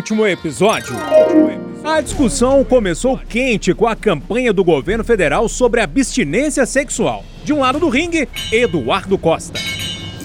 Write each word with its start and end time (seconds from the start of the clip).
último 0.00 0.26
episódio, 0.26 0.96
a 1.84 2.00
discussão 2.00 2.64
começou 2.64 3.18
quente 3.18 3.74
com 3.74 3.86
a 3.86 3.94
campanha 3.94 4.50
do 4.50 4.64
governo 4.64 5.04
federal 5.04 5.46
sobre 5.46 5.82
abstinência 5.82 6.64
sexual. 6.64 7.22
De 7.44 7.52
um 7.52 7.58
lado 7.60 7.78
do 7.78 7.90
ringue, 7.90 8.26
Eduardo 8.50 9.18
Costa. 9.18 9.60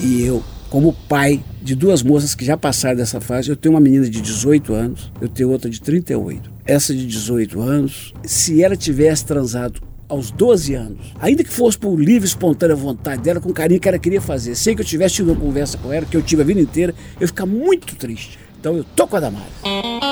E 0.01 0.23
eu, 0.23 0.41
como 0.69 0.93
pai 1.09 1.43
de 1.61 1.75
duas 1.75 2.01
moças 2.01 2.33
que 2.33 2.45
já 2.45 2.55
passaram 2.55 2.95
dessa 2.95 3.19
fase, 3.19 3.49
eu 3.49 3.57
tenho 3.57 3.75
uma 3.75 3.81
menina 3.81 4.09
de 4.09 4.21
18 4.21 4.73
anos, 4.73 5.11
eu 5.19 5.27
tenho 5.27 5.49
outra 5.49 5.69
de 5.69 5.81
38. 5.81 6.49
Essa 6.65 6.93
de 6.93 7.05
18 7.05 7.59
anos, 7.59 8.13
se 8.23 8.63
ela 8.63 8.77
tivesse 8.77 9.25
transado 9.25 9.81
aos 10.07 10.31
12 10.31 10.73
anos, 10.73 11.13
ainda 11.19 11.43
que 11.43 11.51
fosse 11.51 11.77
por 11.77 11.99
livre, 11.99 12.25
espontânea 12.25 12.77
vontade 12.77 13.21
dela, 13.21 13.41
com 13.41 13.51
carinho 13.51 13.81
que 13.81 13.89
ela 13.89 13.99
queria 13.99 14.21
fazer, 14.21 14.55
sem 14.55 14.73
que 14.73 14.81
eu 14.81 14.85
tivesse 14.85 15.15
tido 15.15 15.33
uma 15.33 15.41
conversa 15.41 15.77
com 15.77 15.91
ela, 15.91 16.05
que 16.05 16.15
eu 16.15 16.21
tive 16.21 16.43
a 16.43 16.45
vida 16.45 16.61
inteira, 16.61 16.95
eu 17.15 17.21
ia 17.23 17.27
ficar 17.27 17.45
muito 17.45 17.93
triste. 17.97 18.44
Então 18.65 18.77
eu 18.77 18.85
tô 18.95 19.05
com 19.05 19.15
a 19.15 19.19
Damares. 19.19 19.53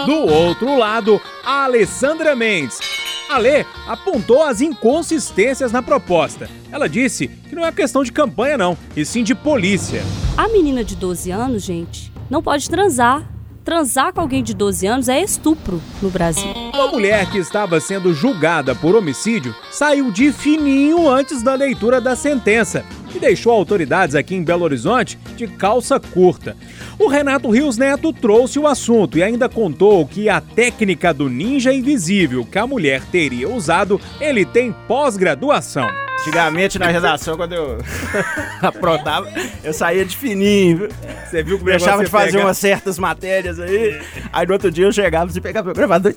Do 0.06 0.32
outro 0.32 0.78
lado, 0.78 1.20
a 1.44 1.64
Alessandra 1.64 2.36
Mendes. 2.36 2.78
A 3.28 3.40
Lê 3.40 3.66
apontou 3.88 4.44
as 4.44 4.62
inconsistências 4.62 5.72
na 5.72 5.82
proposta. 5.82 6.48
Ela 6.72 6.88
disse 6.88 7.28
que 7.50 7.56
não 7.56 7.66
é 7.66 7.72
questão 7.72 8.04
de 8.04 8.12
campanha, 8.12 8.56
não, 8.56 8.78
e 8.96 9.04
sim 9.04 9.24
de 9.24 9.34
polícia. 9.34 10.04
A 10.38 10.48
menina 10.50 10.84
de 10.84 10.96
12 10.96 11.32
anos, 11.32 11.64
gente, 11.64 12.14
não 12.30 12.44
pode 12.44 12.70
transar. 12.70 13.28
Transar 13.66 14.14
com 14.14 14.22
alguém 14.22 14.44
de 14.44 14.54
12 14.54 14.86
anos 14.86 15.10
é 15.10 15.20
estupro 15.20 15.82
no 16.00 16.12
Brasil. 16.12 16.54
Uma 16.76 16.90
mulher 16.90 17.32
que 17.32 17.40
estava 17.40 17.80
sendo 17.80 18.14
julgada 18.14 18.76
por 18.76 18.94
homicídio 18.96 19.56
saiu 19.72 20.12
de 20.12 20.32
fininho 20.32 21.10
antes 21.10 21.42
da 21.42 21.56
leitura 21.56 22.00
da 22.00 22.16
sentença 22.16 22.86
e 23.14 23.20
deixou 23.20 23.54
autoridades 23.54 24.16
aqui 24.16 24.36
em 24.36 24.44
Belo 24.44 24.64
Horizonte 24.64 25.18
de 25.36 25.48
calça 25.48 26.00
curta. 26.00 26.56
O 26.98 27.08
Renato 27.08 27.50
Rios 27.50 27.78
Neto 27.78 28.14
trouxe 28.14 28.60
o 28.60 28.68
assunto 28.68 29.18
e 29.18 29.24
ainda 29.24 29.50
contou 29.50 30.06
que 30.06 30.30
a 30.30 30.40
técnica 30.40 31.14
do 31.14 31.30
ninja 31.30 31.74
invisível 31.74 32.46
que 32.46 32.58
a 32.58 32.68
mulher 32.68 33.02
teria 33.12 33.50
usado, 33.50 34.00
ele 34.20 34.46
tem 34.46 34.74
pós-graduação. 34.88 35.88
Antigamente 36.22 36.80
na 36.80 36.88
redação, 36.88 37.36
quando 37.36 37.54
eu 37.54 37.78
aprontava, 38.62 39.28
eu 39.64 39.74
saía 39.74 40.06
de 40.06 40.16
fininho? 40.16 40.88
Você 41.26 41.44
viu 41.44 41.58
que 41.58 41.66
Deixava 41.66 42.04
de 42.04 42.10
fazer 42.10 42.34
pega... 42.34 42.46
umas 42.46 42.58
certas 42.58 42.98
matérias 42.98 43.60
aí. 43.60 44.00
Aí 44.32 44.48
no 44.48 44.54
outro 44.54 44.72
dia 44.72 44.86
eu 44.86 44.92
chegava 44.92 45.30
e 45.36 45.42
pegava 45.42 45.66
meu 45.66 45.76
gravador. 45.76 46.14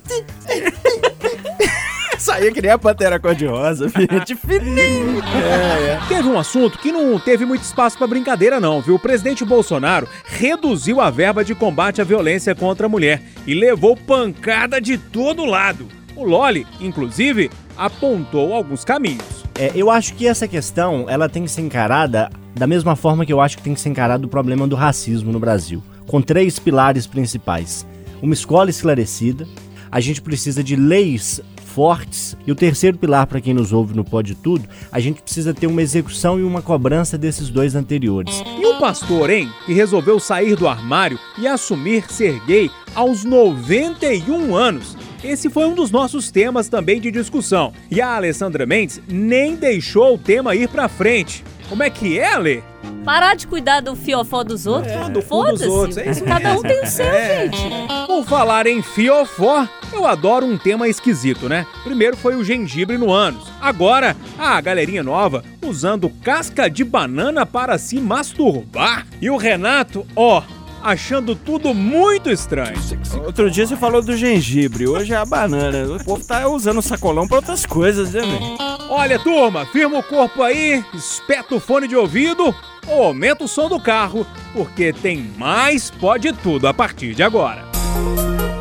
Saía 2.27 2.51
que 2.51 2.61
nem 2.61 2.71
a 2.71 2.77
pantera 2.77 3.17
cor-de-rosa, 3.17 3.87
filho. 3.89 4.25
De 4.25 4.35
fininho. 4.35 5.23
É, 5.33 5.91
é. 5.91 5.99
Teve 6.09 6.27
um 6.27 6.37
assunto 6.37 6.77
que 6.77 6.91
não 6.91 7.17
teve 7.17 7.45
muito 7.45 7.61
espaço 7.61 7.97
para 7.97 8.05
brincadeira, 8.05 8.59
não, 8.59 8.81
viu? 8.81 8.95
O 8.95 8.99
presidente 8.99 9.45
Bolsonaro 9.45 10.09
reduziu 10.25 10.99
a 10.99 11.09
verba 11.09 11.41
de 11.45 11.55
combate 11.55 12.01
à 12.01 12.03
violência 12.03 12.53
contra 12.53 12.85
a 12.85 12.89
mulher 12.89 13.23
e 13.47 13.53
levou 13.53 13.95
pancada 13.95 14.81
de 14.81 14.97
todo 14.97 15.45
lado. 15.45 15.87
O 16.17 16.25
Loli, 16.25 16.67
inclusive, 16.81 17.49
apontou 17.77 18.53
alguns 18.53 18.83
caminhos. 18.83 19.45
É, 19.57 19.71
eu 19.73 19.89
acho 19.89 20.13
que 20.13 20.27
essa 20.27 20.49
questão 20.49 21.05
ela 21.09 21.29
tem 21.29 21.43
que 21.43 21.51
ser 21.51 21.61
encarada 21.61 22.29
da 22.53 22.67
mesma 22.67 22.97
forma 22.97 23.25
que 23.25 23.31
eu 23.31 23.39
acho 23.39 23.55
que 23.55 23.63
tem 23.63 23.73
que 23.73 23.79
ser 23.79 23.87
encarado 23.87 24.27
o 24.27 24.29
problema 24.29 24.67
do 24.67 24.75
racismo 24.75 25.31
no 25.31 25.39
Brasil, 25.39 25.81
com 26.05 26.21
três 26.21 26.59
pilares 26.59 27.07
principais: 27.07 27.87
uma 28.21 28.33
escola 28.33 28.69
esclarecida, 28.69 29.47
a 29.89 30.01
gente 30.01 30.21
precisa 30.21 30.61
de 30.61 30.75
leis 30.75 31.39
fortes 31.77 32.35
e 32.47 32.51
o 32.51 32.55
terceiro 32.55 32.97
pilar 32.97 33.27
para 33.27 33.39
quem 33.39 33.53
nos 33.53 33.71
ouve 33.71 33.95
no 33.95 34.03
Pode 34.03 34.33
Tudo, 34.33 34.67
a 34.91 34.99
gente 34.99 35.21
precisa 35.21 35.53
ter 35.53 35.67
uma 35.67 35.79
execução 35.79 36.39
e 36.39 36.43
uma 36.43 36.59
cobrança 36.59 37.19
desses 37.19 37.51
dois 37.51 37.75
anteriores. 37.75 38.43
E 38.59 38.65
o 38.65 38.79
pastor, 38.79 39.29
hein, 39.29 39.47
que 39.63 39.73
resolveu 39.73 40.19
sair 40.19 40.55
do 40.55 40.67
armário 40.67 41.19
e 41.37 41.47
assumir 41.47 42.11
ser 42.11 42.43
gay 42.47 42.71
aos 42.95 43.23
91 43.23 44.55
anos. 44.55 44.97
Esse 45.23 45.51
foi 45.51 45.67
um 45.67 45.75
dos 45.75 45.91
nossos 45.91 46.31
temas 46.31 46.67
também 46.67 46.99
de 46.99 47.11
discussão. 47.11 47.71
E 47.91 48.01
a 48.01 48.15
Alessandra 48.15 48.65
Mendes 48.65 48.99
nem 49.07 49.55
deixou 49.55 50.15
o 50.15 50.17
tema 50.17 50.55
ir 50.55 50.69
para 50.69 50.89
frente. 50.89 51.43
Como 51.69 51.83
é 51.83 51.91
que 51.91 52.17
é, 52.17 52.35
Lê? 52.39 52.63
Parar 53.07 53.37
de 53.37 53.47
cuidar 53.47 53.79
do 53.79 53.95
fiofó 53.95 54.43
dos 54.43 54.67
outros. 54.67 54.91
É, 54.91 55.09
do 55.09 55.21
fundo 55.21 55.53
dos 55.53 55.61
outros. 55.61 55.97
É 55.97 56.11
isso 56.11 56.25
Cada 56.25 56.51
um 56.55 56.61
tem 56.61 56.83
o 56.83 56.85
seu, 56.85 57.05
É. 57.05 57.43
gente. 57.45 57.57
Por 58.05 58.25
falar 58.25 58.67
em 58.67 58.81
fiofó, 58.81 59.65
eu 59.93 60.05
adoro 60.05 60.45
um 60.45 60.57
tema 60.57 60.89
esquisito, 60.89 61.47
né? 61.47 61.65
Primeiro 61.85 62.17
foi 62.17 62.35
o 62.35 62.43
gengibre 62.43 62.97
no 62.97 63.09
ânus. 63.09 63.47
Agora, 63.61 64.13
a 64.37 64.59
galerinha 64.59 65.03
nova 65.03 65.41
usando 65.65 66.09
casca 66.21 66.69
de 66.69 66.83
banana 66.83 67.45
para 67.45 67.77
se 67.77 67.97
masturbar. 67.97 69.07
E 69.21 69.29
o 69.29 69.37
Renato, 69.37 70.05
ó, 70.13 70.43
achando 70.81 71.35
tudo 71.35 71.73
muito 71.73 72.29
estranho. 72.29 72.77
Outro 73.25 73.49
dia 73.49 73.65
você 73.65 73.75
falou 73.75 74.01
do 74.01 74.15
gengibre, 74.15 74.87
hoje 74.87 75.13
é 75.13 75.17
a 75.17 75.25
banana. 75.25 75.95
O 75.95 76.03
povo 76.03 76.23
tá 76.25 76.47
usando 76.47 76.77
o 76.77 76.81
sacolão 76.81 77.27
pra 77.27 77.37
outras 77.37 77.65
coisas, 77.65 78.13
né, 78.13 78.21
velho? 78.21 78.57
Olha, 78.89 79.19
turma, 79.19 79.65
firma 79.65 79.99
o 79.99 80.03
corpo 80.03 80.41
aí, 80.43 80.83
espeta 80.93 81.55
o 81.55 81.59
fone 81.59 81.87
de 81.87 81.95
ouvido 81.95 82.55
ou 82.87 83.03
aumenta 83.03 83.43
o 83.43 83.47
som 83.47 83.67
do 83.67 83.79
carro, 83.79 84.25
porque 84.53 84.93
tem 84.93 85.29
mais 85.37 85.91
pode 85.91 86.31
tudo 86.31 86.67
a 86.67 86.73
partir 86.73 87.13
de 87.13 87.21
agora. 87.23 87.65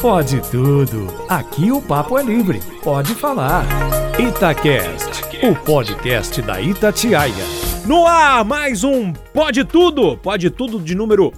Pode 0.00 0.40
tudo. 0.50 1.06
Aqui 1.28 1.72
o 1.72 1.80
papo 1.80 2.18
é 2.18 2.22
livre. 2.22 2.60
Pode 2.82 3.14
falar. 3.14 3.64
Itacast, 4.18 5.22
o 5.42 5.54
podcast 5.54 6.40
da 6.42 6.60
Itatiaia. 6.60 7.44
No 7.86 8.06
ar, 8.06 8.44
mais 8.44 8.82
um 8.82 9.12
Pode 9.12 9.64
Tudo, 9.64 10.16
Pode 10.16 10.50
Tudo 10.50 10.80
de 10.80 10.94
número 10.94 11.32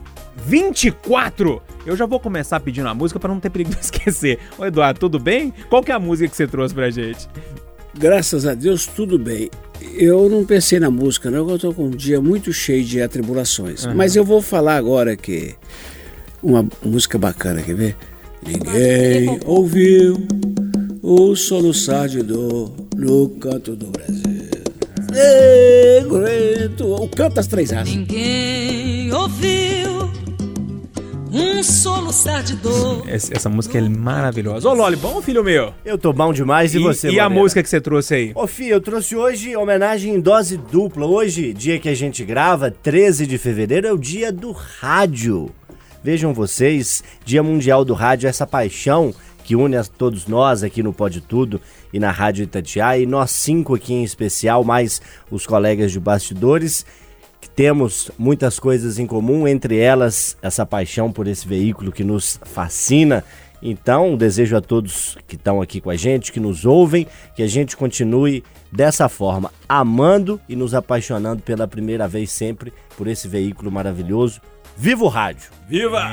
24. 0.44 1.62
Eu 1.84 1.97
já 1.97 2.06
vou 2.06 2.21
começar 2.21 2.60
pedindo 2.60 2.88
a 2.88 2.94
música 2.94 3.19
para 3.19 3.32
não 3.32 3.41
ter 3.41 3.50
perigo 3.50 3.71
de 3.71 3.81
esquecer. 3.81 4.38
Ô 4.59 4.65
Eduardo, 4.65 5.00
tudo 5.00 5.19
bem? 5.19 5.53
Qual 5.69 5.82
que 5.82 5.91
é 5.91 5.94
a 5.94 5.99
música 6.00 6.28
que 6.28 6.37
você 6.37 6.47
trouxe 6.47 6.75
pra 6.75 6.91
gente? 6.91 7.28
Graças 7.94 8.47
a 8.47 8.54
Deus, 8.54 8.87
tudo 8.87 9.19
bem. 9.19 9.50
Eu 9.94 10.28
não 10.28 10.44
pensei 10.44 10.78
na 10.78 10.91
música, 10.91 11.31
não, 11.31 11.49
eu 11.49 11.56
estou 11.56 11.72
com 11.72 11.87
um 11.87 11.91
dia 11.91 12.21
muito 12.21 12.53
cheio 12.53 12.84
de 12.84 13.00
atribulações. 13.00 13.87
Mas 13.87 14.16
eu 14.16 14.25
vou 14.25 14.43
falar 14.43 14.76
agora 14.76 15.16
que 15.16 15.54
uma 16.43 16.66
música 16.84 17.19
bacana, 17.19 17.62
quer 17.62 17.75
ver? 17.75 17.97
Ninguém 18.47 19.41
ouviu 19.44 20.26
o 21.03 21.34
soluçar 21.34 22.09
de 22.09 22.22
dor 22.22 22.72
no 22.97 23.28
canto 23.31 23.75
do 23.75 23.87
Brasil. 23.87 24.49
Segredo, 25.12 26.94
o 27.03 27.09
canto 27.09 27.34
das 27.34 27.47
três 27.47 27.70
raças. 27.70 27.94
Ninguém 27.94 29.12
ouviu 29.12 29.78
um 31.38 31.62
soluçar 31.62 32.43
de 32.43 32.56
dor. 32.56 33.04
Essa, 33.06 33.37
essa 33.37 33.49
música 33.49 33.78
é 33.78 33.88
maravilhosa. 33.88 34.69
Ô 34.69 34.75
Loli, 34.75 34.97
bom 34.97 35.22
filho 35.22 35.43
meu? 35.44 35.72
Eu 35.84 35.97
tô 35.97 36.12
bom 36.12 36.32
demais 36.32 36.75
e, 36.75 36.78
você, 36.78 37.10
E 37.10 37.21
a 37.21 37.28
música 37.28 37.62
que 37.62 37.69
você 37.69 37.81
trouxe 37.81 38.15
aí? 38.15 38.32
Ô 38.34 38.47
Fih, 38.47 38.69
eu 38.69 38.81
trouxe 38.81 39.15
hoje 39.16 39.56
homenagem 39.56 40.15
em 40.15 40.21
dose 40.21 40.56
dupla. 40.56 41.06
Hoje, 41.06 41.53
dia 41.53 41.78
que 41.78 41.88
a 41.88 41.94
gente 41.94 42.25
grava, 42.25 42.71
13 42.71 43.26
de 43.26 43.38
fevereiro, 43.38 43.87
é 43.87 43.93
o 43.93 43.99
dia 43.99 44.32
do 44.32 44.53
rádio. 44.53 45.50
Vejam 46.03 46.32
vocês, 46.32 47.03
Dia 47.25 47.43
Mundial 47.43 47.84
do 47.84 47.93
Rádio, 47.93 48.28
essa 48.28 48.47
paixão 48.47 49.12
que 49.49 49.56
une 49.56 49.76
a 49.76 49.84
todos 49.84 50.26
nós 50.26 50.62
aqui 50.62 50.82
no 50.82 50.93
Pode 50.93 51.22
Tudo 51.22 51.60
e 51.91 51.99
na 51.99 52.10
Rádio 52.10 52.43
Itatiaia, 52.43 53.03
e 53.03 53.06
nós 53.06 53.31
cinco 53.31 53.75
aqui 53.75 53.94
em 53.94 54.05
especial, 54.05 54.62
mais 54.62 55.00
os 55.31 55.47
colegas 55.47 55.91
de 55.91 55.99
bastidores, 55.99 56.84
temos 57.58 58.08
muitas 58.16 58.60
coisas 58.60 59.00
em 59.00 59.06
comum, 59.08 59.48
entre 59.48 59.78
elas 59.78 60.38
essa 60.41 60.64
paixão 60.64 61.10
por 61.10 61.26
esse 61.26 61.44
veículo 61.44 61.91
que 61.91 62.04
nos 62.04 62.38
fascina. 62.44 63.24
Então, 63.60 64.16
desejo 64.16 64.56
a 64.56 64.60
todos 64.60 65.19
que 65.26 65.34
estão 65.34 65.60
aqui 65.60 65.80
com 65.80 65.91
a 65.91 65.96
gente, 65.96 66.30
que 66.30 66.38
nos 66.38 66.64
ouvem, 66.64 67.04
que 67.34 67.42
a 67.42 67.48
gente 67.48 67.76
continue 67.76 68.44
dessa 68.70 69.08
forma, 69.08 69.50
amando 69.69 70.41
e 70.48 70.54
nos 70.54 70.72
apaixonando 70.72 71.42
pela 71.42 71.66
primeira 71.66 72.06
vez 72.06 72.30
sempre 72.30 72.72
por 72.96 73.08
esse 73.08 73.26
veículo 73.26 73.72
maravilhoso. 73.72 74.40
Viva 74.76 75.02
o 75.02 75.08
rádio! 75.08 75.50
Viva! 75.69 76.04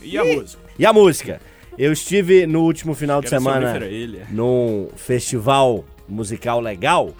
E 0.00 0.16
a 0.16 0.24
música? 0.24 0.62
E 0.78 0.86
a 0.86 0.92
música? 0.94 1.40
Eu 1.76 1.92
estive 1.92 2.46
no 2.46 2.62
último 2.62 2.94
final 2.94 3.20
de 3.20 3.28
Quero 3.28 3.42
semana 3.42 3.84
ele. 3.84 4.22
num 4.30 4.88
festival 4.96 5.84
musical 6.08 6.58
legal 6.58 7.14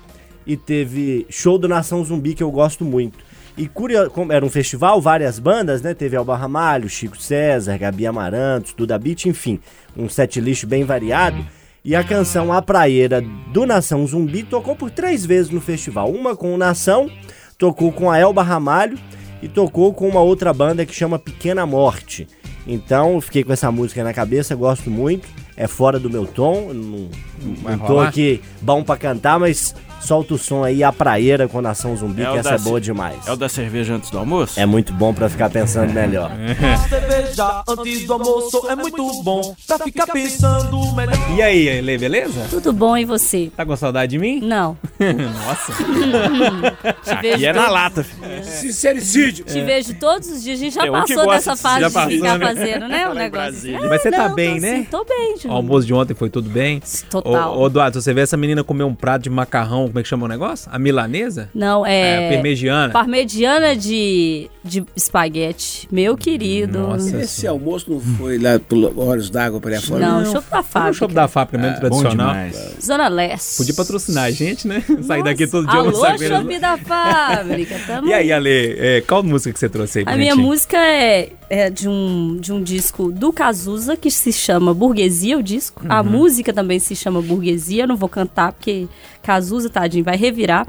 e 0.46 0.56
teve 0.56 1.26
show 1.28 1.58
do 1.58 1.68
Nação 1.68 2.02
Zumbi 2.02 2.34
que 2.34 2.42
eu 2.42 2.50
gosto 2.50 2.86
muito. 2.86 3.33
E 3.56 3.68
curio... 3.68 4.10
era 4.30 4.44
um 4.44 4.50
festival, 4.50 5.00
várias 5.00 5.38
bandas, 5.38 5.80
né? 5.80 5.94
Teve 5.94 6.16
Alba 6.16 6.36
Ramalho, 6.36 6.88
Chico 6.88 7.16
César, 7.16 7.78
Gabi 7.78 8.06
Amarantos, 8.06 8.72
Duda 8.72 8.98
Beat, 8.98 9.26
enfim, 9.26 9.60
um 9.96 10.08
set 10.08 10.40
list 10.40 10.64
bem 10.66 10.84
variado. 10.84 11.44
E 11.84 11.94
a 11.94 12.02
canção 12.02 12.52
A 12.52 12.62
Praieira 12.62 13.22
do 13.52 13.66
Nação 13.66 14.06
Zumbi 14.06 14.42
tocou 14.42 14.74
por 14.74 14.90
três 14.90 15.24
vezes 15.24 15.50
no 15.50 15.60
festival. 15.60 16.10
Uma 16.10 16.34
com 16.34 16.54
o 16.54 16.58
Nação, 16.58 17.10
tocou 17.58 17.92
com 17.92 18.10
a 18.10 18.18
Elba 18.18 18.42
Ramalho 18.42 18.98
e 19.42 19.48
tocou 19.48 19.92
com 19.92 20.08
uma 20.08 20.20
outra 20.20 20.52
banda 20.52 20.86
que 20.86 20.94
chama 20.94 21.18
Pequena 21.18 21.66
Morte. 21.66 22.26
Então, 22.66 23.20
fiquei 23.20 23.44
com 23.44 23.52
essa 23.52 23.70
música 23.70 24.02
na 24.02 24.14
cabeça, 24.14 24.54
gosto 24.54 24.90
muito. 24.90 25.28
É 25.56 25.66
fora 25.66 26.00
do 26.00 26.10
meu 26.10 26.26
tom, 26.26 26.72
não, 26.72 27.08
não 27.62 27.78
tô 27.78 28.00
aqui 28.00 28.40
bom 28.60 28.82
pra 28.82 28.96
cantar, 28.96 29.38
mas 29.38 29.74
Solta 30.04 30.34
o 30.34 30.38
som 30.38 30.62
aí, 30.62 30.84
a 30.84 30.92
praieira 30.92 31.48
com 31.48 31.62
Nação 31.62 31.96
Zumbi, 31.96 32.22
É 32.22 32.28
o 32.28 32.32
que 32.34 32.38
essa 32.40 32.50
da 32.50 32.54
é 32.56 32.58
boa 32.58 32.78
demais. 32.80 33.26
É 33.26 33.32
o 33.32 33.36
da 33.36 33.48
cerveja 33.48 33.94
antes 33.94 34.10
do 34.10 34.18
almoço? 34.18 34.60
É 34.60 34.66
muito 34.66 34.92
bom 34.92 35.14
pra 35.14 35.30
ficar 35.30 35.48
pensando 35.48 35.92
melhor. 35.94 36.30
Cerveja 36.88 37.62
antes 37.66 38.06
do 38.06 38.12
almoço 38.12 38.66
é 38.68 38.76
muito 38.76 39.22
bom 39.22 39.54
pra 39.66 39.78
ficar 39.78 40.06
pensando 40.06 40.92
melhor. 40.94 41.14
E 41.34 41.40
aí, 41.40 41.80
Lê, 41.80 41.96
beleza? 41.96 42.46
Tudo 42.50 42.72
bom 42.72 42.96
e 42.98 43.04
você? 43.06 43.50
Tá 43.56 43.64
com 43.64 43.74
saudade 43.76 44.10
de 44.10 44.18
mim? 44.18 44.40
Não. 44.40 44.76
Nossa. 45.00 45.72
E 47.38 47.44
é 47.46 47.52
na 47.52 47.68
lata, 47.68 48.02
filho. 48.04 48.44
Sincericídio. 48.44 49.44
te 49.44 49.60
vejo 49.62 49.94
todos 49.94 50.28
os 50.28 50.42
dias. 50.42 50.58
A 50.58 50.62
gente 50.62 50.74
já 50.74 50.82
que 50.82 50.90
passou 50.90 51.28
dessa 51.30 51.56
fase 51.56 51.86
de 51.86 51.92
passou, 51.92 52.10
ficar 52.10 52.38
né? 52.38 52.46
fazendo, 52.46 52.88
né? 52.88 53.08
O 53.08 53.14
negócio. 53.14 53.48
Assim. 53.48 53.72
Mas 53.88 54.02
você 54.02 54.10
tá 54.10 54.28
Não, 54.28 54.34
bem, 54.34 54.54
tô 54.56 54.60
né? 54.60 54.76
sim, 54.76 54.84
tô 54.84 55.04
bem, 55.04 55.34
O 55.34 55.38
Júnior. 55.40 55.56
almoço 55.56 55.86
de 55.86 55.94
ontem 55.94 56.14
foi 56.14 56.30
tudo 56.30 56.48
bem? 56.50 56.82
Total. 57.10 57.56
Ô, 57.56 57.62
ô 57.62 57.66
Eduardo, 57.66 58.00
você 58.00 58.12
vê 58.12 58.22
essa 58.22 58.36
menina 58.36 58.62
comer 58.64 58.84
um 58.84 58.94
prato 58.94 59.22
de 59.22 59.30
macarrão, 59.30 59.88
como 59.94 60.00
é 60.00 60.02
que 60.02 60.08
chama 60.08 60.24
o 60.24 60.28
negócio? 60.28 60.68
A 60.72 60.76
milanesa? 60.76 61.48
Não, 61.54 61.86
É, 61.86 62.24
é. 62.26 62.32
parmegiana. 62.34 62.92
Parmegiana 62.92 63.76
de, 63.76 64.50
de 64.64 64.84
espaguete. 64.96 65.86
Meu 65.92 66.16
querido. 66.16 66.80
Nossa. 66.80 67.16
Esse 67.20 67.46
almoço 67.46 67.92
não 67.92 68.00
foi 68.00 68.36
lá 68.38 68.58
por 68.58 68.92
Olhos 68.98 69.30
d'Água 69.30 69.60
para 69.60 69.80
fora? 69.80 70.00
Não, 70.04 70.24
chopp 70.24 70.50
da 70.50 70.50
Foi 70.50 70.58
no 70.58 70.64
fábrica. 70.64 70.92
shopping 70.94 71.14
da 71.14 71.28
fábrica 71.28 71.58
mesmo, 71.58 71.74
Bom 71.74 72.00
tradicional. 72.02 72.34
Zona 72.82 73.06
Leste. 73.08 73.56
Podia 73.58 73.74
patrocinar 73.74 74.24
a 74.24 74.30
gente, 74.32 74.66
né? 74.66 74.82
Sair 75.06 75.22
daqui 75.22 75.46
todo 75.46 75.64
dia 75.68 75.78
Alô, 75.78 76.04
eles. 76.06 76.28
chopp 76.28 76.58
da 76.58 76.76
fábrica. 76.76 77.76
Tamo 77.86 78.08
E 78.08 78.12
aí, 78.12 78.32
Ale, 78.32 78.50
é, 78.78 79.00
qual 79.06 79.22
música 79.22 79.52
que 79.52 79.58
você 79.60 79.68
trouxe 79.68 80.00
aí 80.00 80.04
pra 80.04 80.14
A 80.14 80.16
minha 80.16 80.34
gente? 80.34 80.42
música 80.44 80.76
é, 80.76 81.30
é 81.48 81.70
de, 81.70 81.88
um, 81.88 82.36
de 82.40 82.52
um 82.52 82.60
disco 82.60 83.12
do 83.12 83.32
Cazuza 83.32 83.96
que 83.96 84.10
se 84.10 84.32
chama 84.32 84.74
Burguesia, 84.74 85.38
o 85.38 85.42
disco. 85.42 85.82
A 85.88 86.00
Uhum. 86.00 86.10
música 86.10 86.52
também 86.52 86.80
se 86.80 86.96
chama 86.96 87.22
Burguesia, 87.22 87.84
eu 87.84 87.88
não 87.88 87.96
vou 87.96 88.08
cantar 88.08 88.50
porque 88.52 88.88
Cazuza, 89.24 89.70
tadinho, 89.70 90.04
vai 90.04 90.16
revirar. 90.16 90.66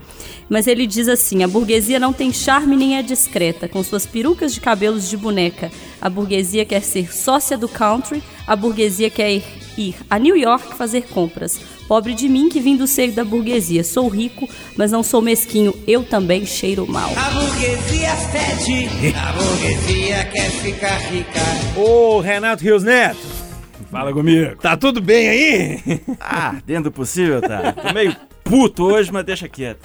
Mas 0.49 0.65
ele 0.65 0.87
diz 0.87 1.07
assim: 1.09 1.43
a 1.43 1.47
burguesia 1.47 1.99
não 1.99 2.13
tem 2.13 2.31
charme 2.31 2.75
nem 2.77 2.97
é 2.97 3.03
discreta, 3.03 3.67
com 3.67 3.83
suas 3.83 4.05
perucas 4.05 4.53
de 4.53 4.61
cabelos 4.61 5.09
de 5.09 5.17
boneca. 5.17 5.69
A 6.01 6.09
burguesia 6.09 6.63
quer 6.65 6.81
ser 6.81 7.13
sócia 7.13 7.57
do 7.57 7.67
country, 7.67 8.23
a 8.47 8.55
burguesia 8.55 9.09
quer 9.09 9.33
ir, 9.33 9.43
ir 9.77 9.95
a 10.09 10.17
New 10.17 10.37
York 10.37 10.73
fazer 10.75 11.01
compras. 11.07 11.59
Pobre 11.87 12.13
de 12.13 12.27
mim 12.29 12.49
que 12.49 12.59
vim 12.59 12.75
do 12.77 12.87
seio 12.87 13.11
da 13.11 13.23
burguesia. 13.23 13.83
Sou 13.83 14.07
rico, 14.07 14.47
mas 14.77 14.91
não 14.91 15.03
sou 15.03 15.21
mesquinho. 15.21 15.73
Eu 15.85 16.03
também 16.03 16.45
cheiro 16.45 16.87
mal. 16.87 17.11
A 17.15 17.29
burguesia 17.31 18.15
fede, 18.15 19.13
a 19.15 19.31
burguesia 19.33 20.25
quer 20.31 20.49
ficar 20.49 20.97
rica. 21.11 21.39
Ô, 21.77 22.19
Renato 22.21 22.63
Rios 22.63 22.83
Neto, 22.83 23.19
Fala 23.91 24.11
comigo. 24.13 24.55
tá 24.61 24.75
tudo 24.75 24.99
bem 25.01 25.29
aí? 25.29 26.01
Ah, 26.19 26.55
dentro 26.65 26.85
do 26.85 26.91
possível, 26.91 27.39
tá. 27.41 27.71
Tô 27.71 27.93
meio 27.93 28.15
puto 28.45 28.83
hoje, 28.85 29.11
mas 29.11 29.25
deixa 29.25 29.49
quieto. 29.49 29.79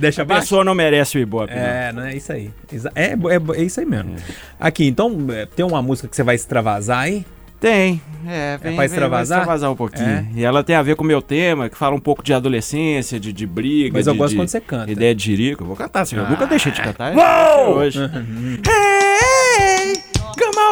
Deixa 0.00 0.22
A 0.22 0.24
pessoa 0.26 0.64
não 0.64 0.74
merece 0.74 1.18
o 1.18 1.20
Ibope? 1.20 1.52
É, 1.52 1.92
não 1.92 2.04
é 2.04 2.16
isso 2.16 2.32
aí. 2.32 2.50
É, 2.94 3.08
é, 3.12 3.60
é 3.60 3.62
isso 3.62 3.80
aí 3.80 3.84
mesmo. 3.86 4.14
Aqui, 4.58 4.86
então, 4.86 5.26
é, 5.30 5.44
tem 5.44 5.66
uma 5.66 5.82
música 5.82 6.06
que 6.08 6.14
você 6.16 6.22
vai 6.22 6.36
extravasar 6.36 7.00
aí? 7.00 7.26
Tem. 7.60 8.00
É, 8.26 8.52
vem, 8.52 8.58
pra 8.58 8.68
vem, 8.70 8.76
vai 8.76 8.86
extravasar? 8.86 9.38
extravasar 9.38 9.70
um 9.70 9.76
pouquinho. 9.76 10.08
É. 10.08 10.26
E 10.34 10.44
ela 10.44 10.64
tem 10.64 10.74
a 10.74 10.82
ver 10.82 10.96
com 10.96 11.04
o 11.04 11.06
meu 11.06 11.20
tema, 11.22 11.68
que 11.68 11.76
fala 11.76 11.94
um 11.94 12.00
pouco 12.00 12.22
de 12.22 12.32
adolescência, 12.32 13.20
de, 13.20 13.32
de 13.32 13.46
briga. 13.46 13.96
Mas 13.96 14.06
eu 14.08 14.12
de- 14.14 14.18
gosto 14.18 14.30
de 14.32 14.36
quando 14.40 14.48
você 14.48 14.60
canta. 14.60 14.88
Ah. 14.88 14.92
Ideia 14.92 15.14
de 15.14 15.22
jirico. 15.24 15.62
Eu 15.62 15.66
vou 15.68 15.76
cantar, 15.76 16.04
viu? 16.04 16.22
Eu 16.22 16.28
nunca 16.30 16.46
deixei 16.46 16.72
de 16.72 16.80
cantar. 16.82 17.12
é 17.16 17.64
Hoje. 17.68 18.00
Hey, 18.00 19.11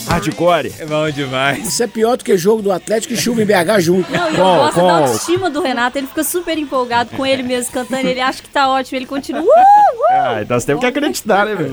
Hardcore. 0.08 0.74
É 0.80 0.86
bom 0.86 1.10
demais. 1.10 1.68
Isso 1.68 1.84
é 1.84 1.88
pior 1.88 2.18
do 2.18 2.24
que 2.24 2.38
jogo 2.38 2.62
do 2.62 2.72
Atlético 2.72 3.14
e 3.14 3.18
chuva 3.18 3.42
em 3.42 3.46
BH 3.46 3.80
junto. 3.80 4.12
Não, 4.12 4.30
e 4.30 4.36
eu 4.36 4.44
gosto 4.44 4.76
da 4.76 4.98
autoestima 4.98 5.50
do 5.50 5.62
Renato. 5.62 5.98
Ele 5.98 6.08
fica 6.08 6.24
super 6.24 6.58
empolgado 6.58 7.12
com 7.16 7.26
ele 7.26 7.44
mesmo 7.44 7.72
cantando. 7.72 8.08
Ele 8.08 8.20
acha 8.20 8.42
que 8.42 8.50
tá 8.50 8.70
ótimo. 8.70 8.98
Ele 8.98 9.06
continua. 9.06 9.42
Uh, 9.42 9.46
uh. 9.50 10.12
Ah, 10.12 10.42
então 10.42 10.60
você 10.60 10.66
tem 10.68 10.78
que 10.78 10.86
acreditar, 10.86 11.46
né, 11.46 11.56
velho? 11.56 11.72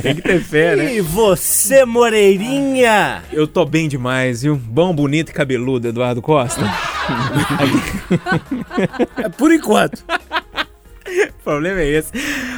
Tem 0.00 0.14
que 0.14 0.22
ter 0.22 0.40
fé, 0.40 0.76
né? 0.76 0.94
E 0.94 1.00
você, 1.00 1.84
Moreirinha? 1.84 3.22
Eu 3.32 3.46
tô 3.46 3.64
bem 3.64 3.88
demais, 3.88 4.42
viu? 4.42 4.56
Bom, 4.56 4.94
bonito 4.94 5.30
e 5.30 5.32
cabeludo, 5.32 5.88
Eduardo 5.88 6.22
Costa. 6.22 6.62
É 9.18 9.28
por 9.28 9.52
enquanto. 9.52 10.04
O 11.06 11.32
problema 11.44 11.80
é 11.80 11.86
esse. 11.88 12.10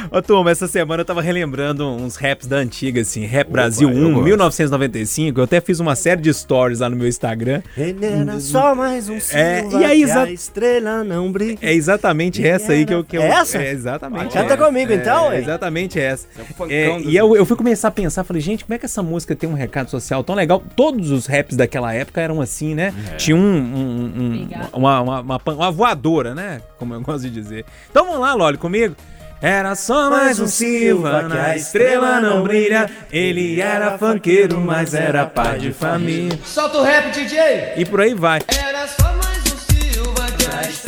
Ô, 0.09 0.21
turma, 0.21 0.49
essa 0.51 0.67
semana 0.67 1.01
eu 1.01 1.05
tava 1.05 1.21
relembrando 1.21 1.85
uns 1.87 2.15
raps 2.15 2.47
da 2.47 2.55
antiga, 2.57 3.01
assim. 3.01 3.25
Rap 3.25 3.49
Brasil 3.51 3.89
eu 3.89 3.95
1, 3.95 4.13
gosto. 4.13 4.23
1995. 4.23 5.39
Eu 5.39 5.43
até 5.43 5.59
fiz 5.59 5.79
uma 5.79 5.95
série 5.95 6.21
de 6.21 6.33
stories 6.33 6.79
lá 6.79 6.89
no 6.89 6.95
meu 6.95 7.07
Instagram. 7.07 7.61
Era 7.77 8.39
só 8.39 8.73
mais 8.73 9.09
um 9.09 9.17
É, 9.33 9.65
e 9.71 9.83
aí, 9.83 10.05
que 10.05 10.11
a 10.11 10.31
estrela 10.31 11.03
não 11.03 11.31
brilha. 11.31 11.57
É 11.61 11.73
exatamente 11.73 12.45
essa 12.45 12.71
aí 12.71 12.85
que 12.85 12.93
eu... 12.93 13.03
Que 13.03 13.17
eu 13.17 13.21
É 13.21 13.27
essa? 13.29 13.57
É 13.57 13.71
exatamente 13.71 14.33
Canta 14.33 14.53
essa. 14.53 14.57
comigo, 14.65 14.93
então, 14.93 15.31
É 15.31 15.39
exatamente 15.39 15.99
essa. 15.99 16.27
É, 16.69 16.97
do- 16.97 17.09
e 17.09 17.15
eu, 17.17 17.35
eu 17.35 17.45
fui 17.45 17.57
começar 17.57 17.89
a 17.89 17.91
pensar, 17.91 18.23
falei, 18.23 18.41
gente, 18.41 18.63
como 18.63 18.73
é 18.75 18.77
que 18.79 18.85
essa 18.85 19.03
música 19.03 19.35
tem 19.35 19.49
um 19.49 19.53
recado 19.53 19.89
social 19.89 20.23
tão 20.23 20.35
legal? 20.35 20.63
Todos 20.75 21.11
os 21.11 21.25
raps 21.25 21.55
daquela 21.57 21.93
época 21.93 22.21
eram 22.21 22.39
assim, 22.41 22.73
né? 22.73 22.93
Tinha 23.17 23.35
um, 23.35 23.39
um- 23.39 24.05
um- 24.05 24.49
uma, 24.73 25.01
uma, 25.01 25.19
uma, 25.21 25.41
uma 25.45 25.71
voadora, 25.71 26.33
né? 26.33 26.61
Como 26.79 26.93
eu 26.93 27.01
gosto 27.01 27.23
de 27.23 27.29
dizer. 27.29 27.65
Então 27.91 28.05
vamos 28.05 28.21
lá, 28.21 28.33
Loli, 28.37 28.57
comigo. 28.57 28.95
Era 29.41 29.75
só 29.75 30.09
mais 30.09 30.39
um 30.39 30.47
Silva, 30.47 31.27
que 31.29 31.37
a 31.37 31.55
estrela 31.55 32.19
não 32.19 32.41
brilha. 32.41 32.89
Ele 33.11 33.61
era 33.61 33.97
funkeiro, 33.97 34.59
mas 34.59 34.95
era 34.95 35.25
pai 35.27 35.59
de 35.59 35.71
família. 35.71 36.39
Solta 36.43 36.79
o 36.79 36.83
rap, 36.83 37.11
DJ! 37.11 37.73
E 37.77 37.85
por 37.85 38.01
aí 38.01 38.15
vai. 38.15 38.41
Era 38.47 38.87
só 38.87 39.13
mais 39.13 39.26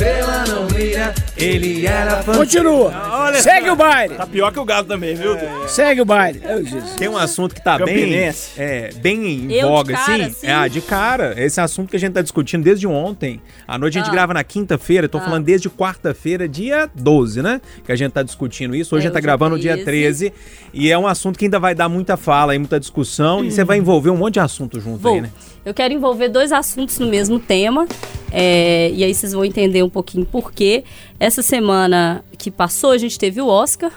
Estrela 0.03 0.45
não 0.47 0.65
brilha, 0.65 1.13
ele 1.35 1.85
era. 1.85 2.23
Continua. 2.23 2.93
Segue 3.41 3.69
o 3.69 3.75
baile. 3.75 4.15
Tá 4.15 4.25
pior 4.25 4.49
que 4.49 4.57
o 4.57 4.63
gado 4.63 4.87
também, 4.87 5.13
viu? 5.13 5.35
Segue 5.67 5.99
o 5.99 6.05
baile. 6.05 6.39
Jesus. 6.63 6.95
Tem 6.95 7.09
um 7.09 7.17
assunto 7.17 7.53
que 7.53 7.61
tá 7.61 7.77
bem, 7.77 7.85
Campinense. 7.87 8.51
é, 8.57 8.91
bem 8.93 9.27
em 9.27 9.51
Eu 9.51 9.57
de 9.57 9.61
voga, 9.63 9.93
cara, 9.95 10.13
assim. 10.13 10.23
assim? 10.31 10.47
É, 10.47 10.53
ah, 10.53 10.67
de 10.69 10.79
cara. 10.79 11.33
Esse 11.37 11.59
assunto 11.59 11.89
que 11.89 11.97
a 11.97 11.99
gente 11.99 12.13
tá 12.13 12.21
discutindo 12.21 12.63
desde 12.63 12.87
ontem. 12.87 13.41
À 13.67 13.77
noite 13.77 13.97
a 13.97 14.01
gente 14.01 14.09
Ah. 14.09 14.13
grava 14.13 14.33
na 14.33 14.41
quinta-feira. 14.43 15.09
Tô 15.09 15.19
falando 15.19 15.43
desde 15.43 15.69
quarta-feira, 15.69 16.47
dia 16.47 16.89
12, 16.95 17.41
né? 17.41 17.59
Que 17.83 17.91
a 17.91 17.95
gente 17.97 18.13
tá 18.13 18.23
discutindo 18.23 18.73
isso. 18.73 18.95
Hoje 18.95 19.03
É, 19.03 19.07
a 19.07 19.09
gente 19.09 19.13
tá 19.13 19.19
hoje 19.19 19.25
é 19.25 19.27
gravando 19.27 19.55
no 19.57 19.61
dia 19.61 19.73
13. 19.83 20.29
13. 20.29 20.33
E 20.73 20.89
é 20.89 20.97
um 20.97 21.07
assunto 21.07 21.37
que 21.37 21.43
ainda 21.43 21.59
vai 21.59 21.75
dar 21.75 21.89
muita 21.89 22.15
fala 22.15 22.55
e 22.55 22.57
muita 22.57 22.79
discussão. 22.79 23.43
E 23.43 23.51
você 23.51 23.65
vai 23.65 23.77
envolver 23.77 24.11
um 24.11 24.17
monte 24.17 24.35
de 24.35 24.39
assunto 24.39 24.79
junto 24.79 24.99
Vou. 24.99 25.15
aí, 25.15 25.21
né? 25.21 25.29
Eu 25.65 25.73
quero 25.73 25.93
envolver 25.93 26.29
dois 26.29 26.53
assuntos 26.53 26.97
no 26.99 27.07
mesmo 27.07 27.37
tema. 27.37 27.85
é, 28.31 28.91
e 28.93 29.03
aí 29.03 29.11
vocês 29.13 29.33
vão 29.33 29.43
entender 29.43 29.81
um 29.81 29.88
pouquinho 29.89 30.25
por 30.25 30.51
quê. 30.51 30.83
Essa 31.19 31.41
semana 31.41 32.23
que 32.37 32.49
passou, 32.49 32.91
a 32.91 32.97
gente 32.97 33.17
teve 33.17 33.41
o 33.41 33.47
Oscar. 33.47 33.91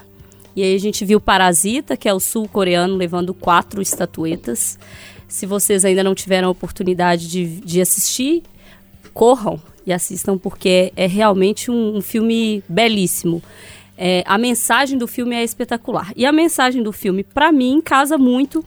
E 0.54 0.62
aí 0.62 0.74
a 0.74 0.78
gente 0.78 1.04
viu 1.04 1.20
Parasita, 1.20 1.96
que 1.96 2.08
é 2.08 2.12
o 2.12 2.20
sul-coreano, 2.20 2.96
levando 2.96 3.32
quatro 3.32 3.80
estatuetas. 3.80 4.78
Se 5.26 5.46
vocês 5.46 5.84
ainda 5.84 6.04
não 6.04 6.14
tiveram 6.14 6.48
a 6.48 6.50
oportunidade 6.50 7.28
de, 7.28 7.46
de 7.60 7.80
assistir, 7.80 8.42
corram 9.14 9.58
e 9.86 9.92
assistam, 9.92 10.36
porque 10.36 10.92
é, 10.94 11.04
é 11.04 11.06
realmente 11.06 11.70
um, 11.70 11.96
um 11.96 12.00
filme 12.02 12.62
belíssimo. 12.68 13.42
É, 13.96 14.22
a 14.26 14.36
mensagem 14.36 14.98
do 14.98 15.06
filme 15.06 15.34
é 15.34 15.42
espetacular. 15.42 16.12
E 16.16 16.26
a 16.26 16.32
mensagem 16.32 16.82
do 16.82 16.92
filme, 16.92 17.24
para 17.24 17.50
mim, 17.50 17.80
casa 17.80 18.18
muito 18.18 18.64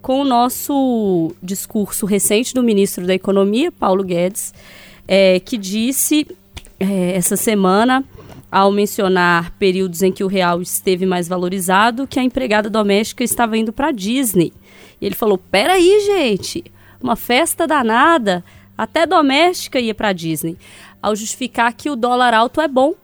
com 0.00 0.20
o 0.20 0.24
nosso 0.24 1.34
discurso 1.42 2.06
recente 2.06 2.54
do 2.54 2.62
ministro 2.62 3.06
da 3.06 3.14
Economia, 3.14 3.70
Paulo 3.70 4.04
Guedes, 4.04 4.54
é, 5.06 5.40
que 5.40 5.56
disse 5.56 6.26
é, 6.78 7.16
essa 7.16 7.36
semana, 7.36 8.04
ao 8.50 8.70
mencionar 8.70 9.52
períodos 9.58 10.02
em 10.02 10.12
que 10.12 10.24
o 10.24 10.28
real 10.28 10.62
esteve 10.62 11.04
mais 11.04 11.28
valorizado, 11.28 12.06
que 12.06 12.18
a 12.18 12.22
empregada 12.22 12.70
doméstica 12.70 13.24
estava 13.24 13.56
indo 13.56 13.72
para 13.72 13.90
Disney. 13.90 14.52
E 15.00 15.06
ele 15.06 15.14
falou: 15.14 15.38
peraí, 15.38 16.00
gente, 16.06 16.64
uma 17.00 17.16
festa 17.16 17.66
danada, 17.66 18.44
até 18.76 19.06
doméstica 19.06 19.80
ia 19.80 19.94
para 19.94 20.12
Disney. 20.12 20.56
Ao 21.00 21.14
justificar 21.14 21.72
que 21.72 21.90
o 21.90 21.96
dólar 21.96 22.34
alto 22.34 22.60
é 22.60 22.66
bom 22.66 22.94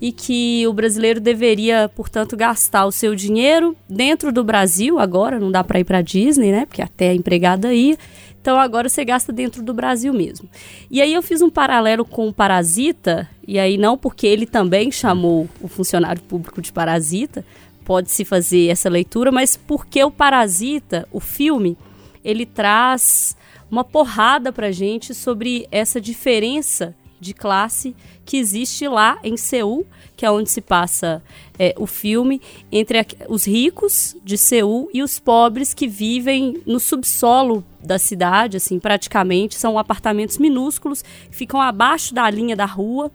e 0.00 0.12
que 0.12 0.66
o 0.66 0.72
brasileiro 0.72 1.20
deveria, 1.20 1.90
portanto, 1.94 2.36
gastar 2.36 2.84
o 2.84 2.92
seu 2.92 3.14
dinheiro 3.14 3.74
dentro 3.88 4.32
do 4.32 4.44
Brasil. 4.44 4.98
Agora 4.98 5.38
não 5.38 5.50
dá 5.50 5.64
para 5.64 5.80
ir 5.80 5.84
para 5.84 6.02
Disney, 6.02 6.52
né? 6.52 6.66
Porque 6.66 6.82
até 6.82 7.10
a 7.10 7.14
empregada 7.14 7.72
ia. 7.72 7.96
Então 8.44 8.60
agora 8.60 8.90
você 8.90 9.02
gasta 9.06 9.32
dentro 9.32 9.62
do 9.62 9.72
Brasil 9.72 10.12
mesmo. 10.12 10.46
E 10.90 11.00
aí 11.00 11.14
eu 11.14 11.22
fiz 11.22 11.40
um 11.40 11.48
paralelo 11.48 12.04
com 12.04 12.28
o 12.28 12.32
Parasita, 12.32 13.26
e 13.48 13.58
aí 13.58 13.78
não 13.78 13.96
porque 13.96 14.26
ele 14.26 14.44
também 14.44 14.92
chamou 14.92 15.48
o 15.62 15.66
funcionário 15.66 16.20
público 16.20 16.60
de 16.60 16.70
parasita, 16.70 17.42
pode-se 17.86 18.22
fazer 18.22 18.68
essa 18.68 18.90
leitura, 18.90 19.32
mas 19.32 19.56
porque 19.56 20.04
o 20.04 20.10
Parasita, 20.10 21.08
o 21.10 21.20
filme, 21.20 21.74
ele 22.22 22.44
traz 22.44 23.34
uma 23.70 23.82
porrada 23.82 24.52
pra 24.52 24.70
gente 24.70 25.14
sobre 25.14 25.66
essa 25.70 25.98
diferença 25.98 26.94
de 27.18 27.32
classe 27.32 27.96
que 28.26 28.36
existe 28.36 28.86
lá 28.86 29.18
em 29.24 29.38
Seul, 29.38 29.86
que 30.24 30.26
é 30.26 30.30
onde 30.30 30.50
se 30.50 30.62
passa 30.62 31.22
é, 31.58 31.74
o 31.76 31.86
filme, 31.86 32.40
entre 32.72 33.06
os 33.28 33.46
ricos 33.46 34.16
de 34.24 34.38
Seul 34.38 34.88
e 34.90 35.02
os 35.02 35.18
pobres 35.18 35.74
que 35.74 35.86
vivem 35.86 36.62
no 36.64 36.80
subsolo 36.80 37.62
da 37.78 37.98
cidade, 37.98 38.56
assim, 38.56 38.78
praticamente. 38.78 39.54
São 39.54 39.78
apartamentos 39.78 40.38
minúsculos, 40.38 41.04
ficam 41.30 41.60
abaixo 41.60 42.14
da 42.14 42.30
linha 42.30 42.56
da 42.56 42.64
rua. 42.64 43.12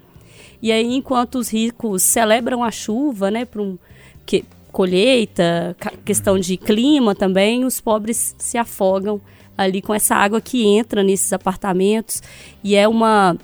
E 0.62 0.72
aí, 0.72 0.86
enquanto 0.94 1.40
os 1.40 1.50
ricos 1.50 2.04
celebram 2.04 2.64
a 2.64 2.70
chuva, 2.70 3.32
né, 3.32 3.44
para 3.44 3.64
um 3.64 3.76
que, 4.24 4.46
colheita, 4.72 5.76
questão 6.06 6.38
de 6.38 6.58
clima 6.58 7.16
também, 7.16 7.66
os 7.66 7.82
pobres 7.82 8.36
se 8.38 8.56
afogam 8.56 9.20
ali 9.58 9.82
com 9.82 9.96
essa 9.96 10.14
água 10.14 10.40
que 10.40 10.64
entra 10.64 11.02
nesses 11.02 11.34
apartamentos 11.34 12.22
e 12.64 12.76
é 12.76 12.88
uma 12.88 13.36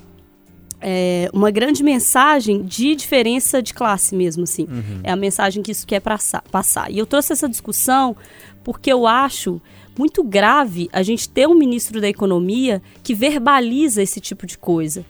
é, 0.87 1.27
uma 1.33 1.49
grande 1.49 1.81
mensagem 1.81 2.61
de 2.61 2.95
diferença 2.95 3.59
de 3.59 3.73
classe 3.73 4.15
mesmo, 4.15 4.43
assim. 4.43 4.67
Uhum. 4.69 4.99
É 5.03 5.11
a 5.11 5.15
mensagem 5.15 5.63
que 5.63 5.71
isso 5.71 5.87
quer 5.87 5.99
passar. 5.99 6.91
E 6.91 6.99
eu 6.99 7.07
trouxe 7.07 7.33
essa 7.33 7.49
discussão 7.49 8.15
porque 8.63 8.93
eu 8.93 9.07
acho 9.07 9.59
muito 9.97 10.23
grave 10.23 10.87
a 10.93 11.01
gente 11.01 11.27
ter 11.27 11.47
um 11.47 11.55
ministro 11.55 11.99
da 11.99 12.07
economia 12.07 12.83
que 13.01 13.15
verbaliza 13.15 14.03
esse 14.03 14.21
tipo 14.21 14.45
de 14.45 14.59
coisa. 14.59 15.03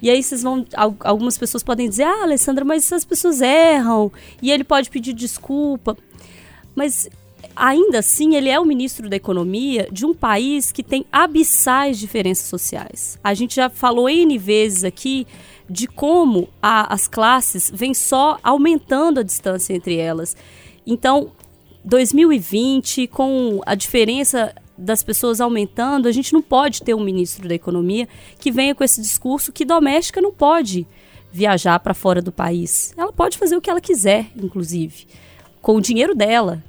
E 0.00 0.08
aí 0.08 0.22
vocês 0.22 0.42
vão. 0.42 0.64
Algumas 1.00 1.36
pessoas 1.36 1.62
podem 1.62 1.90
dizer, 1.90 2.04
ah, 2.04 2.22
Alessandra, 2.22 2.64
mas 2.64 2.84
essas 2.84 3.04
pessoas 3.04 3.42
erram. 3.42 4.10
E 4.40 4.50
ele 4.50 4.64
pode 4.64 4.88
pedir 4.88 5.12
desculpa. 5.12 5.94
Mas 6.74 7.06
ainda 7.58 7.98
assim, 7.98 8.36
ele 8.36 8.48
é 8.48 8.58
o 8.58 8.64
ministro 8.64 9.08
da 9.08 9.16
Economia 9.16 9.88
de 9.90 10.06
um 10.06 10.14
país 10.14 10.70
que 10.70 10.82
tem 10.82 11.04
abissais 11.10 11.98
diferenças 11.98 12.46
sociais. 12.46 13.18
A 13.22 13.34
gente 13.34 13.56
já 13.56 13.68
falou 13.68 14.08
N 14.08 14.38
vezes 14.38 14.84
aqui 14.84 15.26
de 15.68 15.86
como 15.86 16.48
a, 16.62 16.92
as 16.92 17.06
classes 17.06 17.70
vêm 17.74 17.92
só 17.92 18.38
aumentando 18.42 19.20
a 19.20 19.22
distância 19.22 19.74
entre 19.74 19.96
elas. 19.96 20.36
Então, 20.86 21.32
2020, 21.84 23.06
com 23.08 23.60
a 23.66 23.74
diferença 23.74 24.54
das 24.76 25.02
pessoas 25.02 25.40
aumentando, 25.40 26.06
a 26.06 26.12
gente 26.12 26.32
não 26.32 26.40
pode 26.40 26.82
ter 26.82 26.94
um 26.94 27.02
ministro 27.02 27.48
da 27.48 27.54
Economia 27.54 28.08
que 28.38 28.50
venha 28.50 28.74
com 28.74 28.84
esse 28.84 29.02
discurso 29.02 29.52
que 29.52 29.64
doméstica 29.64 30.20
não 30.20 30.32
pode 30.32 30.86
viajar 31.32 31.78
para 31.80 31.92
fora 31.92 32.22
do 32.22 32.32
país. 32.32 32.94
Ela 32.96 33.12
pode 33.12 33.36
fazer 33.36 33.56
o 33.56 33.60
que 33.60 33.68
ela 33.68 33.80
quiser, 33.80 34.26
inclusive, 34.36 35.06
com 35.60 35.76
o 35.76 35.80
dinheiro 35.80 36.14
dela. 36.14 36.62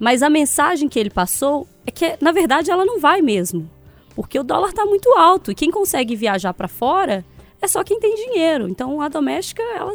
Mas 0.00 0.22
a 0.22 0.30
mensagem 0.30 0.88
que 0.88 0.98
ele 0.98 1.10
passou 1.10 1.68
é 1.86 1.90
que, 1.90 2.16
na 2.22 2.32
verdade, 2.32 2.70
ela 2.70 2.86
não 2.86 2.98
vai 2.98 3.20
mesmo. 3.20 3.70
Porque 4.16 4.38
o 4.38 4.42
dólar 4.42 4.70
está 4.70 4.86
muito 4.86 5.10
alto 5.10 5.52
e 5.52 5.54
quem 5.54 5.70
consegue 5.70 6.16
viajar 6.16 6.54
para 6.54 6.66
fora 6.66 7.22
é 7.60 7.68
só 7.68 7.84
quem 7.84 8.00
tem 8.00 8.14
dinheiro. 8.14 8.66
Então, 8.66 9.02
a 9.02 9.08
doméstica, 9.08 9.62
ela, 9.62 9.92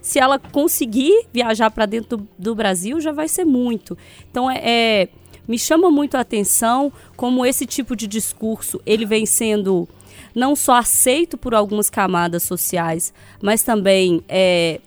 se 0.00 0.20
ela 0.20 0.38
conseguir 0.38 1.26
viajar 1.32 1.72
para 1.72 1.86
dentro 1.86 2.18
do, 2.18 2.28
do, 2.38 2.54
Brasil, 2.54 3.00
já 3.00 3.10
vai 3.10 3.26
ser 3.26 3.44
muito. 3.44 3.98
Então, 4.30 4.48
é, 4.48 4.60
é, 4.62 5.08
me 5.46 5.58
chama 5.58 5.90
muito 5.90 6.16
a 6.16 6.20
atenção 6.20 6.92
como 7.16 7.44
esse 7.44 7.66
tipo 7.66 7.96
de 7.96 8.06
discurso 8.06 8.80
ele 8.86 9.04
vem 9.04 9.26
sendo 9.26 9.88
não 10.34 10.54
só 10.54 10.74
aceito 10.74 11.36
por 11.36 11.52
algumas 11.52 11.90
camadas 11.90 12.44
sociais, 12.44 13.12
mas 13.42 13.64
também 13.64 14.22
é, 14.28 14.80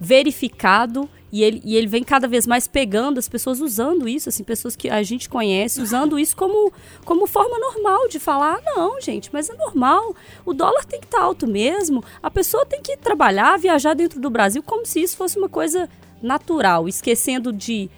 verificado 0.00 1.08
e 1.32 1.42
ele, 1.42 1.62
e 1.64 1.76
ele 1.76 1.86
vem 1.86 2.04
cada 2.04 2.28
vez 2.28 2.46
mais 2.46 2.68
pegando 2.68 3.18
as 3.18 3.26
pessoas 3.26 3.58
usando 3.58 4.06
isso, 4.06 4.28
assim, 4.28 4.44
pessoas 4.44 4.76
que 4.76 4.90
a 4.90 5.02
gente 5.02 5.30
conhece, 5.30 5.80
usando 5.80 6.18
isso 6.18 6.36
como, 6.36 6.70
como 7.06 7.26
forma 7.26 7.58
normal 7.58 8.06
de 8.06 8.18
falar, 8.18 8.60
não, 8.62 9.00
gente, 9.00 9.30
mas 9.32 9.48
é 9.48 9.54
normal, 9.54 10.14
o 10.44 10.52
dólar 10.52 10.84
tem 10.84 11.00
que 11.00 11.06
estar 11.06 11.18
tá 11.18 11.24
alto 11.24 11.46
mesmo, 11.46 12.04
a 12.22 12.30
pessoa 12.30 12.66
tem 12.66 12.82
que 12.82 12.98
trabalhar, 12.98 13.58
viajar 13.58 13.94
dentro 13.94 14.20
do 14.20 14.28
Brasil 14.28 14.62
como 14.62 14.84
se 14.84 15.00
isso 15.00 15.16
fosse 15.16 15.38
uma 15.38 15.48
coisa 15.48 15.88
natural, 16.22 16.86
esquecendo 16.86 17.50
de 17.50 17.90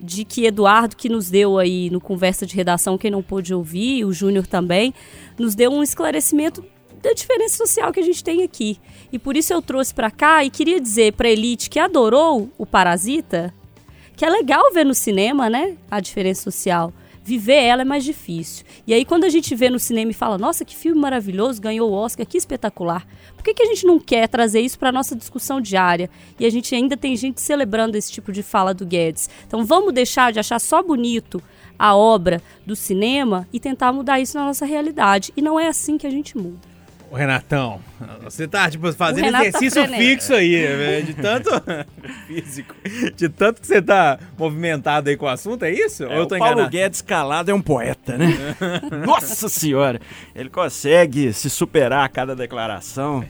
de 0.00 0.24
que 0.24 0.46
Eduardo, 0.46 0.94
que 0.94 1.08
nos 1.08 1.28
deu 1.28 1.58
aí 1.58 1.90
no 1.90 2.00
conversa 2.00 2.46
de 2.46 2.54
redação, 2.54 2.96
quem 2.96 3.10
não 3.10 3.20
pôde 3.20 3.52
ouvir, 3.52 4.04
o 4.04 4.12
Júnior 4.12 4.46
também, 4.46 4.94
nos 5.36 5.56
deu 5.56 5.72
um 5.72 5.82
esclarecimento 5.82 6.64
da 7.02 7.12
diferença 7.12 7.56
social 7.56 7.92
que 7.92 8.00
a 8.00 8.04
gente 8.04 8.22
tem 8.22 8.44
aqui. 8.44 8.78
E 9.12 9.18
por 9.18 9.36
isso 9.36 9.52
eu 9.52 9.62
trouxe 9.62 9.94
para 9.94 10.10
cá 10.10 10.44
e 10.44 10.50
queria 10.50 10.80
dizer 10.80 11.14
para 11.14 11.28
elite 11.28 11.70
que 11.70 11.78
adorou 11.78 12.50
o 12.58 12.66
Parasita, 12.66 13.54
que 14.16 14.24
é 14.24 14.30
legal 14.30 14.72
ver 14.72 14.84
no 14.84 14.94
cinema, 14.94 15.48
né, 15.48 15.76
a 15.90 16.00
diferença 16.00 16.42
social. 16.42 16.92
Viver 17.24 17.62
ela 17.62 17.82
é 17.82 17.84
mais 17.84 18.04
difícil. 18.04 18.64
E 18.86 18.94
aí 18.94 19.04
quando 19.04 19.24
a 19.24 19.28
gente 19.28 19.54
vê 19.54 19.68
no 19.68 19.78
cinema 19.78 20.10
e 20.10 20.14
fala, 20.14 20.38
nossa, 20.38 20.64
que 20.64 20.74
filme 20.74 20.98
maravilhoso, 20.98 21.60
ganhou 21.60 21.90
o 21.90 21.92
Oscar, 21.92 22.26
que 22.26 22.38
espetacular. 22.38 23.06
Por 23.36 23.44
que, 23.44 23.52
que 23.52 23.62
a 23.62 23.66
gente 23.66 23.86
não 23.86 23.98
quer 23.98 24.26
trazer 24.28 24.60
isso 24.60 24.78
para 24.78 24.90
nossa 24.90 25.14
discussão 25.14 25.60
diária? 25.60 26.08
E 26.40 26.46
a 26.46 26.50
gente 26.50 26.74
ainda 26.74 26.96
tem 26.96 27.14
gente 27.16 27.40
celebrando 27.40 27.96
esse 27.96 28.10
tipo 28.10 28.32
de 28.32 28.42
fala 28.42 28.72
do 28.72 28.86
Guedes. 28.86 29.28
Então 29.46 29.64
vamos 29.64 29.92
deixar 29.92 30.32
de 30.32 30.40
achar 30.40 30.58
só 30.58 30.82
bonito 30.82 31.42
a 31.78 31.94
obra 31.94 32.42
do 32.66 32.74
cinema 32.74 33.46
e 33.52 33.60
tentar 33.60 33.92
mudar 33.92 34.18
isso 34.20 34.36
na 34.36 34.46
nossa 34.46 34.64
realidade. 34.64 35.32
E 35.36 35.42
não 35.42 35.60
é 35.60 35.68
assim 35.68 35.96
que 35.96 36.06
a 36.06 36.10
gente 36.10 36.36
muda. 36.36 36.77
Ô, 37.10 37.16
Renatão, 37.16 37.80
você 38.22 38.46
tá, 38.46 38.70
tipo, 38.70 38.92
fazendo 38.92 39.32
tá 39.32 39.40
exercício 39.46 39.82
tá 39.82 39.96
fixo 39.96 40.34
aí, 40.34 40.68
né? 40.68 41.00
de 41.00 41.14
tanto 41.14 41.50
físico, 42.26 42.74
de 43.16 43.28
tanto 43.30 43.62
que 43.62 43.66
você 43.66 43.80
tá 43.80 44.18
movimentado 44.36 45.08
aí 45.08 45.16
com 45.16 45.24
o 45.24 45.28
assunto, 45.28 45.64
é 45.64 45.70
isso? 45.70 46.04
É, 46.04 46.08
Ou 46.08 46.12
eu 46.12 46.26
tô 46.26 46.34
o 46.34 46.38
Paulo 46.38 46.52
enganado? 46.52 46.70
Guedes 46.70 47.00
calado 47.00 47.50
é 47.50 47.54
um 47.54 47.62
poeta, 47.62 48.18
né? 48.18 48.28
Nossa 49.06 49.48
senhora, 49.48 49.98
ele 50.34 50.50
consegue 50.50 51.32
se 51.32 51.48
superar 51.48 52.04
a 52.04 52.08
cada 52.08 52.36
declaração. 52.36 53.24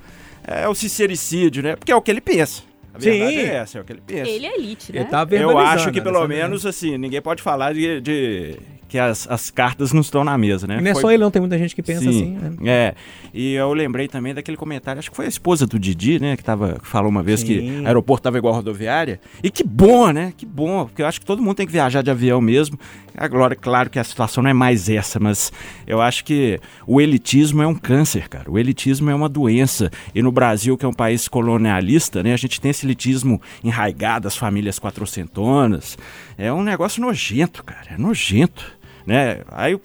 É 0.45 0.67
o 0.67 0.75
sincericídio, 0.75 1.63
né? 1.63 1.77
Porque 1.77 1.93
é 1.93 1.97
o 1.97 2.03
que 2.03 2.11
ele 2.11 2.21
pensa. 2.21 2.63
A 2.99 3.01
verdade 3.01 3.33
Sim. 3.33 3.41
é 3.41 3.55
essa, 3.55 3.79
é 3.79 3.81
o 3.81 3.85
que 3.85 3.93
ele 3.93 4.03
pensa. 4.05 4.31
Ele 4.31 4.47
é 4.47 4.59
elite, 4.59 4.93
né? 4.93 5.01
Ele 5.01 5.09
tá 5.09 5.27
eu 5.31 5.59
acho 5.59 5.91
que 5.93 6.01
pelo 6.01 6.27
menos, 6.27 6.67
assim, 6.67 6.99
ninguém 6.99 7.23
pode 7.23 7.43
falar 7.43 7.73
de, 7.73 8.01
de 8.01 8.59
que 8.89 8.99
as, 8.99 9.29
as 9.31 9.51
cartas 9.51 9.93
não 9.93 10.01
estão 10.01 10.25
na 10.25 10.37
mesa, 10.39 10.67
né? 10.67 10.79
E 10.79 10.81
não 10.81 10.91
é 10.91 10.95
foi... 10.95 11.03
só 11.03 11.13
ele, 11.13 11.23
não, 11.23 11.31
tem 11.31 11.41
muita 11.41 11.59
gente 11.59 11.75
que 11.75 11.83
pensa 11.83 12.01
Sim, 12.01 12.09
assim. 12.09 12.57
Né? 12.61 12.71
É. 12.71 12.95
E 13.35 13.53
eu 13.53 13.73
lembrei 13.75 14.09
também 14.09 14.35
daquele 14.35 14.57
comentário, 14.57 14.99
acho 14.99 15.11
que 15.11 15.17
foi 15.17 15.27
a 15.27 15.29
esposa 15.29 15.67
do 15.67 15.79
Didi, 15.79 16.19
né? 16.19 16.37
Que, 16.37 16.43
tava, 16.43 16.79
que 16.79 16.87
falou 16.87 17.11
uma 17.11 17.23
vez 17.23 17.41
Sim. 17.41 17.47
que 17.47 17.81
o 17.83 17.87
aeroporto 17.87 18.21
estava 18.21 18.39
igual 18.39 18.55
a 18.55 18.57
rodoviária. 18.57 19.21
E 19.43 19.51
que 19.51 19.63
bom, 19.63 20.11
né? 20.11 20.33
Que 20.37 20.47
bom, 20.47 20.87
porque 20.87 21.03
eu 21.03 21.07
acho 21.07 21.21
que 21.21 21.27
todo 21.27 21.43
mundo 21.43 21.57
tem 21.57 21.67
que 21.67 21.73
viajar 21.73 22.03
de 22.03 22.11
avião 22.11 22.41
mesmo. 22.41 22.79
Agora, 23.19 23.57
claro 23.57 23.91
que 23.91 23.99
a 23.99 24.05
situação 24.05 24.43
não 24.43 24.51
é 24.51 24.55
mais 24.55 24.89
essa, 24.89 25.19
mas 25.19 25.53
eu 25.87 26.01
acho 26.01 26.25
que 26.25 26.61
o 26.87 27.01
elitismo 27.01 27.63
é 27.63 27.67
um 27.67 27.75
câncer, 27.75 28.29
cara. 28.29 28.51
O 28.51 28.59
elitismo 28.59 29.11
é 29.11 29.15
uma 29.15 29.29
doença. 29.29 29.91
E 30.15 30.23
no 30.23 30.33
Brasil, 30.33 30.77
que 30.77 30.85
é 30.85 30.89
um 30.89 30.93
país 30.93 31.29
colonialista, 31.29 32.23
né? 32.23 32.33
A 32.33 32.37
gente 32.37 32.61
tem 32.61 32.71
esse 32.71 32.87
elitismo 32.87 33.43
enraigado, 33.63 34.29
as 34.29 34.37
famílias 34.37 34.79
quatrocentonas. 34.79 35.99
É 36.37 36.53
um 36.53 36.63
negócio 36.63 37.03
nojento, 37.03 37.65
cara. 37.65 37.95
É 37.95 37.99
nojento 37.99 38.79
né? 39.09 39.41
Aí, 39.51 39.81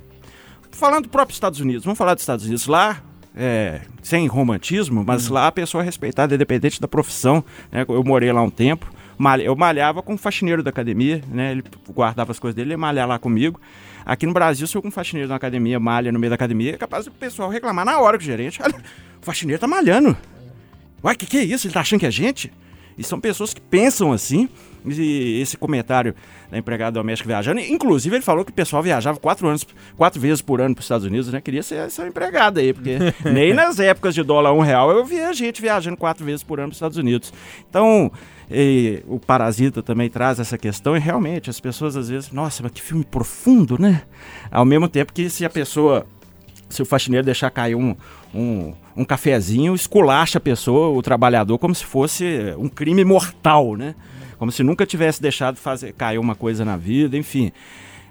falando 0.69 1.03
do 1.03 1.09
próprio 1.09 1.33
Estados 1.33 1.61
Unidos, 1.61 1.85
vamos 1.85 1.97
falar 1.97 2.13
dos 2.13 2.23
Estados 2.23 2.43
Unidos. 2.43 2.67
Lá, 2.67 3.01
é, 3.33 3.79
sem 4.01 4.27
romantismo, 4.27 5.01
mas 5.01 5.27
uhum. 5.27 5.35
lá 5.35 5.47
a 5.47 5.51
pessoa 5.51 5.81
é 5.81 5.85
respeitada, 5.85 6.35
independente 6.35 6.81
da 6.81 6.89
profissão. 6.89 7.41
Né? 7.71 7.85
Eu 7.87 8.03
morei 8.03 8.29
lá 8.33 8.41
um 8.41 8.49
tempo, 8.49 8.91
eu 9.43 9.55
malhava 9.55 10.01
com 10.01 10.13
o 10.13 10.17
faxineiro 10.17 10.63
da 10.63 10.69
academia, 10.69 11.21
né? 11.29 11.51
Ele 11.51 11.63
guardava 11.89 12.31
as 12.31 12.39
coisas 12.39 12.55
dele, 12.55 12.71
ele 12.71 12.77
malhar 12.77 13.07
lá 13.07 13.19
comigo. 13.19 13.59
Aqui 14.05 14.25
no 14.25 14.33
Brasil, 14.33 14.67
se 14.67 14.75
eu 14.75 14.81
com 14.81 14.89
um 14.89 14.91
faxineiro 14.91 15.29
na 15.29 15.35
academia 15.35 15.79
malha 15.79 16.11
no 16.11 16.19
meio 16.19 16.29
da 16.29 16.35
academia, 16.35 16.73
é 16.73 16.77
capaz 16.77 17.05
do 17.05 17.11
pessoal 17.11 17.49
reclamar 17.49 17.85
na 17.85 17.99
hora 17.99 18.17
com 18.17 18.23
o 18.23 18.25
gerente. 18.25 18.61
Olha, 18.61 18.75
o 19.21 19.25
faxineiro 19.25 19.59
tá 19.59 19.67
malhando. 19.67 20.15
Uai, 21.03 21.15
que 21.15 21.25
que 21.25 21.37
é 21.37 21.43
isso? 21.43 21.67
Ele 21.67 21.73
tá 21.73 21.81
achando 21.81 21.99
que 21.99 22.05
é 22.05 22.11
gente? 22.11 22.51
E 22.97 23.03
são 23.03 23.19
pessoas 23.19 23.53
que 23.53 23.61
pensam 23.61 24.11
assim. 24.11 24.49
E 24.85 25.39
esse 25.41 25.55
comentário 25.55 26.13
da 26.51 26.57
empregada 26.57 26.91
doméstica 26.91 27.27
viajando, 27.27 27.61
inclusive 27.61 28.17
ele 28.17 28.23
falou 28.23 28.43
que 28.43 28.51
o 28.51 28.53
pessoal 28.53 28.83
viajava 28.83 29.17
quatro 29.17 29.47
anos, 29.47 29.65
quatro 29.95 30.19
vezes 30.19 30.41
por 30.41 30.59
ano 30.59 30.75
para 30.75 30.81
os 30.81 30.85
Estados 30.85 31.05
Unidos, 31.05 31.31
né? 31.31 31.39
Queria 31.39 31.63
ser 31.63 31.75
essa 31.75 32.05
empregada 32.05 32.59
aí, 32.59 32.73
porque 32.73 32.97
nem 33.23 33.53
nas 33.53 33.79
épocas 33.79 34.13
de 34.13 34.21
dólar 34.23 34.51
um 34.51 34.59
real 34.59 34.91
eu 34.91 35.05
via 35.05 35.31
gente 35.31 35.61
viajando 35.61 35.95
quatro 35.95 36.25
vezes 36.25 36.43
por 36.43 36.59
ano 36.59 36.67
para 36.67 36.73
os 36.73 36.77
Estados 36.77 36.97
Unidos. 36.97 37.31
Então, 37.69 38.11
o 39.07 39.19
Parasita 39.19 39.81
também 39.81 40.09
traz 40.09 40.39
essa 40.39 40.57
questão 40.57 40.95
e 40.97 40.99
realmente 40.99 41.49
as 41.49 41.59
pessoas 41.59 41.95
às 41.95 42.09
vezes, 42.09 42.31
nossa, 42.31 42.61
mas 42.61 42.71
que 42.73 42.81
filme 42.81 43.05
profundo, 43.05 43.79
né? 43.79 44.03
Ao 44.51 44.65
mesmo 44.65 44.89
tempo 44.89 45.13
que 45.13 45.29
se 45.29 45.45
a 45.45 45.49
pessoa 45.49 46.05
se 46.73 46.81
o 46.81 46.85
faxineiro 46.85 47.25
deixar 47.25 47.49
cair 47.49 47.75
um, 47.75 47.95
um, 48.33 48.73
um 48.95 49.05
cafezinho, 49.05 49.75
esculacha 49.75 50.37
a 50.37 50.41
pessoa, 50.41 50.89
o 50.89 51.01
trabalhador, 51.01 51.57
como 51.57 51.73
se 51.73 51.85
fosse 51.85 52.53
um 52.57 52.67
crime 52.67 53.03
mortal, 53.03 53.75
né? 53.75 53.95
Como 54.37 54.51
se 54.51 54.63
nunca 54.63 54.85
tivesse 54.85 55.21
deixado 55.21 55.55
fazer 55.57 55.93
cair 55.93 56.17
uma 56.17 56.35
coisa 56.35 56.65
na 56.65 56.75
vida, 56.75 57.17
enfim. 57.17 57.51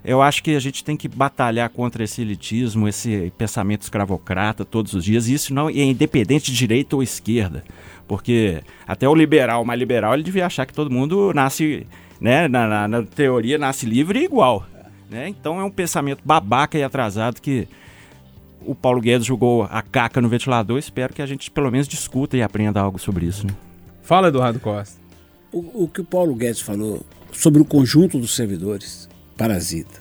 Eu 0.04 0.20
acho 0.20 0.42
que 0.42 0.56
a 0.56 0.60
gente 0.60 0.82
tem 0.82 0.96
que 0.96 1.06
batalhar 1.06 1.68
contra 1.68 2.02
esse 2.02 2.22
elitismo, 2.22 2.88
esse 2.88 3.32
pensamento 3.38 3.82
escravocrata 3.82 4.64
todos 4.64 4.94
os 4.94 5.04
dias. 5.04 5.28
E 5.28 5.34
isso 5.34 5.54
não 5.54 5.68
é 5.68 5.74
independente 5.74 6.50
de 6.50 6.56
direita 6.56 6.96
ou 6.96 7.02
esquerda. 7.02 7.62
Porque 8.08 8.62
até 8.86 9.08
o 9.08 9.14
liberal, 9.14 9.64
mais 9.64 9.78
liberal, 9.78 10.14
ele 10.14 10.24
devia 10.24 10.46
achar 10.46 10.66
que 10.66 10.74
todo 10.74 10.90
mundo 10.90 11.32
nasce, 11.32 11.86
né, 12.20 12.48
na, 12.48 12.66
na, 12.66 12.88
na 12.88 13.02
teoria, 13.04 13.58
nasce 13.58 13.86
livre 13.86 14.18
e 14.20 14.24
igual. 14.24 14.66
Né? 15.08 15.28
Então 15.28 15.60
é 15.60 15.64
um 15.64 15.70
pensamento 15.70 16.20
babaca 16.24 16.76
e 16.76 16.82
atrasado 16.82 17.40
que 17.40 17.68
o 18.66 18.74
Paulo 18.74 19.00
Guedes 19.00 19.26
jogou 19.26 19.64
a 19.64 19.82
caca 19.82 20.20
no 20.20 20.28
ventilador. 20.28 20.78
Espero 20.78 21.12
que 21.12 21.22
a 21.22 21.26
gente 21.26 21.50
pelo 21.50 21.70
menos 21.70 21.88
discuta 21.88 22.36
e 22.36 22.42
aprenda 22.42 22.80
algo 22.80 22.98
sobre 22.98 23.26
isso. 23.26 23.46
Né? 23.46 23.54
Fala, 24.02 24.28
Eduardo 24.28 24.60
Costa. 24.60 25.00
O, 25.52 25.84
o 25.84 25.88
que 25.88 26.00
o 26.00 26.04
Paulo 26.04 26.34
Guedes 26.34 26.60
falou 26.60 27.04
sobre 27.32 27.60
o 27.60 27.64
conjunto 27.64 28.18
dos 28.18 28.34
servidores 28.34 29.08
parasitas 29.36 30.00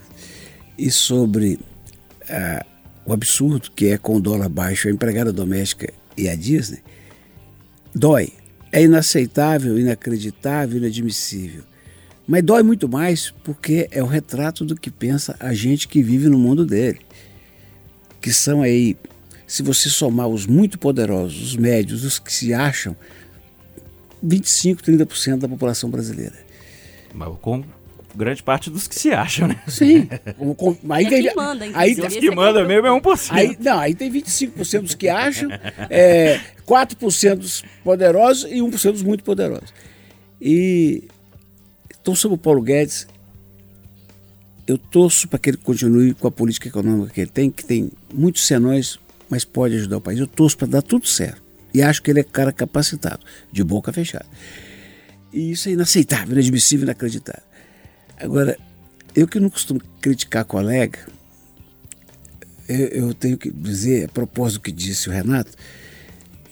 e 0.77 0.89
sobre 0.89 1.59
ah, 2.29 2.65
o 3.05 3.13
absurdo 3.13 3.71
que 3.75 3.87
é 3.87 3.97
com 3.97 4.15
o 4.15 4.21
dólar 4.21 4.49
baixo 4.49 4.87
a 4.87 4.91
empregada 4.91 5.31
doméstica 5.31 5.91
e 6.17 6.29
a 6.29 6.35
Disney, 6.35 6.79
dói. 7.93 8.29
É 8.71 8.81
inaceitável, 8.81 9.77
inacreditável, 9.77 10.77
inadmissível. 10.77 11.63
Mas 12.25 12.43
dói 12.43 12.63
muito 12.63 12.87
mais 12.87 13.31
porque 13.43 13.89
é 13.91 14.01
o 14.01 14.05
retrato 14.05 14.63
do 14.63 14.75
que 14.75 14.89
pensa 14.89 15.35
a 15.39 15.53
gente 15.53 15.89
que 15.89 16.01
vive 16.01 16.29
no 16.29 16.37
mundo 16.37 16.65
dele. 16.65 16.99
Que 18.21 18.31
são 18.31 18.61
aí, 18.61 18.95
se 19.47 19.63
você 19.63 19.89
somar 19.89 20.27
os 20.27 20.45
muito 20.45 20.77
poderosos, 20.77 21.41
os 21.41 21.55
médios, 21.55 22.03
os 22.03 22.19
que 22.19 22.31
se 22.31 22.53
acham, 22.53 22.95
25, 24.21 24.81
30% 24.83 25.37
da 25.39 25.47
população 25.47 25.89
brasileira. 25.89 26.35
Mas 27.13 27.33
com 27.41 27.63
grande 28.15 28.43
parte 28.43 28.69
dos 28.69 28.87
que 28.87 28.95
se 28.95 29.11
acham, 29.11 29.47
né? 29.47 29.59
Sim. 29.67 30.07
Com- 30.37 30.53
com- 30.53 30.77
aí, 30.89 31.05
É 31.05 31.09
tem- 31.09 31.23
quem 31.23 31.35
manda, 31.35 31.65
aí, 31.73 31.91
inclusive. 31.93 32.07
Os 32.07 32.29
que 32.29 32.35
mandam 32.35 32.67
mesmo 32.67 32.87
é 32.87 32.91
1%. 32.91 33.31
aí, 33.33 33.57
não, 33.59 33.79
aí 33.79 33.95
tem 33.95 34.11
25% 34.11 34.81
dos 34.81 34.95
que 34.95 35.07
acham, 35.09 35.49
é, 35.89 36.39
4% 36.65 37.35
dos 37.37 37.63
poderosos 37.83 38.49
e 38.51 38.61
1% 38.61 38.91
dos 38.91 39.01
muito 39.01 39.23
poderosos. 39.23 39.73
E 40.41 41.05
então 42.01 42.13
sobre 42.15 42.35
o 42.35 42.37
Paulo 42.37 42.61
Guedes, 42.61 43.07
eu 44.67 44.77
torço 44.77 45.27
para 45.27 45.39
que 45.39 45.49
ele 45.49 45.57
continue 45.57 46.13
com 46.13 46.27
a 46.27 46.31
política 46.31 46.67
econômica 46.67 47.13
que 47.13 47.21
ele 47.21 47.31
tem, 47.31 47.49
que 47.49 47.65
tem 47.65 47.91
muitos 48.13 48.45
senões, 48.45 48.99
mas 49.29 49.43
pode 49.43 49.75
ajudar 49.75 49.97
o 49.97 50.01
país. 50.01 50.19
Eu 50.19 50.27
torço 50.27 50.57
para 50.57 50.67
dar 50.67 50.81
tudo 50.81 51.07
certo. 51.07 51.41
E 51.73 51.81
acho 51.81 52.01
que 52.01 52.11
ele 52.11 52.19
é 52.19 52.23
cara 52.23 52.51
capacitado, 52.51 53.25
de 53.51 53.63
boca 53.63 53.93
fechada. 53.93 54.25
E 55.31 55.51
isso 55.51 55.69
é 55.69 55.71
inaceitável, 55.71 56.33
inadmissível, 56.33 56.83
inacreditável. 56.83 57.43
Agora, 58.17 58.57
eu 59.15 59.27
que 59.27 59.39
não 59.39 59.49
costumo 59.49 59.81
criticar 60.01 60.43
colega, 60.45 60.99
eu, 62.67 62.87
eu 62.87 63.13
tenho 63.13 63.37
que 63.37 63.49
dizer, 63.49 64.05
a 64.05 64.07
propósito 64.09 64.59
do 64.59 64.63
que 64.63 64.71
disse 64.71 65.09
o 65.09 65.11
Renato, 65.11 65.51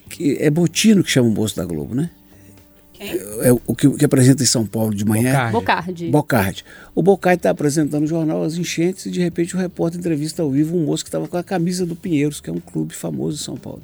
que 0.10 0.38
é 0.40 0.50
Botino 0.50 1.04
que 1.04 1.12
chama 1.12 1.28
o 1.28 1.32
moço 1.32 1.56
da 1.56 1.66
Globo, 1.66 1.94
né? 1.94 2.10
Quem? 3.00 3.12
É 3.12 3.54
o 3.66 3.74
que, 3.74 3.90
que 3.92 4.04
apresenta 4.04 4.44
em 4.44 4.46
São 4.46 4.66
Paulo 4.66 4.94
de 4.94 5.06
manhã. 5.06 5.50
Bocardi. 5.52 5.52
Bocardi. 5.54 6.12
Bocardi. 6.12 6.66
O 6.94 7.02
Bocardi 7.02 7.40
está 7.40 7.50
apresentando 7.50 8.04
o 8.04 8.08
jornal 8.08 8.44
As 8.44 8.58
Enchentes 8.58 9.06
e 9.06 9.10
de 9.12 9.22
repente 9.22 9.56
o 9.56 9.58
repórter 9.58 10.00
entrevista 10.00 10.42
ao 10.42 10.52
vivo 10.52 10.76
um 10.76 10.84
moço 10.84 11.06
que 11.06 11.08
estava 11.08 11.26
com 11.26 11.38
a 11.38 11.44
camisa 11.44 11.86
do 11.86 11.96
Pinheiros, 11.96 12.42
que 12.42 12.50
é 12.50 12.54
um 12.54 12.60
clube 12.60 12.94
famoso 12.94 13.42
em 13.42 13.44
São 13.44 13.56
Paulo. 13.56 13.82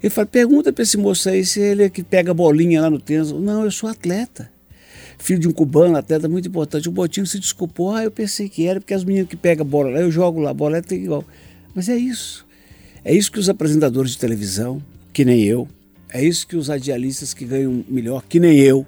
Ele 0.00 0.10
fala: 0.10 0.26
pergunta 0.26 0.72
para 0.72 0.84
esse 0.84 0.96
moço 0.96 1.28
aí 1.28 1.44
se 1.44 1.58
ele 1.58 1.82
é 1.82 1.90
que 1.90 2.04
pega 2.04 2.32
bolinha 2.32 2.80
lá 2.80 2.88
no 2.88 3.00
tênis. 3.00 3.32
Não, 3.32 3.64
eu 3.64 3.70
sou 3.72 3.90
atleta. 3.90 4.48
Filho 5.18 5.40
de 5.40 5.48
um 5.48 5.52
cubano, 5.52 5.96
atleta 5.96 6.28
muito 6.28 6.48
importante. 6.48 6.88
O 6.88 6.92
Botino 6.92 7.26
se 7.26 7.38
desculpou. 7.40 7.94
Ah, 7.94 8.04
eu 8.04 8.10
pensei 8.10 8.48
que 8.48 8.66
era, 8.66 8.80
porque 8.80 8.94
as 8.94 9.04
meninas 9.04 9.28
que 9.28 9.36
pegam 9.36 9.66
bola 9.66 9.90
lá, 9.90 10.00
eu 10.00 10.10
jogo 10.10 10.40
lá, 10.40 10.54
bola 10.54 10.78
é 10.78 10.94
igual. 10.94 11.24
Mas 11.74 11.88
é 11.88 11.96
isso. 11.96 12.46
É 13.04 13.12
isso 13.12 13.30
que 13.30 13.38
os 13.40 13.48
apresentadores 13.48 14.12
de 14.12 14.18
televisão, 14.18 14.80
que 15.12 15.24
nem 15.24 15.42
eu, 15.42 15.68
é 16.12 16.22
isso 16.24 16.46
que 16.46 16.56
os 16.56 16.68
radialistas 16.68 17.32
que 17.32 17.44
ganham 17.44 17.84
melhor, 17.88 18.22
que 18.28 18.38
nem 18.38 18.58
eu, 18.58 18.86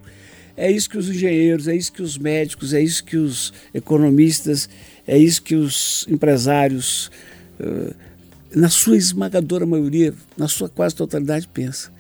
é 0.57 0.71
isso 0.71 0.89
que 0.89 0.99
os 0.99 1.09
engenheiros, 1.09 1.67
é 1.67 1.75
isso 1.75 1.93
que 1.93 2.03
os 2.03 2.17
médicos, 2.17 2.73
é 2.73 2.81
isso 2.81 3.03
que 3.03 3.17
os 3.17 3.53
economistas, 3.73 4.69
é 5.07 5.19
isso 5.19 5.43
que 5.43 5.55
os 5.55 6.07
empresários, 6.09 7.11
eh, 7.59 7.93
na 8.55 8.69
sua 8.69 8.97
esmagadora 8.97 9.67
maioria, 9.67 10.15
na 10.37 10.47
sua 10.47 10.69
quase 10.69 10.95
totalidade, 10.95 11.49
pensa. 11.53 11.91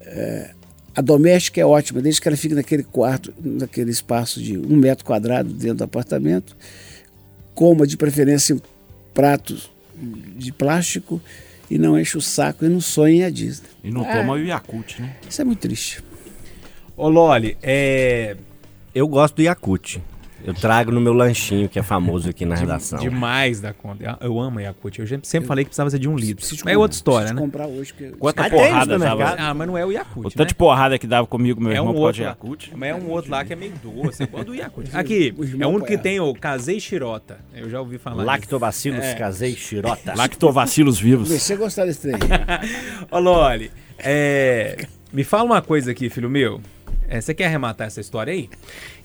Eh, 0.00 0.50
a 0.96 1.00
doméstica 1.00 1.60
é 1.60 1.64
ótima, 1.64 2.00
desde 2.00 2.20
que 2.20 2.26
ela 2.26 2.36
fique 2.36 2.54
naquele 2.54 2.82
quarto, 2.82 3.32
naquele 3.40 3.90
espaço 3.90 4.42
de 4.42 4.58
um 4.58 4.74
metro 4.74 5.04
quadrado 5.04 5.52
dentro 5.52 5.76
do 5.76 5.84
apartamento, 5.84 6.56
coma 7.54 7.86
de 7.86 7.96
preferência 7.96 8.54
em 8.54 8.62
pratos 9.14 9.70
de 10.36 10.52
plástico 10.52 11.20
e 11.70 11.78
não 11.78 11.98
enche 11.98 12.16
o 12.16 12.20
saco 12.20 12.64
e 12.64 12.68
não 12.68 12.80
sonhe 12.80 13.24
a 13.24 13.30
Disney. 13.30 13.68
E 13.82 13.90
não 13.90 14.04
toma 14.04 14.34
o 14.34 14.38
Yakult, 14.38 15.00
né? 15.00 15.16
Isso 15.28 15.40
é 15.40 15.44
muito 15.44 15.60
triste. 15.60 16.02
Ô, 16.96 17.08
Loli, 17.08 17.56
é 17.62 18.36
Eu 18.94 19.06
gosto 19.06 19.36
do 19.36 19.42
Yakut. 19.42 20.00
Eu 20.46 20.54
trago 20.54 20.92
no 20.92 21.00
meu 21.00 21.12
lanchinho, 21.12 21.68
que 21.68 21.78
é 21.78 21.82
famoso 21.82 22.30
aqui 22.30 22.44
na 22.46 22.54
redação. 22.54 22.98
demais 22.98 23.60
da 23.60 23.72
conta. 23.72 24.16
Eu 24.20 24.38
amo 24.40 24.60
Yakult. 24.60 24.98
Eu 24.98 25.06
sempre 25.06 25.28
sempre 25.28 25.46
falei 25.48 25.64
que 25.64 25.70
precisava 25.70 25.90
ser 25.90 25.98
de 25.98 26.08
um 26.08 26.16
litro. 26.16 26.36
Preciso 26.36 26.62
Mas 26.64 26.74
é 26.74 26.78
outra 26.78 26.94
história, 26.94 27.32
né? 27.32 27.40
comprar 27.40 27.66
hoje. 27.66 27.92
Porque... 27.92 28.10
Quanta 28.16 28.46
Ah, 28.46 28.50
porrada 28.50 28.98
dava. 28.98 29.34
Ah, 29.38 29.52
mas 29.54 29.66
não 29.66 29.76
é 29.76 29.84
o 29.84 29.88
O 29.88 29.92
Yakult, 29.92 30.24
tanto 30.34 30.38
né? 30.40 30.44
de 30.46 30.54
porrada 30.54 30.98
que 30.98 31.06
dava 31.06 31.26
comigo, 31.26 31.60
meu 31.60 31.72
É 31.72 31.76
irmão 31.76 31.92
um 31.92 31.96
pode. 31.96 32.22
Yakult. 32.22 32.70
mas 32.76 32.90
é 32.90 32.94
um 32.94 33.10
outro 33.10 33.30
lá 33.30 33.44
que 33.44 33.52
é 33.52 33.56
meio 33.56 33.72
doce. 33.82 34.22
Eu 34.22 34.28
gosto 34.28 34.46
do 34.46 34.54
Yakult. 34.54 34.88
Aqui, 34.94 35.34
é 35.60 35.66
o 35.66 35.70
único 35.70 35.86
que 35.86 35.98
tem 35.98 36.20
o 36.20 36.32
Casei 36.34 36.78
Shirota. 36.78 37.38
Eu 37.54 37.68
já 37.68 37.80
ouvi 37.80 37.98
falar. 37.98 38.22
Lactobacilos 38.24 39.04
É. 39.04 39.14
casei 39.14 39.54
xirota. 39.56 40.14
Lactovacilos 40.16 40.98
vivos. 41.00 41.50
A 41.50 41.56
gostar 41.56 41.86
desse 41.86 42.00
trem. 42.02 42.14
Ô, 43.10 43.18
Loli, 43.18 43.70
é, 43.98 44.86
me 45.12 45.24
fala 45.24 45.44
uma 45.44 45.62
coisa 45.62 45.90
aqui, 45.90 46.08
filho 46.08 46.28
meu. 46.30 46.60
É, 47.08 47.20
você 47.20 47.34
quer 47.34 47.46
arrematar 47.46 47.86
essa 47.86 48.00
história 48.00 48.32
aí? 48.32 48.48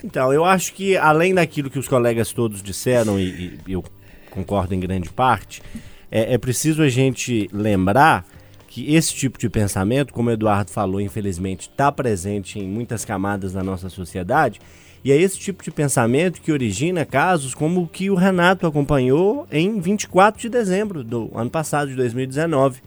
Então, 0.02 0.32
eu 0.32 0.44
acho 0.44 0.72
que 0.74 0.96
além 0.96 1.34
daquilo 1.34 1.70
que 1.70 1.78
os 1.78 1.88
colegas 1.88 2.32
todos 2.32 2.62
disseram, 2.62 3.18
e, 3.18 3.58
e 3.66 3.72
eu 3.72 3.84
concordo 4.30 4.74
em 4.74 4.80
grande 4.80 5.10
parte, 5.10 5.62
é, 6.10 6.34
é 6.34 6.38
preciso 6.38 6.82
a 6.82 6.88
gente 6.88 7.48
lembrar 7.52 8.26
que 8.66 8.94
esse 8.94 9.14
tipo 9.14 9.38
de 9.38 9.50
pensamento, 9.50 10.12
como 10.12 10.30
o 10.30 10.32
Eduardo 10.32 10.70
falou, 10.70 11.00
infelizmente 11.00 11.68
está 11.68 11.92
presente 11.92 12.58
em 12.58 12.66
muitas 12.66 13.04
camadas 13.04 13.52
da 13.52 13.62
nossa 13.62 13.88
sociedade, 13.88 14.60
e 15.04 15.10
é 15.12 15.16
esse 15.16 15.38
tipo 15.38 15.62
de 15.62 15.70
pensamento 15.70 16.40
que 16.40 16.52
origina 16.52 17.04
casos 17.04 17.54
como 17.54 17.82
o 17.82 17.88
que 17.88 18.08
o 18.08 18.14
Renato 18.14 18.66
acompanhou 18.66 19.46
em 19.50 19.80
24 19.80 20.40
de 20.40 20.48
dezembro 20.48 21.02
do 21.02 21.30
ano 21.34 21.50
passado, 21.50 21.88
de 21.88 21.96
2019 21.96 22.80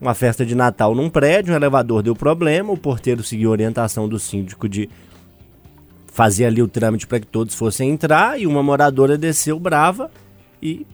uma 0.00 0.14
festa 0.14 0.44
de 0.44 0.54
Natal 0.54 0.94
num 0.94 1.10
prédio, 1.10 1.52
um 1.52 1.56
elevador 1.56 2.02
deu 2.02 2.14
problema, 2.14 2.72
o 2.72 2.76
porteiro 2.76 3.22
seguiu 3.22 3.50
a 3.50 3.52
orientação 3.52 4.08
do 4.08 4.18
síndico 4.18 4.68
de 4.68 4.88
fazer 6.06 6.46
ali 6.46 6.62
o 6.62 6.68
trâmite 6.68 7.06
para 7.06 7.20
que 7.20 7.26
todos 7.26 7.54
fossem 7.54 7.90
entrar 7.90 8.40
e 8.40 8.46
uma 8.46 8.62
moradora 8.62 9.16
desceu 9.16 9.58
brava 9.58 10.10
e 10.62 10.86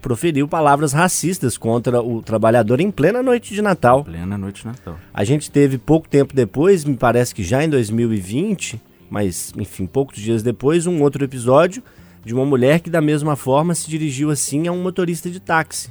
proferiu 0.00 0.46
palavras 0.46 0.92
racistas 0.92 1.56
contra 1.58 2.00
o 2.00 2.22
trabalhador 2.22 2.80
em 2.80 2.90
plena 2.90 3.22
noite 3.22 3.54
de 3.54 3.60
Natal. 3.60 4.04
Plena 4.04 4.38
noite 4.38 4.62
de 4.62 4.68
Natal. 4.68 4.96
A 5.12 5.24
gente 5.24 5.50
teve 5.50 5.78
pouco 5.78 6.08
tempo 6.08 6.34
depois, 6.34 6.84
me 6.84 6.96
parece 6.96 7.34
que 7.34 7.42
já 7.42 7.64
em 7.64 7.68
2020, 7.68 8.80
mas 9.10 9.52
enfim, 9.56 9.86
poucos 9.86 10.18
dias 10.18 10.42
depois, 10.42 10.86
um 10.86 11.02
outro 11.02 11.24
episódio 11.24 11.82
de 12.24 12.34
uma 12.34 12.44
mulher 12.44 12.80
que 12.80 12.90
da 12.90 13.00
mesma 13.00 13.34
forma 13.34 13.74
se 13.74 13.88
dirigiu 13.88 14.30
assim 14.30 14.66
a 14.66 14.72
um 14.72 14.82
motorista 14.82 15.30
de 15.30 15.40
táxi. 15.40 15.90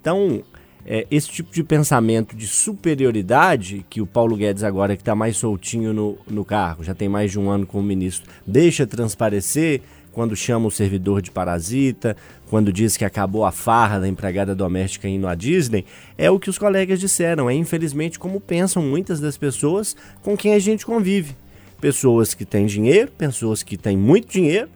Então, 0.00 0.42
é, 0.86 1.06
esse 1.10 1.28
tipo 1.28 1.52
de 1.52 1.62
pensamento 1.62 2.34
de 2.34 2.46
superioridade 2.46 3.84
que 3.88 4.00
o 4.00 4.06
Paulo 4.06 4.36
Guedes 4.36 4.62
agora 4.62 4.96
que 4.96 5.02
está 5.02 5.14
mais 5.14 5.36
soltinho 5.36 5.92
no, 5.92 6.18
no 6.26 6.44
cargo, 6.44 6.82
já 6.82 6.94
tem 6.94 7.08
mais 7.08 7.30
de 7.30 7.38
um 7.38 7.48
ano 7.48 7.66
como 7.66 7.82
ministro, 7.82 8.30
deixa 8.46 8.86
transparecer 8.86 9.80
quando 10.12 10.36
chama 10.36 10.66
o 10.66 10.70
servidor 10.70 11.22
de 11.22 11.30
parasita, 11.30 12.16
quando 12.50 12.72
diz 12.72 12.96
que 12.96 13.04
acabou 13.04 13.46
a 13.46 13.52
farra 13.52 13.98
da 13.98 14.06
empregada 14.06 14.54
doméstica 14.54 15.08
indo 15.08 15.26
à 15.26 15.34
Disney, 15.34 15.86
é 16.18 16.30
o 16.30 16.38
que 16.38 16.50
os 16.50 16.58
colegas 16.58 17.00
disseram, 17.00 17.48
é 17.48 17.54
infelizmente 17.54 18.18
como 18.18 18.40
pensam 18.40 18.82
muitas 18.82 19.20
das 19.20 19.38
pessoas 19.38 19.96
com 20.22 20.36
quem 20.36 20.52
a 20.52 20.58
gente 20.58 20.84
convive. 20.84 21.34
Pessoas 21.80 22.34
que 22.34 22.44
têm 22.44 22.66
dinheiro, 22.66 23.10
pessoas 23.10 23.62
que 23.62 23.76
têm 23.76 23.96
muito 23.96 24.30
dinheiro 24.30 24.68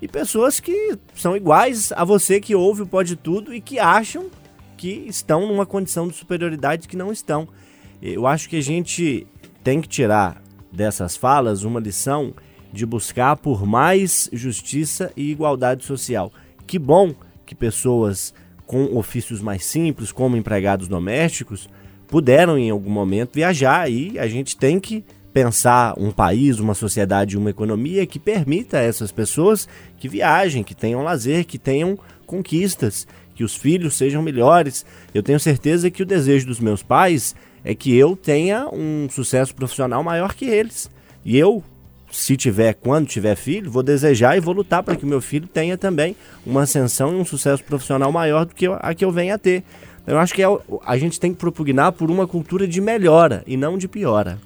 e 0.00 0.06
pessoas 0.06 0.60
que 0.60 0.96
são 1.14 1.34
iguais 1.36 1.90
a 1.92 2.04
você 2.04 2.38
que 2.38 2.54
ouve 2.54 2.82
o 2.82 2.86
Pode 2.86 3.16
Tudo 3.16 3.54
e 3.54 3.60
que 3.60 3.78
acham 3.78 4.26
que 4.82 5.04
estão 5.06 5.46
numa 5.46 5.64
condição 5.64 6.08
de 6.08 6.14
superioridade 6.16 6.88
que 6.88 6.96
não 6.96 7.12
estão. 7.12 7.46
Eu 8.02 8.26
acho 8.26 8.48
que 8.48 8.56
a 8.56 8.60
gente 8.60 9.24
tem 9.62 9.80
que 9.80 9.86
tirar 9.86 10.42
dessas 10.72 11.16
falas 11.16 11.62
uma 11.62 11.78
lição 11.78 12.34
de 12.72 12.84
buscar 12.84 13.36
por 13.36 13.64
mais 13.64 14.28
justiça 14.32 15.12
e 15.16 15.30
igualdade 15.30 15.84
social. 15.84 16.32
Que 16.66 16.80
bom 16.80 17.14
que 17.46 17.54
pessoas 17.54 18.34
com 18.66 18.96
ofícios 18.96 19.40
mais 19.40 19.64
simples, 19.64 20.10
como 20.10 20.36
empregados 20.36 20.88
domésticos, 20.88 21.68
puderam 22.08 22.58
em 22.58 22.68
algum 22.68 22.90
momento 22.90 23.36
viajar 23.36 23.88
e 23.88 24.18
a 24.18 24.26
gente 24.26 24.56
tem 24.56 24.80
que 24.80 25.04
pensar 25.32 25.94
um 25.96 26.10
país, 26.10 26.58
uma 26.58 26.74
sociedade, 26.74 27.38
uma 27.38 27.50
economia 27.50 28.04
que 28.04 28.18
permita 28.18 28.78
a 28.78 28.82
essas 28.82 29.12
pessoas 29.12 29.68
que 29.96 30.08
viajem, 30.08 30.64
que 30.64 30.74
tenham 30.74 31.04
lazer, 31.04 31.46
que 31.46 31.56
tenham 31.56 31.96
conquistas, 32.26 33.06
que 33.34 33.44
os 33.44 33.56
filhos 33.56 33.94
sejam 33.96 34.22
melhores. 34.22 34.84
Eu 35.14 35.22
tenho 35.22 35.40
certeza 35.40 35.90
que 35.90 36.02
o 36.02 36.06
desejo 36.06 36.46
dos 36.46 36.60
meus 36.60 36.82
pais 36.82 37.34
é 37.64 37.74
que 37.74 37.94
eu 37.96 38.16
tenha 38.16 38.68
um 38.72 39.08
sucesso 39.10 39.54
profissional 39.54 40.02
maior 40.02 40.34
que 40.34 40.44
eles. 40.44 40.90
E 41.24 41.38
eu, 41.38 41.62
se 42.10 42.36
tiver, 42.36 42.74
quando 42.74 43.06
tiver 43.06 43.36
filho, 43.36 43.70
vou 43.70 43.82
desejar 43.82 44.36
e 44.36 44.40
vou 44.40 44.54
lutar 44.54 44.82
para 44.82 44.96
que 44.96 45.04
o 45.04 45.08
meu 45.08 45.20
filho 45.20 45.46
tenha 45.46 45.78
também 45.78 46.16
uma 46.44 46.62
ascensão 46.62 47.12
e 47.12 47.16
um 47.16 47.24
sucesso 47.24 47.62
profissional 47.64 48.10
maior 48.10 48.44
do 48.44 48.54
que 48.54 48.66
a 48.66 48.94
que 48.94 49.04
eu 49.04 49.12
venha 49.12 49.36
a 49.36 49.38
ter. 49.38 49.62
Eu 50.06 50.18
acho 50.18 50.34
que 50.34 50.42
é, 50.42 50.46
a 50.84 50.98
gente 50.98 51.20
tem 51.20 51.32
que 51.32 51.38
propugnar 51.38 51.92
por 51.92 52.10
uma 52.10 52.26
cultura 52.26 52.66
de 52.66 52.80
melhora 52.80 53.44
e 53.46 53.56
não 53.56 53.78
de 53.78 53.86
piora. 53.86 54.38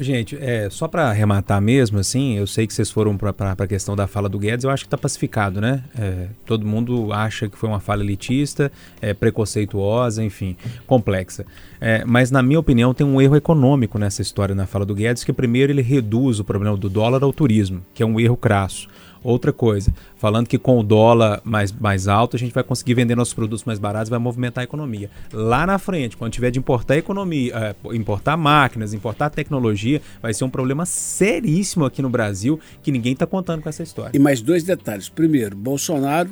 Gente, 0.00 0.34
é, 0.40 0.70
só 0.70 0.88
para 0.88 1.10
arrematar 1.10 1.60
mesmo, 1.60 1.98
assim, 1.98 2.38
eu 2.38 2.46
sei 2.46 2.66
que 2.66 2.72
vocês 2.72 2.90
foram 2.90 3.18
para 3.18 3.52
a 3.52 3.66
questão 3.66 3.94
da 3.94 4.06
fala 4.06 4.30
do 4.30 4.38
Guedes, 4.38 4.64
eu 4.64 4.70
acho 4.70 4.84
que 4.84 4.86
está 4.86 4.96
pacificado, 4.96 5.60
né? 5.60 5.84
É, 5.98 6.28
todo 6.46 6.66
mundo 6.66 7.12
acha 7.12 7.50
que 7.50 7.58
foi 7.58 7.68
uma 7.68 7.80
fala 7.80 8.02
elitista, 8.02 8.72
é, 8.98 9.12
preconceituosa, 9.12 10.24
enfim, 10.24 10.56
complexa. 10.86 11.44
É, 11.78 12.02
mas, 12.06 12.30
na 12.30 12.42
minha 12.42 12.58
opinião, 12.58 12.94
tem 12.94 13.06
um 13.06 13.20
erro 13.20 13.36
econômico 13.36 13.98
nessa 13.98 14.22
história 14.22 14.54
na 14.54 14.66
fala 14.66 14.86
do 14.86 14.94
Guedes, 14.94 15.22
que 15.22 15.34
primeiro 15.34 15.70
ele 15.70 15.82
reduz 15.82 16.40
o 16.40 16.44
problema 16.44 16.78
do 16.78 16.88
dólar 16.88 17.22
ao 17.22 17.32
turismo, 17.32 17.82
que 17.92 18.02
é 18.02 18.06
um 18.06 18.18
erro 18.18 18.38
crasso. 18.38 18.88
Outra 19.22 19.52
coisa, 19.52 19.92
falando 20.16 20.46
que 20.46 20.58
com 20.58 20.78
o 20.78 20.82
dólar 20.82 21.40
mais, 21.44 21.70
mais 21.72 22.08
alto 22.08 22.36
a 22.36 22.38
gente 22.38 22.54
vai 22.54 22.64
conseguir 22.64 22.94
vender 22.94 23.14
nossos 23.14 23.34
produtos 23.34 23.64
mais 23.64 23.78
baratos 23.78 24.08
vai 24.08 24.18
movimentar 24.18 24.62
a 24.62 24.64
economia. 24.64 25.10
Lá 25.32 25.66
na 25.66 25.78
frente, 25.78 26.16
quando 26.16 26.32
tiver 26.32 26.50
de 26.50 26.58
importar 26.58 26.96
economia, 26.96 27.52
eh, 27.54 27.74
importar 27.94 28.36
máquinas, 28.36 28.94
importar 28.94 29.28
tecnologia, 29.28 30.00
vai 30.22 30.32
ser 30.32 30.44
um 30.44 30.50
problema 30.50 30.86
seríssimo 30.86 31.84
aqui 31.84 32.00
no 32.00 32.08
Brasil 32.08 32.58
que 32.82 32.90
ninguém 32.90 33.12
está 33.12 33.26
contando 33.26 33.62
com 33.62 33.68
essa 33.68 33.82
história. 33.82 34.10
E 34.14 34.18
mais 34.18 34.40
dois 34.40 34.64
detalhes. 34.64 35.08
Primeiro, 35.08 35.54
Bolsonaro 35.54 36.30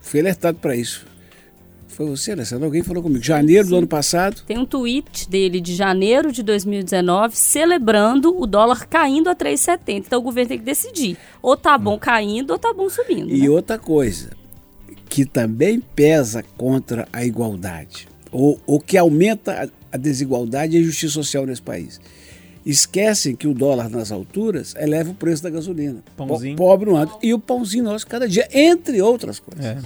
foi 0.00 0.20
alertado 0.20 0.58
para 0.58 0.76
isso. 0.76 1.04
Foi 1.92 2.06
você, 2.06 2.32
Alessandro? 2.32 2.64
Alguém 2.64 2.82
falou 2.82 3.02
comigo. 3.02 3.22
Janeiro 3.22 3.68
do 3.68 3.76
ano 3.76 3.86
passado. 3.86 4.42
Tem 4.46 4.56
um 4.58 4.64
tweet 4.64 5.28
dele 5.28 5.60
de 5.60 5.74
janeiro 5.74 6.32
de 6.32 6.42
2019 6.42 7.36
celebrando 7.36 8.34
o 8.40 8.46
dólar 8.46 8.86
caindo 8.86 9.28
a 9.28 9.34
3,70. 9.36 9.78
Então 9.88 10.18
o 10.20 10.22
governo 10.22 10.48
tem 10.48 10.58
que 10.58 10.64
decidir. 10.64 11.16
Ou 11.42 11.56
tá 11.56 11.76
bom 11.76 11.98
caindo 11.98 12.52
ou 12.52 12.58
tá 12.58 12.72
bom 12.72 12.88
subindo. 12.88 13.30
E 13.30 13.42
né? 13.42 13.50
outra 13.50 13.78
coisa, 13.78 14.30
que 15.08 15.24
também 15.24 15.80
pesa 15.80 16.42
contra 16.56 17.06
a 17.12 17.24
igualdade, 17.24 18.08
ou, 18.32 18.58
ou 18.66 18.80
que 18.80 18.96
aumenta 18.96 19.64
a, 19.92 19.96
a 19.96 19.98
desigualdade 19.98 20.74
e 20.76 20.78
a 20.78 20.80
injustiça 20.82 21.14
social 21.14 21.44
nesse 21.44 21.60
país. 21.62 22.00
Esquecem 22.64 23.34
que 23.34 23.48
o 23.48 23.54
dólar 23.54 23.88
nas 23.88 24.12
alturas 24.12 24.74
eleva 24.78 25.10
o 25.10 25.14
preço 25.14 25.42
da 25.42 25.48
gasolina. 25.50 26.04
Pãozinho. 26.16 26.56
Po- 26.56 26.64
Pobre 26.64 26.90
não 26.90 26.96
anda. 26.96 27.10
E 27.22 27.32
o 27.32 27.38
pãozinho 27.38 27.82
nosso 27.84 28.06
cada 28.06 28.28
dia, 28.28 28.46
entre 28.52 29.00
outras 29.00 29.38
coisas. 29.40 29.64
É. 29.64 29.78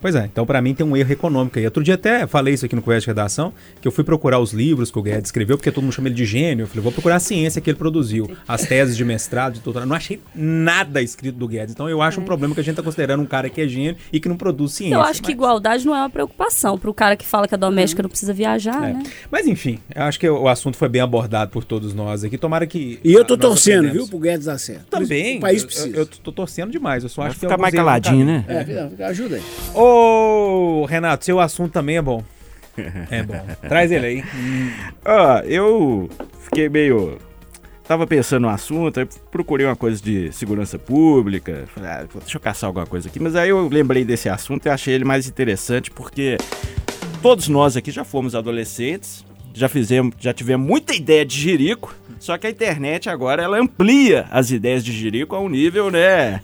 Pois 0.00 0.14
é, 0.14 0.24
então 0.24 0.44
para 0.46 0.60
mim 0.62 0.74
tem 0.74 0.84
um 0.86 0.96
erro 0.96 1.12
econômico 1.12 1.58
aí. 1.58 1.64
Outro 1.64 1.82
dia 1.82 1.94
até 1.94 2.26
falei 2.26 2.54
isso 2.54 2.64
aqui 2.66 2.74
no 2.76 2.82
Conversa 2.82 3.02
de 3.02 3.06
Redação, 3.08 3.52
que 3.80 3.86
eu 3.88 3.92
fui 3.92 4.04
procurar 4.04 4.38
os 4.38 4.52
livros 4.52 4.90
que 4.90 4.98
o 4.98 5.02
Guedes 5.02 5.26
escreveu, 5.28 5.56
porque 5.56 5.70
todo 5.70 5.82
mundo 5.84 5.92
chama 5.92 6.08
ele 6.08 6.14
de 6.14 6.24
gênio. 6.24 6.64
Eu 6.64 6.66
falei, 6.66 6.82
vou 6.82 6.92
procurar 6.92 7.16
a 7.16 7.20
ciência 7.20 7.60
que 7.60 7.70
ele 7.70 7.78
produziu, 7.78 8.30
as 8.46 8.62
teses 8.62 8.96
de 8.96 9.04
mestrado, 9.04 9.54
de 9.54 9.60
doutorado. 9.60 9.88
Não 9.88 9.96
achei 9.96 10.20
nada 10.34 11.02
escrito 11.02 11.36
do 11.36 11.46
Guedes. 11.48 11.72
Então 11.74 11.88
eu 11.88 12.00
acho 12.02 12.20
um 12.20 12.24
problema 12.24 12.54
que 12.54 12.60
a 12.60 12.64
gente 12.64 12.76
tá 12.76 12.82
considerando 12.82 13.22
um 13.22 13.26
cara 13.26 13.48
que 13.48 13.60
é 13.60 13.68
gênio 13.68 13.96
e 14.12 14.18
que 14.20 14.28
não 14.28 14.36
produz 14.36 14.72
ciência. 14.72 14.94
Eu 14.94 15.00
acho 15.00 15.20
que 15.22 15.28
Mas- 15.28 15.34
igualdade 15.34 15.86
não 15.86 15.94
é 15.94 16.00
uma 16.00 16.10
preocupação 16.10 16.78
para 16.78 16.90
o 16.90 16.94
cara 16.94 17.16
que 17.16 17.26
fala 17.26 17.46
que 17.48 17.54
a 17.54 17.58
doméstica 17.58 18.02
não 18.02 18.10
precisa 18.10 18.32
viajar, 18.32 18.88
É. 18.88 18.92
né? 18.94 19.02
Mas 19.30 19.46
enfim, 19.46 19.78
eu 19.94 20.02
acho 20.02 20.18
que 20.18 20.28
o 20.28 20.48
assunto 20.48 20.76
foi 20.76 20.88
bem 20.88 21.00
abordado 21.00 21.50
por 21.50 21.64
todos 21.64 21.94
nós 21.94 22.24
aqui. 22.24 22.36
Tomara 22.38 22.66
que. 22.66 22.98
E 23.04 23.12
eu 23.12 23.24
tô 23.24 23.36
torcendo, 23.36 23.78
aprendemos. 23.86 24.08
viu, 24.08 24.08
pro 24.08 24.18
Guedes 24.18 24.46
dar 24.46 24.58
certo. 24.58 24.86
Também. 24.86 25.38
O 25.38 25.40
país 25.40 25.62
eu- 25.62 25.66
precisa. 25.66 25.88
Eu, 25.88 25.94
eu 26.00 26.06
tô 26.06 26.32
torcendo 26.32 26.70
demais. 26.70 27.02
Eu 27.02 27.08
só 27.08 27.22
acho 27.22 27.34
que 27.34 27.40
ficar 27.40 27.58
mais 27.58 27.74
caladinho, 27.74 28.24
né? 28.24 28.44
É, 28.48 29.04
ajuda 29.04 29.36
aí. 29.36 29.42
Ô, 29.74 30.84
Renato, 30.86 31.24
seu 31.24 31.38
assunto 31.40 31.72
também 31.72 31.96
é 31.96 32.02
bom. 32.02 32.22
É 33.10 33.22
bom. 33.22 33.46
Traz 33.68 33.90
ele 33.90 34.06
aí. 34.06 34.24
Ó, 35.04 35.38
eu 35.40 36.08
fiquei 36.44 36.68
meio. 36.68 37.18
Tava 37.84 38.06
pensando 38.06 38.42
no 38.42 38.48
assunto, 38.48 39.00
aí 39.00 39.08
procurei 39.30 39.66
uma 39.66 39.76
coisa 39.76 40.00
de 40.00 40.32
segurança 40.32 40.78
pública. 40.78 41.64
Falei, 41.74 41.90
ah, 41.90 42.06
deixa 42.20 42.36
eu 42.36 42.40
caçar 42.40 42.68
alguma 42.68 42.86
coisa 42.86 43.08
aqui. 43.08 43.20
Mas 43.20 43.34
aí 43.34 43.50
eu 43.50 43.68
lembrei 43.68 44.04
desse 44.04 44.28
assunto 44.28 44.66
e 44.66 44.68
achei 44.70 44.94
ele 44.94 45.04
mais 45.04 45.26
interessante 45.26 45.90
porque 45.90 46.38
todos 47.20 47.48
nós 47.48 47.76
aqui 47.76 47.90
já 47.90 48.04
fomos 48.04 48.34
adolescentes, 48.34 49.26
já 49.52 49.68
fizemos, 49.68 50.14
já 50.18 50.32
tivemos 50.32 50.66
muita 50.66 50.94
ideia 50.94 51.26
de 51.26 51.36
jirico, 51.36 51.94
só 52.18 52.38
que 52.38 52.46
a 52.46 52.50
internet 52.50 53.10
agora 53.10 53.42
ela 53.42 53.58
amplia 53.58 54.26
as 54.30 54.52
ideias 54.52 54.84
de 54.84 54.92
jirico 54.92 55.34
a 55.34 55.40
um 55.40 55.48
nível, 55.48 55.90
né? 55.90 56.40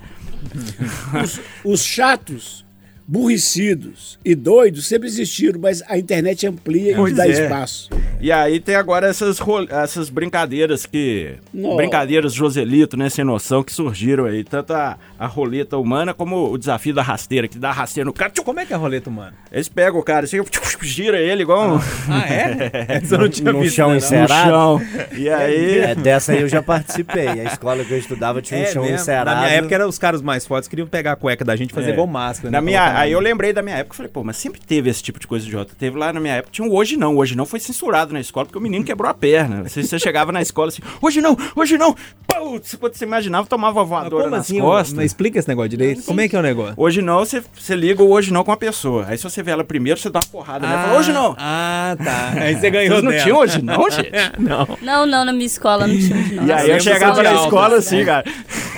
Os, 1.23 1.41
os 1.65 1.85
chatos, 1.85 2.66
burricidos 3.07 4.19
e 4.25 4.35
doidos 4.35 4.87
sempre 4.87 5.07
existiram, 5.09 5.61
mas 5.61 5.83
a 5.89 5.99
internet 5.99 6.47
amplia 6.47 6.95
Pois 6.97 7.13
e 7.13 7.17
dá 7.17 7.27
é. 7.27 7.31
espaço. 7.31 7.91
E 8.21 8.33
aí 8.33 8.59
tem 8.61 8.75
agora 8.75 9.07
essas, 9.09 9.39
essas 9.71 10.09
brincadeiras 10.09 10.87
que. 10.87 11.35
Brincadeiras 11.53 12.33
Joselito, 12.33 12.97
né? 12.97 13.09
Sem 13.11 13.25
noção, 13.25 13.63
que 13.63 13.73
surgiram 13.73 14.25
aí. 14.25 14.43
Tanto 14.43 14.73
a, 14.73 14.97
a 15.19 15.27
roleta 15.27 15.77
humana 15.77 16.15
como 16.15 16.51
o 16.51 16.57
desafio 16.57 16.95
da 16.95 17.03
rasteira, 17.03 17.47
que 17.47 17.59
dá 17.59 17.71
rasteira 17.73 18.07
no 18.07 18.13
cara. 18.13 18.33
Como 18.43 18.59
é 18.59 18.65
que 18.67 18.73
é 18.73 18.77
a 18.77 18.79
roleta 18.79 19.11
humana? 19.11 19.35
Eles 19.53 19.69
pegam 19.69 20.01
o 20.01 20.03
cara 20.03 20.25
assim, 20.25 20.39
gira 20.83 21.21
ele 21.21 21.43
igual 21.43 21.75
um. 21.75 21.79
Ah, 22.09 22.27
é? 22.33 22.71
Essa 22.97 23.17
eu 23.17 23.19
não 23.19 23.29
tinha 23.29 23.53
No 23.53 23.61
visto. 23.61 23.75
chão 23.77 23.91
né, 23.93 24.01
cé- 24.01 24.19
no 24.19 24.25
Encerado? 24.25 24.51
chão. 24.51 24.83
E 25.17 25.29
aí. 25.29 25.79
É, 25.79 25.95
dessa 25.95 26.33
aí 26.33 26.41
eu 26.41 26.49
já 26.49 26.63
participei. 26.63 27.29
A 27.29 27.45
escola 27.45 27.85
que 27.85 27.93
eu 27.93 27.99
estudava 27.99 28.41
tinha 28.41 28.61
um 28.61 28.63
É 28.63 28.67
chão 28.73 28.83
mesmo? 28.83 28.97
encerado. 28.97 29.35
Na 29.37 29.47
minha 29.47 29.59
época 29.59 29.75
era 29.75 29.87
os 29.87 29.99
caras 29.99 30.23
mais 30.23 30.47
fortes 30.47 30.69
que 30.69 30.71
queriam 30.73 30.89
pegar 30.89 31.13
a 31.13 31.17
cueca 31.17 31.45
da 31.45 31.55
gente 31.55 31.71
e 31.71 31.75
fazer 31.75 31.91
É. 31.91 31.93
igual 31.93 32.07
máscara. 32.07 32.51
né? 32.51 32.57
Na 32.57 32.63
minha, 32.63 32.81
Colocar 32.81 32.96
aí 32.97 33.13
eu 33.13 33.21
lembrei 33.21 33.53
da 33.53 33.63
minha 33.63 33.77
época 33.77 33.95
e 33.95 33.97
falei, 33.97 34.11
pô, 34.13 34.25
mas 34.25 34.37
sempre 34.37 34.61
teve 34.61 34.91
esse 34.91 35.03
tipo 35.03 35.19
de 35.19 35.27
coisa 35.27 35.47
idiota. 35.47 35.73
Teve 35.79 35.99
lá 35.99 36.13
na 36.13 36.21
minha 36.21 36.35
época, 36.35 36.51
tinha 36.53 36.67
um 36.67 36.73
hoje 36.73 36.97
não. 36.97 37.17
Hoje 37.17 37.37
não 37.37 37.47
foi 37.47 37.61
censurado 37.61 38.13
na 38.13 38.21
escola 38.21 38.47
porque 38.47 38.59
o 38.59 38.61
menino 38.61 38.85
quebrou 38.85 39.11
a 39.11 39.15
perna. 39.15 39.63
Você, 39.69 39.83
você 39.83 39.99
chegava 39.99 40.33
na 40.33 40.43
escola 40.43 40.69
assim, 40.69 40.83
hoje 41.01 41.21
não, 41.21 41.37
hoje 41.55 41.79
não. 41.79 41.95
Putz, 42.27 42.75
quando 42.75 42.95
você 42.95 43.05
imaginava, 43.05 43.47
tomava 43.47 43.81
Mas 43.81 43.89
voadora 43.89 44.25
como 44.25 44.37
nas 44.37 44.47
assim? 44.47 44.61
costas. 44.61 45.05
Explica 45.05 45.39
esse 45.39 45.49
negócio 45.49 45.69
direito. 45.69 46.03
Como 46.03 46.21
é 46.21 46.29
que 46.29 46.37
é 46.37 46.39
o 46.39 46.43
negócio? 46.43 46.75
Hoje 46.77 47.01
não, 47.03 47.19
você, 47.21 47.43
você 47.55 47.75
liga 47.75 48.03
o 48.03 48.11
hoje 48.11 48.33
não 48.33 48.45
com 48.45 48.53
a 48.53 48.57
pessoa. 48.57 49.07
Aí 49.09 49.17
se 49.17 49.25
você 49.25 49.43
vê 49.43 49.51
ela 49.51 49.65
primeiro, 49.65 49.99
você 49.99 50.11
dá 50.11 50.21
uma 50.21 50.31
porrada 50.31 50.67
nela 50.67 50.81
e 50.81 50.85
fala, 50.85 50.99
hoje 50.99 51.13
não. 51.13 51.35
Ah, 51.39 51.97
tá. 52.03 52.33
Aí 52.41 52.55
você 52.55 52.71
ganhou 52.71 52.95
Vocês 52.95 53.03
não 53.03 53.11
dela. 53.11 53.23
tinham 53.23 53.39
hoje 53.39 53.63
não, 53.63 53.91
gente? 53.91 54.11
não. 54.39 54.79
Não, 54.83 55.07
não, 55.07 55.25
na 55.25 55.33
minha 55.33 55.47
escola 55.47 55.87
não 55.87 55.99
tinha. 55.99 56.17
Não. 56.17 56.47
E 56.47 56.53
aí 56.53 56.61
eu 56.63 56.67
lembro 56.69 56.83
chegava 56.83 57.23
na 57.23 57.35
escola 57.35 57.77
assim, 57.77 58.05
cara. 58.05 58.25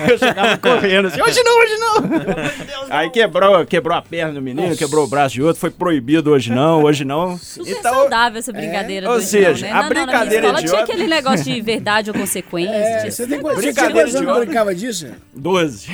Eu 0.09 0.19
chegava 0.19 0.59
correndo 0.59 1.09
assim, 1.09 1.21
hoje 1.23 1.43
não, 1.43 1.59
hoje 1.59 1.77
não. 1.79 2.89
Aí 2.91 3.11
quebrou, 3.11 3.65
quebrou 3.67 3.97
a 3.97 4.03
perna 4.03 4.35
do 4.35 4.43
menino, 4.43 4.77
quebrou 4.77 5.05
o 5.05 5.09
braço 5.09 5.35
de 5.35 5.43
outro, 5.43 5.61
foi 5.61 5.71
proibido 5.71 6.31
hoje 6.31 6.53
não, 6.53 6.83
hoje 6.85 7.05
não. 7.05 7.39
Super 7.39 7.77
saudável 7.83 8.39
essa 8.39 8.53
brincadeira 8.53 9.11
ou 9.11 9.17
do 9.19 9.23
seja, 9.25 9.55
João, 9.55 9.71
né? 9.71 9.71
a 9.71 9.75
Não, 9.75 9.83
não, 9.83 9.89
brincadeira 9.89 10.47
na 10.47 10.53
minha 10.55 10.65
escola 10.65 10.83
idiota- 10.83 10.85
tinha 10.85 10.95
aquele 10.97 11.09
negócio 11.09 11.45
de 11.55 11.61
verdade 11.61 12.11
ou 12.11 12.17
consequência. 12.17 12.71
É, 12.73 13.11
você 13.11 13.27
tem 13.27 13.41
quantos 13.41 13.65
anos 13.65 14.15
idiota. 14.15 14.41
que 14.41 14.47
brincava 14.47 14.75
disso? 14.75 15.07
12. 15.35 15.89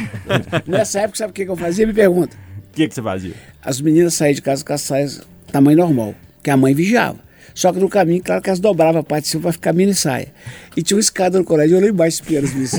Nessa 0.67 1.01
época, 1.01 1.19
sabe 1.19 1.31
o 1.31 1.35
que 1.35 1.45
que 1.45 1.51
eu 1.51 1.57
fazia? 1.57 1.87
Me 1.87 1.93
pergunta. 1.93 2.37
O 2.71 2.75
que, 2.77 2.89
que 2.89 2.95
você 2.95 3.03
fazia? 3.03 3.35
As 3.63 3.81
meninas 3.81 4.15
saíam 4.15 4.35
de 4.35 4.43
casa 4.43 4.65
com 4.65 4.73
as 4.73 4.81
saias 4.81 5.23
tamanho 5.53 5.77
normal, 5.79 6.15
que 6.43 6.51
a 6.51 6.57
mãe 6.57 6.75
vigiava. 6.75 7.19
Só 7.55 7.73
que 7.73 7.79
no 7.79 7.89
caminho, 7.89 8.21
claro 8.23 8.43
que 8.43 8.51
elas 8.51 8.59
dobravam 8.59 9.01
a 9.01 9.05
parte 9.05 9.25
de 9.25 9.31
cima 9.31 9.45
pra 9.45 9.53
ficar 9.53 9.73
mini 9.73 9.95
saia. 9.95 10.29
E 10.77 10.83
tinha 10.83 10.97
uma 10.97 11.01
escada 11.01 11.39
no 11.39 11.45
colégio, 11.45 11.77
eu 11.77 11.81
lá 11.81 11.87
embaixo 11.87 12.21
espiando 12.21 12.47
as 12.49 12.53
meninas. 12.53 12.75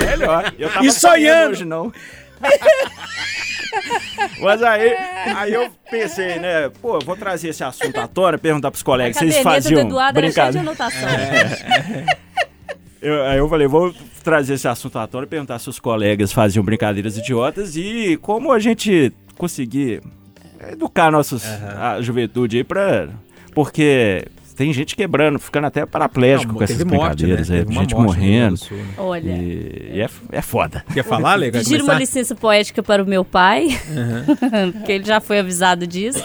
É, 0.00 0.16
melhor. 0.16 0.52
Eu 0.58 0.68
tava 0.70 0.84
E 0.86 0.90
sonhando. 0.90 1.52
hoje 1.52 1.64
não. 1.64 1.92
Mas 4.40 4.62
aí, 4.62 4.94
aí 5.36 5.52
eu 5.52 5.68
pensei, 5.90 6.38
né? 6.38 6.68
Pô, 6.80 6.96
eu 6.96 7.00
vou 7.04 7.16
trazer 7.16 7.48
esse 7.48 7.62
assunto 7.62 7.98
à 7.98 8.06
tona, 8.08 8.38
perguntar 8.38 8.70
pros 8.70 8.82
A 8.82 8.84
colegas 8.84 9.16
se 9.16 9.24
eles 9.24 9.36
caderneta 9.36 9.84
do 9.84 9.96
faziam 9.96 10.12
brincadeira. 10.12 10.60
anotação. 10.60 11.08
Eu, 13.00 13.22
aí 13.24 13.38
eu 13.38 13.48
falei, 13.48 13.66
vou 13.68 13.94
trazer 14.24 14.54
esse 14.54 14.66
assunto 14.66 14.98
à 14.98 15.06
tona 15.06 15.24
e 15.24 15.28
perguntar 15.28 15.58
se 15.60 15.68
os 15.68 15.78
colegas 15.78 16.32
faziam 16.32 16.64
brincadeiras 16.64 17.16
idiotas 17.16 17.76
e 17.76 18.18
como 18.20 18.50
a 18.52 18.58
gente 18.58 19.12
conseguir 19.36 20.02
educar 20.72 21.10
nossos, 21.10 21.44
a 21.78 22.00
juventude 22.00 22.58
aí 22.58 22.64
pra... 22.64 23.08
Porque 23.58 24.24
tem 24.54 24.72
gente 24.72 24.94
quebrando, 24.94 25.36
ficando 25.36 25.66
até 25.66 25.84
paraplégico 25.84 26.54
com 26.54 26.62
essas 26.62 26.84
morte, 26.84 26.92
né? 26.92 27.34
brincadeiras, 27.34 27.50
é, 27.50 27.58
Teve 27.58 27.72
uma 27.72 27.80
gente 27.80 27.94
morrendo. 27.96 28.52
do 28.52 28.56
Sul, 28.56 28.76
né? 28.76 28.94
Olha. 28.96 29.30
E, 29.32 29.90
e 29.94 30.00
é, 30.00 30.08
é 30.30 30.40
foda. 30.40 30.84
Quer 30.94 31.02
falar? 31.02 31.40
Quer 31.40 31.50
Pedir 31.50 31.82
uma 31.82 31.94
licença 31.94 32.36
poética 32.36 32.84
para 32.84 33.02
o 33.02 33.06
meu 33.06 33.24
pai, 33.24 33.66
porque 34.78 34.92
ele 34.92 35.04
já 35.04 35.20
foi 35.20 35.40
avisado 35.40 35.88
disso. 35.88 36.22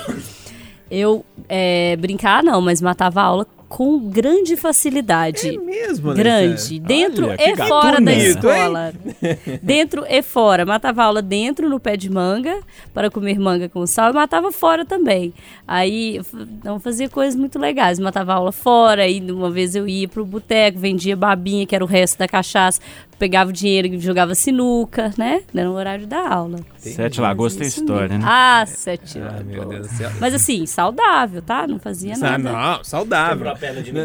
Eu 0.91 1.25
é, 1.49 1.95
brincar, 1.95 2.43
não, 2.43 2.61
mas 2.61 2.83
matava 2.83 3.19
a 3.19 3.23
aula 3.23 3.47
com 3.73 4.07
grande 4.07 4.55
facilidade. 4.55 5.49
É 5.49 5.57
mesmo, 5.57 6.09
né? 6.09 6.13
Grande, 6.13 6.79
dentro 6.79 7.29
Olha, 7.29 7.37
e 7.41 7.55
fora 7.55 7.99
da 7.99 8.13
hein? 8.13 8.19
escola. 8.19 8.93
dentro 9.63 10.05
e 10.07 10.21
fora. 10.21 10.63
Matava 10.63 11.03
aula 11.03 11.23
dentro, 11.23 11.67
no 11.67 11.79
pé 11.79 11.97
de 11.97 12.07
manga, 12.07 12.59
para 12.93 13.09
comer 13.09 13.39
manga 13.39 13.67
com 13.67 13.87
sal, 13.87 14.11
e 14.11 14.13
matava 14.13 14.51
fora 14.51 14.85
também. 14.85 15.33
Aí 15.67 16.21
não 16.63 16.79
fazia 16.79 17.09
coisas 17.09 17.35
muito 17.35 17.57
legais. 17.57 17.97
Matava 17.97 18.35
aula 18.35 18.51
fora, 18.51 19.05
aí 19.05 19.19
uma 19.31 19.49
vez 19.49 19.73
eu 19.73 19.87
ia 19.87 20.07
pro 20.07 20.23
boteco, 20.23 20.77
vendia 20.77 21.15
babinha, 21.15 21.65
que 21.65 21.73
era 21.73 21.83
o 21.83 21.87
resto 21.87 22.19
da 22.19 22.27
cachaça, 22.27 22.79
pegava 23.23 23.51
o 23.51 23.53
dinheiro 23.53 23.87
e 23.87 23.99
jogava 23.99 24.35
sinuca, 24.35 25.13
né? 25.17 25.43
Era 25.55 25.69
no 25.69 25.75
horário 25.75 26.05
da 26.05 26.27
aula. 26.27 26.59
Sete 26.75 27.21
Lagoas 27.21 27.55
tem 27.55 27.65
história, 27.65 28.09
mesmo. 28.09 28.25
né? 28.25 28.29
Ah, 28.29 28.65
Sete 28.67 29.17
Ai, 29.17 29.23
Lagoas. 29.23 29.45
meu 29.45 29.65
Deus 29.65 29.87
do 29.87 29.93
céu. 29.95 30.11
Mas 30.19 30.33
assim, 30.33 30.65
saudável, 30.65 31.41
tá? 31.41 31.65
Não 31.65 31.79
fazia 31.79 32.15
Ah, 32.15 32.37
nada. 32.37 32.51
não, 32.51 32.83
saudável. 32.83 33.53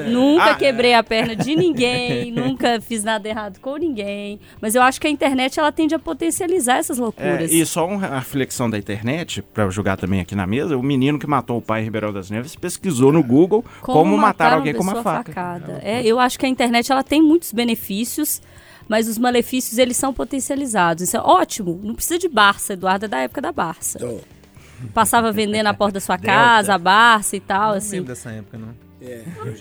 Nunca 0.08 0.52
Ah, 0.52 0.54
quebrei 0.54 0.94
a 0.94 1.02
perna 1.02 1.34
de 1.34 1.56
ninguém, 1.56 2.30
nunca 2.32 2.80
fiz 2.80 3.02
nada 3.02 3.28
errado 3.28 3.58
com 3.58 3.76
ninguém. 3.76 4.38
Mas 4.60 4.76
eu 4.76 4.82
acho 4.82 5.00
que 5.00 5.08
a 5.08 5.10
internet 5.10 5.58
ela 5.58 5.72
tende 5.72 5.96
a 5.96 5.98
potencializar 5.98 6.76
essas 6.78 6.98
É, 6.98 7.00
loucuras. 7.00 7.50
e 7.52 7.66
só 7.66 7.88
uma 7.88 8.06
reflexão 8.20 8.70
da 8.70 8.78
internet, 8.78 9.42
pra 9.42 9.64
eu 9.64 9.70
jogar 9.72 9.96
também 9.96 10.20
aqui 10.20 10.36
na 10.36 10.46
mesa, 10.46 10.76
o 10.76 10.82
menino 10.82 11.18
que 11.18 11.26
matou 11.26 11.58
o 11.58 11.62
pai 11.62 11.80
em 11.80 11.84
Ribeirão 11.84 12.12
das 12.12 12.30
Neves 12.30 12.54
pesquisou 12.54 13.12
no 13.12 13.22
Google 13.24 13.64
como, 13.80 14.16
matar 14.16 14.52
alguém 14.52 14.74
com 14.74 14.82
uma 14.84 15.02
faca. 15.02 15.32
facada. 15.32 15.80
É, 15.82 16.06
eu 16.06 16.20
acho 16.20 16.38
que 16.38 16.46
a 16.46 16.48
internet 16.48 16.92
ela 16.92 17.02
tem 17.02 17.20
muitos 17.20 17.52
benefícios, 17.52 18.40
mas 18.88 19.08
os 19.08 19.18
malefícios 19.18 19.78
eles 19.78 19.96
são 19.96 20.12
potencializados. 20.12 21.02
Isso 21.04 21.16
é 21.16 21.20
ótimo. 21.20 21.80
Não 21.82 21.94
precisa 21.94 22.18
de 22.18 22.28
Barça, 22.28 22.72
Eduardo 22.72 23.04
é 23.04 23.08
da 23.08 23.18
época 23.18 23.40
da 23.40 23.52
Barça. 23.52 23.98
Tô. 23.98 24.20
Passava 24.94 25.30
vendendo 25.32 25.64
na 25.64 25.74
porta 25.74 25.94
da 25.94 26.00
sua 26.00 26.16
casa, 26.18 26.74
a 26.74 26.78
Barça 26.78 27.36
e 27.36 27.40
tal, 27.40 27.70
Não 27.70 27.78
assim. 27.78 27.96
lembro 27.96 28.08
dessa 28.08 28.30
época, 28.30 28.56
não. 28.58 28.87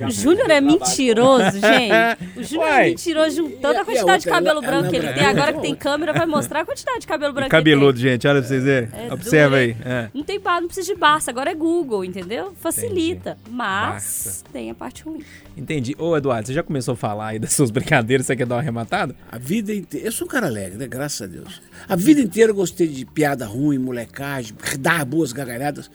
O 0.08 0.10
Júnior 0.12 0.50
é 0.50 0.60
mentiroso, 0.60 1.52
gente. 1.60 2.40
O 2.40 2.44
Júnior 2.44 2.68
é 2.70 2.86
mentiroso 2.90 3.36
juntando 3.36 3.80
a- 3.80 3.86
quantidade 3.86 4.24
de 4.24 4.30
cabelo 4.30 4.62
branco 4.62 4.78
ela- 4.86 4.90
que 4.90 4.96
ele 4.96 5.14
tem. 5.14 5.26
Agora 5.26 5.54
que 5.54 5.62
tem 5.62 5.76
câmera, 5.76 6.12
vai 6.14 6.26
mostrar 6.26 6.62
a 6.62 6.66
quantidade 6.66 7.02
de 7.02 7.08
cabelo 7.08 7.34
branco 7.34 7.50
Cabeludo, 7.52 8.00
que 8.00 8.06
ele 8.06 8.12
gente, 8.14 8.28
olha 8.28 8.40
pra 8.40 8.48
vocês 8.48 8.64
verem. 8.64 8.90
É 8.94 9.14
Observa 9.14 9.58
aí. 9.58 9.76
É. 9.86 10.10
Não 10.14 10.24
tem 10.24 10.40
bar, 10.40 10.60
não 10.60 10.68
precisa 10.68 10.94
de 10.94 11.00
Barça, 11.00 11.30
agora 11.32 11.52
é 11.52 11.54
Google, 11.54 12.04
entendeu? 12.04 12.54
Facilita. 12.60 13.38
Mas 13.50 13.92
Barça. 13.92 14.44
tem 14.52 14.72
a 14.72 14.76
parte 14.76 15.04
ruim. 15.04 15.24
Entendi. 15.56 15.96
Ô, 16.00 16.18
Eduardo, 16.18 16.48
você 16.48 16.54
já 16.54 16.64
começou 16.64 16.94
a 16.94 16.98
falar 16.98 17.28
aí 17.28 17.40
das 17.40 17.54
suas 17.54 17.70
brincadeiras, 17.72 18.26
você 18.26 18.36
quer 18.36 18.46
dar 18.46 18.56
uma 18.56 18.62
arrematada? 18.62 19.16
A 19.32 19.38
vida 19.38 19.74
inteira. 19.74 20.08
Eu 20.08 20.12
sou 20.12 20.26
um 20.26 20.30
cara 20.30 20.48
alegre, 20.48 20.78
né? 20.78 20.88
Graças 20.88 21.22
a 21.22 21.28
Deus. 21.28 21.62
A 21.88 21.96
vida 21.96 22.22
inteira 22.22 22.52
eu 22.52 22.56
gostei 22.56 22.88
de 22.88 23.06
piada 23.06 23.46
ruim, 23.46 23.78
molecagem, 23.78 24.54
dar 24.80 25.06
boas 25.06 25.32
gargalhadas. 25.32 25.90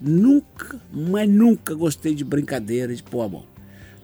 Nunca, 0.00 0.80
mas 0.92 1.28
nunca 1.28 1.74
gostei 1.74 2.14
de 2.14 2.24
brincadeira, 2.24 2.94
de 2.94 3.02
pôr 3.02 3.22
a 3.22 3.28
mão. 3.28 3.44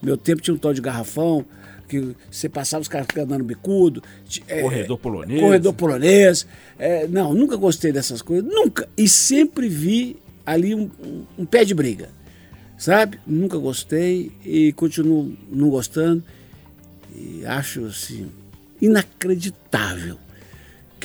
Meu 0.01 0.17
tempo 0.17 0.41
tinha 0.41 0.53
um 0.53 0.57
tal 0.57 0.73
de 0.73 0.81
garrafão, 0.81 1.45
que 1.87 2.15
você 2.29 2.49
passava 2.49 2.81
os 2.81 2.87
caras 2.87 3.07
ficando 3.07 3.29
dando 3.29 3.43
bicudo. 3.43 4.01
é, 4.47 4.61
Corredor 4.61 4.97
polonês. 4.97 5.39
Corredor 5.41 5.73
polonês. 5.73 6.47
É, 6.77 7.07
não, 7.07 7.33
nunca 7.33 7.55
gostei 7.55 7.91
dessas 7.91 8.21
coisas. 8.21 8.43
Nunca. 8.51 8.87
E 8.97 9.07
sempre 9.07 9.69
vi 9.69 10.17
ali 10.45 10.75
um, 10.75 10.89
um- 11.03 11.23
um 11.39 11.45
pé 11.45 11.63
de 11.63 11.73
briga. 11.73 12.09
Sabe? 12.77 13.19
Nunca 13.25 13.57
gostei 13.57 14.31
e 14.43 14.73
continuo 14.73 15.33
não 15.49 15.69
gostando. 15.69 16.21
E 17.15 17.45
acho 17.45 17.85
assim, 17.85 18.29
inacreditável 18.81 20.17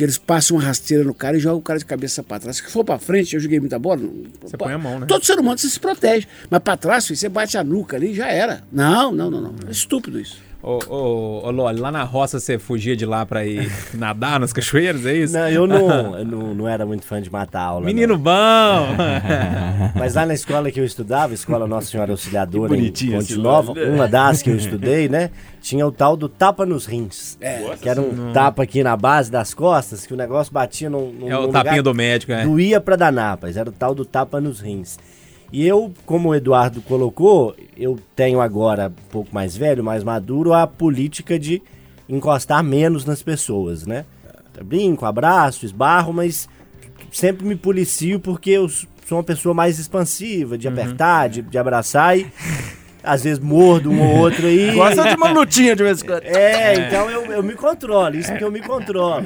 que 0.00 0.04
eles 0.04 0.16
passam 0.16 0.56
uma 0.56 0.62
rasteira 0.62 1.04
no 1.04 1.12
cara 1.12 1.36
e 1.36 1.40
jogam 1.40 1.58
o 1.58 1.62
cara 1.62 1.78
de 1.78 1.84
cabeça 1.84 2.22
pra 2.22 2.40
trás. 2.40 2.56
Se 2.56 2.62
for 2.62 2.82
pra 2.82 2.98
frente, 2.98 3.34
eu 3.34 3.40
joguei 3.40 3.60
muita 3.60 3.78
bola. 3.78 4.00
Você 4.40 4.56
põe 4.56 4.72
a 4.72 4.78
mão, 4.78 4.98
né? 4.98 5.04
Todo 5.04 5.26
ser 5.26 5.38
humano 5.38 5.58
você 5.58 5.68
se 5.68 5.78
protege. 5.78 6.26
Mas 6.48 6.60
pra 6.60 6.74
trás, 6.74 7.06
filho, 7.06 7.18
você 7.18 7.28
bate 7.28 7.58
a 7.58 7.62
nuca 7.62 7.98
ali 7.98 8.12
e 8.12 8.14
já 8.14 8.28
era. 8.28 8.62
Não, 8.72 9.12
não, 9.12 9.30
não, 9.30 9.42
não. 9.42 9.54
É 9.68 9.70
estúpido 9.70 10.18
isso. 10.18 10.38
Ô, 10.62 10.78
ô, 10.88 11.46
ô, 11.46 11.50
Loli, 11.50 11.80
lá 11.80 11.90
na 11.90 12.02
roça 12.02 12.38
você 12.38 12.58
fugia 12.58 12.94
de 12.94 13.06
lá 13.06 13.24
pra 13.24 13.46
ir 13.46 13.72
nadar 13.94 14.38
nas 14.38 14.52
cachoeiras, 14.52 15.06
é 15.06 15.14
isso? 15.14 15.32
Não, 15.32 15.48
eu 15.48 15.66
não, 15.66 16.18
eu 16.18 16.24
não, 16.24 16.54
não 16.54 16.68
era 16.68 16.84
muito 16.84 17.06
fã 17.06 17.20
de 17.20 17.32
matar 17.32 17.62
aula. 17.62 17.86
Menino 17.86 18.14
não. 18.14 18.20
bom! 18.20 18.96
Mas 19.98 20.14
lá 20.14 20.26
na 20.26 20.34
escola 20.34 20.70
que 20.70 20.78
eu 20.78 20.84
estudava, 20.84 21.32
Escola 21.32 21.66
Nossa 21.66 21.90
Senhora 21.90 22.12
Auxiliadora 22.12 22.76
em 22.76 22.92
Ponte 22.92 23.36
Nova, 23.36 23.72
né? 23.72 23.84
uma 23.84 24.06
das 24.06 24.42
que 24.42 24.50
eu 24.50 24.56
estudei, 24.56 25.08
né? 25.08 25.30
Tinha 25.62 25.86
o 25.86 25.90
tal 25.90 26.14
do 26.14 26.28
tapa 26.28 26.66
nos 26.66 26.84
rins. 26.84 27.38
que 27.80 27.88
era 27.88 28.00
um 28.00 28.32
tapa 28.34 28.62
aqui 28.62 28.82
na 28.82 28.96
base 28.98 29.30
das 29.30 29.54
costas, 29.54 30.04
que 30.04 30.12
o 30.12 30.16
negócio 30.16 30.52
batia 30.52 30.90
num, 30.90 31.10
num 31.10 31.30
é 31.30 31.38
o 31.38 31.46
num 31.46 31.52
tapinha 31.52 31.76
lugar 31.76 31.82
do 31.82 31.94
médico, 31.94 32.32
é. 32.32 32.44
doía 32.44 32.80
pra 32.80 32.96
danar, 32.96 33.30
rapaz. 33.30 33.56
Era 33.56 33.70
o 33.70 33.72
tal 33.72 33.94
do 33.94 34.04
tapa 34.04 34.40
nos 34.42 34.60
rins. 34.60 34.98
E 35.52 35.66
eu, 35.66 35.92
como 36.06 36.28
o 36.28 36.34
Eduardo 36.34 36.80
colocou, 36.80 37.56
eu 37.76 37.98
tenho 38.14 38.40
agora, 38.40 38.88
um 38.88 39.10
pouco 39.10 39.34
mais 39.34 39.56
velho, 39.56 39.82
mais 39.82 40.04
maduro, 40.04 40.52
a 40.52 40.66
política 40.66 41.38
de 41.38 41.60
encostar 42.08 42.62
menos 42.62 43.04
nas 43.04 43.22
pessoas, 43.22 43.86
né? 43.86 44.04
Brinco, 44.62 45.06
abraço, 45.06 45.64
esbarro, 45.64 46.12
mas 46.12 46.48
sempre 47.10 47.46
me 47.46 47.56
policio 47.56 48.20
porque 48.20 48.50
eu 48.50 48.68
sou 48.68 49.18
uma 49.18 49.24
pessoa 49.24 49.54
mais 49.54 49.78
expansiva, 49.78 50.56
de 50.56 50.68
apertar, 50.68 51.28
de, 51.28 51.42
de 51.42 51.58
abraçar 51.58 52.16
e 52.18 52.26
às 53.02 53.24
vezes 53.24 53.38
mordo 53.38 53.90
um 53.90 54.00
ou 54.00 54.18
outro 54.18 54.46
aí. 54.46 54.70
Gosta 54.76 55.08
de 55.08 55.16
uma 55.16 55.30
lutinha 55.32 55.74
de 55.74 55.82
vez 55.82 56.02
em 56.02 56.06
quando. 56.06 56.24
É, 56.24 56.74
então 56.74 57.10
eu, 57.10 57.24
eu 57.26 57.42
me 57.42 57.54
controlo, 57.54 58.14
isso 58.16 58.32
que 58.34 58.44
eu 58.44 58.50
me 58.50 58.60
controlo. 58.60 59.24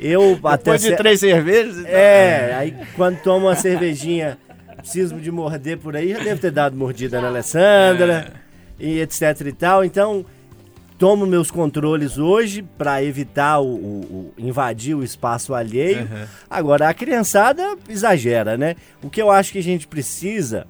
Eu 0.00 0.38
até 0.44 0.72
Depois 0.72 0.82
de 0.82 0.96
três 0.96 1.20
cervejas. 1.20 1.78
então. 1.78 1.90
é, 1.90 2.54
aí 2.54 2.74
quando 2.96 3.18
toma 3.18 3.48
uma 3.48 3.56
cervejinha, 3.56 4.38
preciso 4.84 5.16
de 5.16 5.30
morder 5.30 5.78
por 5.78 5.96
aí, 5.96 6.12
já 6.12 6.18
devo 6.22 6.40
ter 6.40 6.50
dado 6.50 6.76
mordida 6.76 7.20
na 7.20 7.28
Alessandra 7.28 8.32
e 8.78 9.00
etc 9.00 9.40
e 9.46 9.52
tal. 9.52 9.84
Então, 9.84 10.24
tomo 10.98 11.26
meus 11.26 11.50
controles 11.50 12.18
hoje 12.18 12.62
para 12.76 13.02
evitar 13.02 13.60
o, 13.60 13.66
o- 13.66 14.00
o- 14.10 14.34
invadir 14.38 14.94
o 14.94 15.02
espaço 15.02 15.54
alheio. 15.54 16.08
Agora, 16.50 16.88
a 16.88 16.94
criançada 16.94 17.76
exagera, 17.88 18.56
né? 18.56 18.76
O 19.02 19.08
que 19.08 19.20
eu 19.22 19.30
acho 19.30 19.52
que 19.52 19.58
a 19.58 19.62
gente 19.62 19.86
precisa 19.88 20.66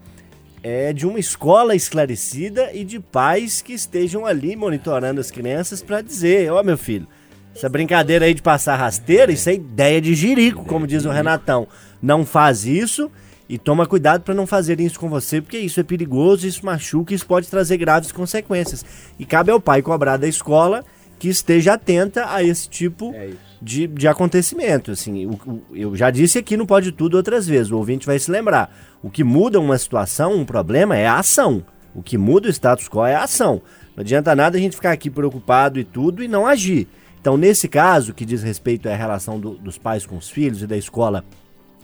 é 0.63 0.93
de 0.93 1.07
uma 1.07 1.19
escola 1.19 1.75
esclarecida 1.75 2.71
e 2.73 2.85
de 2.85 2.99
pais 3.01 3.61
que 3.61 3.73
estejam 3.75 4.25
ali 4.25 4.57
monitorando 4.57 5.21
as 5.21 5.31
crianças 5.31 5.83
para 5.83 6.01
dizer, 6.01 6.51
ó 6.53 6.63
meu 6.63 6.79
filho, 6.79 7.07
essa 7.55 7.69
brincadeira 7.69 8.25
aí 8.25 8.33
de 8.33 8.41
passar 8.43 8.77
rasteira, 8.77 9.31
isso 9.31 9.49
é 9.51 9.55
ideia 9.55 10.01
de 10.01 10.15
jirico, 10.15 10.65
como 10.65 10.87
diz 10.87 11.05
o 11.05 11.11
Renatão. 11.11 11.69
Não 12.01 12.25
faz 12.25 12.65
isso 12.65 13.11
e 13.49 13.59
toma 13.59 13.87
cuidado 13.87 14.23
para 14.23 14.35
não 14.35 14.47
fazer 14.47 14.81
isso 14.81 14.99
com 14.99 15.09
você, 15.09 15.41
porque 15.41 15.59
isso 15.59 15.79
é 15.79 15.83
perigoso, 15.83 16.47
isso 16.47 16.65
machuca, 16.65 17.15
isso 17.15 17.27
pode 17.27 17.49
trazer 17.49 17.77
graves 17.77 18.11
consequências. 18.11 18.85
E 19.19 19.25
cabe 19.27 19.51
ao 19.51 19.61
pai 19.61 19.83
cobrar 19.83 20.17
da 20.17 20.27
escola 20.27 20.85
que 21.19 21.29
esteja 21.29 21.75
atenta 21.75 22.27
a 22.33 22.43
esse 22.43 22.69
tipo 22.69 23.15
de, 23.63 23.87
de 23.87 24.09
acontecimento. 24.09 24.91
Assim, 24.91 25.27
o- 25.27 25.39
o- 25.47 25.63
eu 25.75 25.95
já 25.95 26.11
disse 26.11 26.39
aqui 26.39 26.57
no 26.57 26.67
Pode 26.67 26.91
Tudo 26.93 27.17
outras 27.17 27.47
vezes, 27.47 27.71
o 27.71 27.77
ouvinte 27.77 28.07
vai 28.07 28.19
se 28.19 28.31
lembrar. 28.31 28.75
O 29.03 29.11
que 29.11 29.23
muda 29.23 29.61
uma 29.61 29.79
situação, 29.79 30.35
um 30.35 30.45
problema, 30.45 30.97
é 30.97 31.07
a 31.07 31.19
ação. 31.19 31.63
O 31.95 32.03
que 32.03 32.19
muda 32.19 32.49
o 32.49 32.51
status 32.51 32.89
quo 32.89 33.05
é 33.07 33.15
a 33.15 33.23
ação. 33.23 33.63
Não 33.95 34.01
adianta 34.03 34.35
nada 34.35 34.57
a 34.59 34.61
gente 34.61 34.75
ficar 34.75 34.91
aqui 34.91 35.09
preocupado 35.09 35.79
e 35.79 35.85
tudo 35.85 36.23
e 36.25 36.29
não 36.29 36.47
agir. 36.47 36.89
Então, 37.21 37.37
nesse 37.37 37.69
caso, 37.69 38.13
que 38.13 38.25
diz 38.25 38.43
respeito 38.43 38.89
à 38.89 38.95
relação 38.97 39.39
do- 39.39 39.55
dos 39.57 39.79
pais 39.79 40.05
com 40.05 40.17
os 40.17 40.29
filhos 40.29 40.63
e 40.63 40.67
da 40.67 40.77
escola 40.77 41.25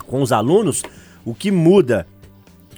com 0.06 0.20
os 0.20 0.32
alunos, 0.32 0.82
o 1.24 1.34
que 1.34 1.50
muda 1.50 2.06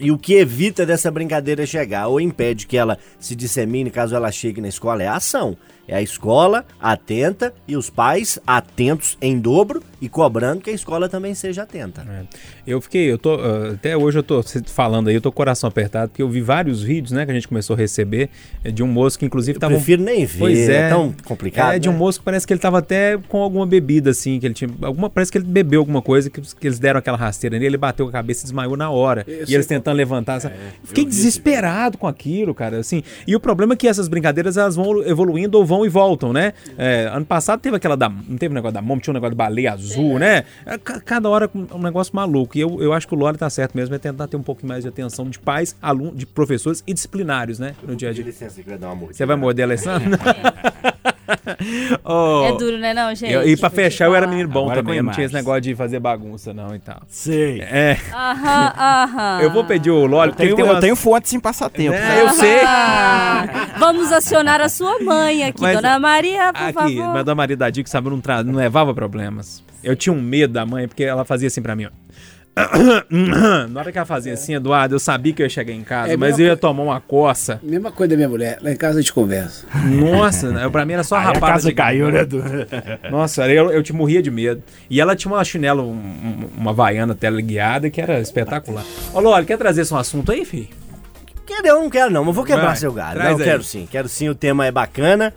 e 0.01 0.11
o 0.11 0.19
que 0.19 0.35
evita 0.35 0.85
dessa 0.85 1.11
brincadeira 1.11 1.67
chegar 1.67 2.09
ou 2.09 2.21
impede 2.21 2.67
que 2.67 2.77
ela 2.77 2.99
se 3.21 3.37
dissemine 3.37 3.91
caso 3.91 4.17
ela 4.17 4.33
chegue 4.33 4.61
na 4.61 4.69
escola 4.69 5.03
é 5.03 5.07
a 5.07 5.17
ação. 5.17 5.57
É 5.87 5.97
a 5.97 6.03
escola 6.03 6.65
atenta 6.81 7.53
e 7.67 7.77
os 7.77 7.91
pais 7.91 8.39
atentos 8.47 9.19
em 9.21 9.39
dobro 9.39 9.83
e 10.01 10.09
cobrando 10.09 10.61
que 10.63 10.71
a 10.71 10.73
escola 10.73 11.09
também 11.09 11.35
seja 11.35 11.63
atenta. 11.63 12.05
Eu 12.67 12.81
fiquei, 12.81 13.11
eu 13.11 13.19
tô, 13.19 13.35
ah, 13.35 13.73
até 13.75 13.97
hoje 13.97 14.19
eu 14.19 14.23
tô 14.23 14.43
falando 14.67 15.09
aí, 15.09 15.15
eu 15.15 15.21
tô 15.21 15.31
com 15.31 15.35
o 15.35 15.37
coração 15.37 15.69
apertado, 15.69 16.11
porque 16.11 16.23
eu 16.23 16.29
vi 16.29 16.41
vários 16.41 16.83
vídeos, 16.83 17.13
né, 17.13 17.25
que 17.25 17.31
a 17.31 17.35
gente 17.35 17.47
começou 17.49 17.75
a 17.75 17.77
receber, 17.79 18.29
eh, 18.65 18.71
de 18.71 18.83
um 18.83 18.87
moço 18.87 19.19
que 19.19 19.25
inclusive 19.25 19.57
Eu 19.57 19.61
tava... 19.61 19.75
prefiro 19.75 20.03
nem 20.03 20.25
ver, 20.25 20.39
Pois 20.39 20.69
é, 20.69 20.75
é. 20.75 20.89
tão 20.89 21.15
complicado. 21.25 21.75
É, 21.75 21.79
de 21.79 21.89
um 21.89 21.93
né? 21.93 21.99
moço 21.99 22.19
que 22.19 22.25
parece 22.25 22.47
que 22.47 22.53
ele 22.53 22.61
tava 22.61 22.79
até 22.79 23.19
com 23.29 23.43
alguma 23.43 23.67
bebida, 23.67 24.11
assim, 24.11 24.39
que 24.41 24.47
ele 24.47 24.55
tinha. 24.55 24.71
Alguma, 24.83 25.09
parece 25.11 25.31
que 25.31 25.39
ele 25.39 25.45
bebeu 25.45 25.81
alguma 25.81 26.03
coisa, 26.03 26.31
que, 26.31 26.41
que 26.41 26.67
eles 26.67 26.79
deram 26.79 26.99
aquela 26.99 27.17
rasteira 27.17 27.55
nele, 27.55 27.67
ele 27.67 27.77
bateu 27.77 28.07
a 28.09 28.11
cabeça 28.13 28.41
e 28.41 28.45
desmaiou 28.45 28.77
na 28.77 28.91
hora. 28.91 29.25
Eu 29.27 29.45
e 29.49 29.55
eles 29.55 29.67
tentando 29.67 29.97
levantar. 29.97 30.41
sabe? 30.41 30.55
Eu 30.55 30.89
Fiquei 30.89 31.05
vi 31.05 31.11
desesperado 31.11 31.97
com 31.99 32.07
aquilo, 32.07 32.55
cara. 32.55 32.79
Assim. 32.79 33.03
E 33.27 33.35
o 33.37 33.41
problema 33.41 33.75
é 33.75 33.77
que 33.77 33.87
essas 33.89 34.09
brincadeiras 34.09 34.57
elas 34.57 34.77
vão 34.77 35.03
evoluindo 35.05 35.59
ou 35.59 35.65
vão 35.73 35.87
e 35.87 35.89
voltam, 35.89 36.33
né? 36.33 36.53
É, 36.77 37.09
ano 37.11 37.25
passado 37.25 37.61
teve 37.61 37.77
aquela 37.77 37.97
da. 37.97 38.09
Não 38.09 38.37
teve 38.37 38.53
um 38.53 38.55
negócio 38.55 38.75
da 38.75 38.83
MOM, 38.83 38.99
tinha 38.99 39.13
um 39.13 39.15
negócio 39.15 39.31
de 39.31 39.37
baleia 39.37 39.73
azul, 39.73 40.19
né? 40.19 40.45
É, 40.67 40.77
ca- 40.77 41.01
Cada 41.01 41.29
hora 41.31 41.51
um 41.55 41.79
negócio 41.83 42.15
maluco. 42.15 42.59
E 42.59 42.61
eu, 42.61 42.83
eu 42.83 42.93
acho 42.93 43.09
que 43.09 43.15
o 43.15 43.17
Lore 43.17 43.39
tá 43.39 43.49
certo 43.49 43.75
mesmo, 43.75 43.95
é 43.95 43.99
tentar 43.99 44.27
ter 44.29 44.37
um 44.37 44.43
pouco 44.43 44.67
mais 44.67 44.83
de 44.83 44.89
atenção 44.89 45.31
de 45.31 45.39
pais, 45.39 45.75
alunos, 45.81 46.17
de 46.19 46.27
professores 46.27 46.83
e 46.87 46.93
disciplinários, 46.93 47.59
né? 47.59 47.75
No 47.83 47.97
dia 47.97 48.11
a 48.11 48.13
dia. 48.13 48.25
licença. 48.25 48.61
Você 49.11 49.25
vai 49.25 49.37
morder, 49.37 49.65
Alessandro? 49.65 50.11
Oh, 52.05 52.45
É 52.47 52.57
duro, 52.57 52.79
né, 52.79 52.93
não, 52.93 53.15
gente? 53.15 53.33
eu- 53.33 53.47
e 53.47 53.57
pra 53.57 53.71
fechar, 53.71 54.07
eu 54.07 54.15
era 54.15 54.27
menino 54.27 54.49
bom 54.49 54.63
Agora 54.65 54.83
também. 54.83 55.01
não 55.03 55.13
tinha 55.13 55.25
esse 55.27 55.35
negócio 55.35 55.61
de 55.61 55.75
fazer 55.75 56.01
bagunça, 56.01 56.53
não 56.53 56.75
e 56.75 56.79
tal. 56.79 57.01
Sei. 57.09 57.61
É. 57.61 57.97
Aham, 58.13 58.73
aham. 58.77 59.41
Eu 59.43 59.51
vou 59.53 59.65
pedir 59.65 59.91
o 59.91 60.05
Loli, 60.07 60.31
Eu 60.33 60.37
tenho, 60.37 60.59
eu 60.59 60.65
umas- 60.67 60.81
tenho 60.81 60.97
fontes 60.97 61.33
em 61.33 61.41
passatempo. 61.41 61.95
É, 61.95 62.23
eu 62.23 62.29
sei. 62.31 62.59
Vamos 63.79 64.13
acionar 64.13 64.61
a 64.61 64.69
sua 64.69 64.99
mãe 65.01 65.45
aqui, 65.45 65.61
Mas- 65.61 65.77
Dona 65.77 65.99
Maria, 65.99 66.53
por 66.53 66.63
Aqui, 66.63 66.73
favor. 66.73 67.13
mas 67.15 67.25
da 67.25 67.35
Maria 67.35 67.57
da 67.57 67.71
Dica, 67.71 67.89
sabe, 67.89 68.11
não, 68.11 68.21
tra- 68.21 68.43
não 68.43 68.55
levava 68.55 68.95
problemas. 68.95 69.63
Eu 69.83 69.97
tinha 69.97 70.13
um 70.13 70.21
medo 70.21 70.53
da 70.53 70.65
mãe, 70.65 70.87
porque 70.87 71.03
ela 71.03 71.25
fazia 71.25 71.49
assim 71.49 71.61
pra 71.63 71.75
mim, 71.75 71.87
ó. 71.87 71.91
Na 73.71 73.81
hora 73.81 73.91
que 73.91 73.97
ela 73.99 74.05
fazia 74.07 74.35
assim, 74.35 74.55
Eduardo, 74.55 74.95
eu 74.95 74.99
sabia 74.99 75.33
que 75.33 75.41
eu 75.43 75.47
ia 75.47 75.51
chegar 75.51 75.73
em 75.73 75.83
casa, 75.83 76.13
É, 76.13 76.17
mas 76.17 76.39
eu 76.39 76.47
ia 76.47 76.57
tomar 76.57 76.83
uma 76.83 77.01
coça. 77.01 77.59
Mesma 77.63 77.91
coisa 77.91 78.11
da 78.11 78.17
minha 78.17 78.29
mulher. 78.29 78.59
Lá 78.61 78.71
em 78.71 78.77
casa 78.77 78.99
a 78.99 79.01
gente 79.01 79.13
conversa. 79.13 79.67
Nossa, 79.87 80.51
né? 80.51 80.69
pra 80.69 80.85
mim 80.85 80.93
era 80.93 81.03
só 81.03 81.17
Aí 81.17 81.29
a 81.29 81.41
casa 81.41 81.69
de- 81.69 81.75
caiu, 81.75 82.11
né, 82.11 82.25
Du? 82.25 82.43
Nossa, 83.11 83.49
eu, 83.49 83.71
eu 83.71 83.83
te 83.83 83.93
morria 83.93 84.23
de 84.23 84.31
medo. 84.31 84.63
E 84.91 85.01
ela 85.01 85.17
tinha 85.17 85.33
uma 85.33 85.43
chinelo, 85.45 85.83
um- 85.83 85.93
um- 85.95 86.51
uma 86.59 86.73
vaiana 86.75 87.15
teleguiada 87.15 87.89
que 87.89 88.01
era 88.01 88.21
espetacular. 88.21 88.85
Ô, 89.15 89.21
Loli, 89.21 89.47
quer 89.47 89.57
trazer 89.57 89.81
esse 89.83 89.95
um 89.95 89.97
assunto 89.97 90.31
aí, 90.31 90.45
filho? 90.45 90.69
Quero, 91.47 91.67
eu 91.67 91.81
não 91.81 91.91
quero 91.91 92.11
não, 92.11 92.25
mas 92.25 92.35
vou 92.35 92.45
quebrar 92.45 92.67
Vai, 92.67 92.77
seu 92.77 92.93
galho. 92.93 93.19
Não, 93.19 93.27
aí. 93.37 93.37
quero 93.43 93.63
sim, 93.65 93.89
quero 93.91 94.09
sim, 94.09 94.29
o 94.29 94.35
tema 94.35 94.67
é 94.67 94.71
bacana. 94.71 95.33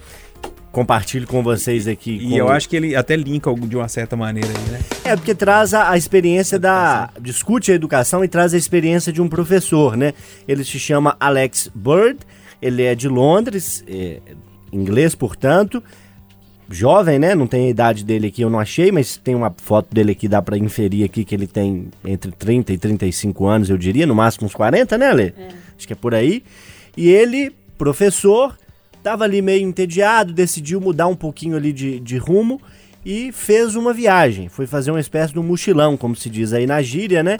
Compartilho 0.75 1.25
com 1.25 1.41
vocês 1.41 1.87
aqui. 1.87 2.11
E 2.17 2.23
como- 2.23 2.35
eu 2.35 2.49
acho 2.49 2.67
que 2.67 2.75
ele 2.75 2.97
até 2.97 3.15
linka 3.15 3.49
de 3.53 3.77
uma 3.77 3.87
certa 3.87 4.17
maneira 4.17 4.49
aí, 4.49 4.71
né? 4.73 4.79
É, 5.05 5.15
porque 5.15 5.33
traz 5.33 5.73
a, 5.73 5.89
a 5.91 5.97
experiência 5.97 6.59
da. 6.59 7.09
discute 7.21 7.71
a 7.71 7.75
educação 7.75 8.25
e 8.25 8.27
traz 8.27 8.53
a 8.53 8.57
experiência 8.57 9.13
de 9.13 9.21
um 9.21 9.29
professor, 9.29 9.95
né? 9.95 10.13
Ele 10.45 10.65
se 10.65 10.77
chama 10.77 11.15
Alex 11.17 11.71
Bird, 11.73 12.19
ele 12.61 12.83
é 12.83 12.93
de 12.93 13.07
Londres, 13.07 13.85
é, 13.87 14.19
inglês, 14.69 15.15
portanto. 15.15 15.81
Jovem, 16.69 17.19
né? 17.19 17.33
Não 17.35 17.47
tem 17.47 17.67
a 17.67 17.69
idade 17.69 18.03
dele 18.03 18.27
aqui, 18.27 18.41
eu 18.41 18.49
não 18.49 18.59
achei, 18.59 18.91
mas 18.91 19.15
tem 19.15 19.33
uma 19.33 19.55
foto 19.55 19.87
dele 19.95 20.11
aqui, 20.11 20.27
dá 20.27 20.41
pra 20.41 20.57
inferir 20.57 21.05
aqui 21.05 21.23
que 21.23 21.33
ele 21.33 21.47
tem 21.47 21.87
entre 22.03 22.31
30 22.33 22.73
e 22.73 22.77
35 22.77 23.45
anos, 23.45 23.69
eu 23.69 23.77
diria, 23.77 24.05
no 24.05 24.13
máximo 24.15 24.45
uns 24.47 24.53
40, 24.53 24.97
né, 24.97 25.13
Lê? 25.13 25.31
Acho 25.77 25.87
que 25.87 25.93
é 25.93 25.95
por 25.95 26.13
aí. 26.13 26.43
E 26.97 27.07
ele, 27.07 27.55
professor, 27.77 28.57
tava 29.05 29.23
ali 29.23 29.39
meio 29.39 29.61
entediado, 29.61 30.33
decidiu 30.33 30.81
mudar 30.81 31.05
um 31.05 31.15
pouquinho 31.15 31.55
ali 31.55 31.71
de, 31.71 31.99
de 31.99 32.17
rumo 32.17 32.59
e 33.05 33.31
fez 33.31 33.75
uma 33.75 33.93
viagem. 33.93 34.49
Foi 34.49 34.65
fazer 34.65 34.89
uma 34.89 34.99
espécie 34.99 35.31
de 35.31 35.37
um 35.37 35.43
mochilão, 35.43 35.95
como 35.95 36.15
se 36.15 36.27
diz 36.27 36.53
aí 36.53 36.65
na 36.65 36.81
gíria, 36.81 37.21
né? 37.21 37.37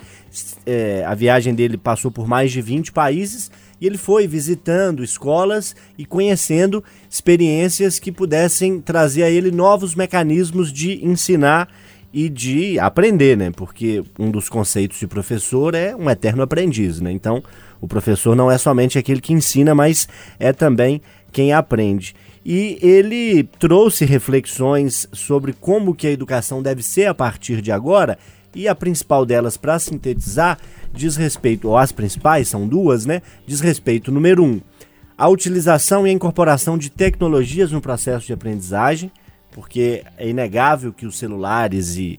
É, 0.64 1.04
a 1.08 1.16
viagem 1.16 1.56
dele 1.56 1.76
passou 1.76 2.12
por 2.12 2.28
mais 2.28 2.52
de 2.52 2.62
20 2.62 2.92
países 2.92 3.50
e 3.82 3.88
ele 3.88 3.98
foi 3.98 4.28
visitando 4.28 5.04
escolas 5.04 5.76
e 5.98 6.06
conhecendo 6.06 6.84
experiências 7.10 7.98
que 7.98 8.12
pudessem 8.12 8.80
trazer 8.80 9.24
a 9.24 9.30
ele 9.32 9.50
novos 9.50 9.96
mecanismos 9.96 10.72
de 10.72 11.04
ensinar 11.04 11.68
e 12.14 12.30
de 12.30 12.78
aprender, 12.78 13.36
né? 13.36 13.50
Porque 13.50 14.04
um 14.20 14.30
dos 14.30 14.50
conceitos 14.50 15.00
de 15.00 15.08
professor 15.08 15.74
é 15.74 15.96
um 15.96 16.08
eterno 16.12 16.44
aprendiz, 16.44 17.02
né? 17.02 17.12
Então, 17.12 17.44
o 17.82 17.88
professor 17.88 18.36
não 18.36 18.52
é 18.52 18.58
somente 18.60 19.00
aquele 19.00 19.20
que 19.20 19.34
ensina, 19.34 19.74
mas 19.74 20.08
é 20.40 20.54
também 20.54 21.02
quem 21.36 21.52
aprende. 21.52 22.16
E 22.46 22.80
ele 22.82 23.44
trouxe 23.60 24.06
reflexões 24.06 25.06
sobre 25.12 25.52
como 25.52 25.94
que 25.94 26.08
a 26.08 26.12
educação 26.12 26.64
deve 26.64 26.82
ser 26.82 27.08
a 27.08 27.14
partir 27.14 27.62
de 27.62 27.74
agora, 27.74 28.18
e 28.56 28.70
a 28.70 28.74
principal 28.74 29.26
delas, 29.26 29.58
para 29.58 29.78
sintetizar, 29.78 30.58
diz 30.94 31.18
respeito, 31.18 31.68
ou 31.68 31.78
as 31.78 31.92
principais, 31.92 32.48
são 32.48 32.66
duas, 32.66 33.06
né? 33.06 33.22
Diz 33.46 33.60
respeito, 33.60 34.14
número 34.14 34.46
um, 34.46 34.62
a 35.18 35.28
utilização 35.28 36.08
e 36.08 36.10
a 36.10 36.14
incorporação 36.14 36.78
de 36.78 36.90
tecnologias 36.90 37.70
no 37.70 37.82
processo 37.82 38.26
de 38.26 38.32
aprendizagem, 38.32 39.12
porque 39.52 40.06
é 40.18 40.30
inegável 40.30 40.94
que 40.94 41.06
os 41.06 41.18
celulares 41.18 41.98
e 41.98 42.18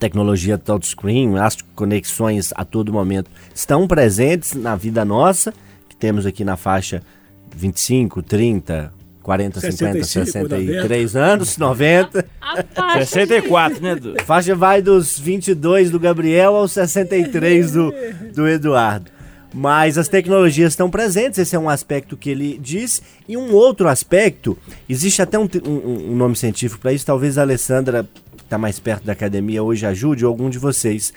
tecnologia 0.00 0.58
touchscreen, 0.58 1.38
as 1.38 1.58
conexões 1.76 2.52
a 2.56 2.64
todo 2.64 2.92
momento 2.92 3.30
estão 3.54 3.86
presentes 3.86 4.54
na 4.54 4.74
vida 4.74 5.04
nossa, 5.04 5.54
que 5.88 5.94
temos 5.94 6.26
aqui 6.26 6.44
na 6.44 6.56
faixa 6.56 7.00
25, 7.56 8.22
30, 8.22 8.92
40, 9.22 9.60
50, 9.60 10.04
65, 10.04 10.48
63 10.48 11.16
anos, 11.16 11.56
90. 11.56 12.24
A 12.40 12.62
faixa 12.62 13.06
64, 13.06 13.82
né, 13.82 13.94
Du? 13.94 14.14
A 14.18 14.22
faixa 14.24 14.54
vai 14.54 14.82
dos 14.82 15.18
22 15.18 15.90
do 15.90 15.98
Gabriel 15.98 16.56
aos 16.56 16.72
63 16.72 17.72
do, 17.72 17.94
do 18.34 18.46
Eduardo. 18.48 19.10
Mas 19.56 19.96
as 19.96 20.08
tecnologias 20.08 20.72
estão 20.72 20.90
presentes, 20.90 21.38
esse 21.38 21.54
é 21.54 21.58
um 21.58 21.68
aspecto 21.70 22.16
que 22.16 22.28
ele 22.28 22.58
diz. 22.60 23.00
E 23.28 23.36
um 23.36 23.52
outro 23.52 23.86
aspecto, 23.88 24.58
existe 24.88 25.22
até 25.22 25.38
um, 25.38 25.48
um- 25.64 26.10
um 26.10 26.16
nome 26.16 26.34
científico 26.34 26.80
para 26.82 26.92
isso, 26.92 27.06
talvez 27.06 27.38
a 27.38 27.42
Alessandra, 27.42 28.04
que 28.36 28.42
está 28.42 28.58
mais 28.58 28.80
perto 28.80 29.04
da 29.04 29.12
academia 29.12 29.62
hoje, 29.62 29.86
ajude, 29.86 30.24
ou 30.24 30.28
algum 30.30 30.50
de 30.50 30.58
vocês, 30.58 31.14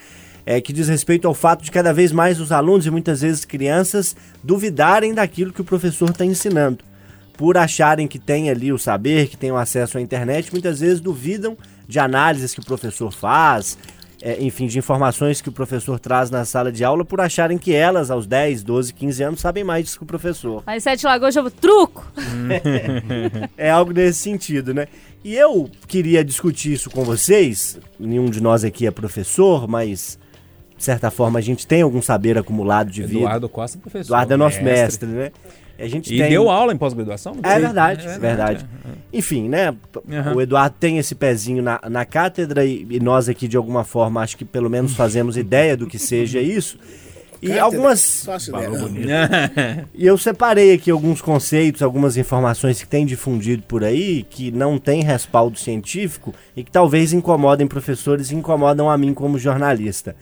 é, 0.47 0.61
que 0.61 0.71
diz 0.71 0.87
respeito 0.87 1.27
ao 1.27 1.33
fato 1.33 1.61
de 1.61 1.69
cada 1.69 1.91
vez 1.93 2.13
mais 2.13 2.39
os 2.39 2.53
alunos 2.53 2.85
e 2.85 2.89
muitas 2.89 3.19
vezes 3.19 3.43
crianças 3.43 4.15
duvidarem 4.41 5.13
daquilo 5.13 5.51
que 5.51 5.59
o 5.59 5.65
professor 5.65 6.09
está 6.09 6.23
ensinando. 6.23 6.85
Por 7.33 7.57
acharem 7.57 8.07
que 8.07 8.17
tem 8.17 8.49
ali 8.49 8.71
o 8.71 8.77
saber, 8.77 9.27
que 9.27 9.35
tem 9.35 9.51
o 9.51 9.57
acesso 9.57 9.97
à 9.97 10.01
internet, 10.01 10.49
muitas 10.53 10.79
vezes 10.79 11.01
duvidam 11.01 11.57
de 11.85 11.99
análises 11.99 12.53
que 12.53 12.61
o 12.61 12.65
professor 12.65 13.11
faz, 13.11 13.77
é, 14.21 14.41
enfim, 14.41 14.67
de 14.67 14.79
informações 14.79 15.41
que 15.41 15.49
o 15.49 15.51
professor 15.51 15.99
traz 15.99 16.29
na 16.29 16.45
sala 16.45 16.71
de 16.71 16.81
aula, 16.81 17.03
por 17.03 17.19
acharem 17.19 17.57
que 17.57 17.73
elas, 17.73 18.09
aos 18.09 18.25
10, 18.25 18.63
12, 18.63 18.93
15 18.93 19.23
anos, 19.23 19.41
sabem 19.41 19.65
mais 19.65 19.83
disso 19.83 19.97
que 19.97 20.03
o 20.05 20.07
professor. 20.07 20.63
Aí 20.65 20.79
Sete 20.79 21.05
Lagoas 21.05 21.33
chama 21.33 21.51
truco. 21.51 22.09
É 23.57 23.69
algo 23.69 23.91
nesse 23.91 24.19
sentido, 24.19 24.73
né? 24.73 24.87
E 25.25 25.35
eu 25.35 25.69
queria 25.87 26.23
discutir 26.23 26.71
isso 26.71 26.89
com 26.89 27.03
vocês. 27.03 27.77
Nenhum 27.99 28.29
de 28.29 28.41
nós 28.41 28.63
aqui 28.63 28.87
é 28.87 28.91
professor, 28.91 29.67
mas 29.67 30.17
de 30.77 30.83
certa 30.83 31.09
forma 31.11 31.39
a 31.39 31.41
gente 31.41 31.65
tem 31.65 31.81
algum 31.81 32.01
saber 32.01 32.37
acumulado 32.37 32.91
de 32.91 33.03
vida. 33.03 33.19
Eduardo 33.19 33.49
Costa, 33.49 33.77
professor. 33.77 34.07
Eduardo 34.07 34.33
é 34.33 34.37
nosso 34.37 34.61
mestre, 34.63 35.07
né? 35.07 35.31
A 35.79 35.87
gente 35.87 36.13
E 36.13 36.17
tem... 36.17 36.29
deu 36.29 36.49
aula 36.49 36.73
em 36.73 36.77
pós-graduação? 36.77 37.35
não 37.35 37.41
É 37.43 37.53
sei. 37.53 37.61
verdade, 37.61 38.07
É 38.07 38.17
verdade. 38.19 38.65
Enfim, 39.13 39.47
né? 39.47 39.75
Aham. 40.11 40.35
O 40.35 40.41
Eduardo 40.41 40.75
tem 40.79 40.97
esse 40.97 41.13
pezinho 41.13 41.61
na, 41.61 41.79
na 41.89 42.03
cátedra 42.03 42.65
e, 42.65 42.85
e 42.89 42.99
nós 42.99 43.29
aqui, 43.29 43.47
de 43.47 43.57
alguma 43.57 43.83
forma, 43.83 44.21
acho 44.21 44.37
que 44.37 44.45
pelo 44.45 44.69
menos 44.69 44.95
fazemos 44.95 45.37
ideia 45.37 45.77
do 45.77 45.85
que 45.85 45.99
seja 45.99 46.39
isso. 46.41 46.79
E 47.39 47.49
Cátedra, 47.49 47.63
algumas. 47.63 48.25
E 49.93 50.05
eu 50.05 50.17
separei 50.17 50.73
aqui 50.73 50.89
alguns 50.89 51.21
conceitos, 51.21 51.83
algumas 51.83 52.17
informações 52.17 52.81
que 52.81 52.87
tem 52.87 53.05
difundido 53.05 53.61
por 53.63 53.83
aí, 53.83 54.25
que 54.27 54.49
não 54.51 54.79
tem 54.79 55.03
respaldo 55.03 55.57
científico 55.59 56.33
e 56.55 56.63
que 56.63 56.71
talvez 56.71 57.13
incomodem 57.13 57.67
professores 57.67 58.31
e 58.31 58.35
incomodam 58.35 58.89
a 58.89 58.97
mim 58.97 59.13
como 59.13 59.37
jornalista. 59.37 60.15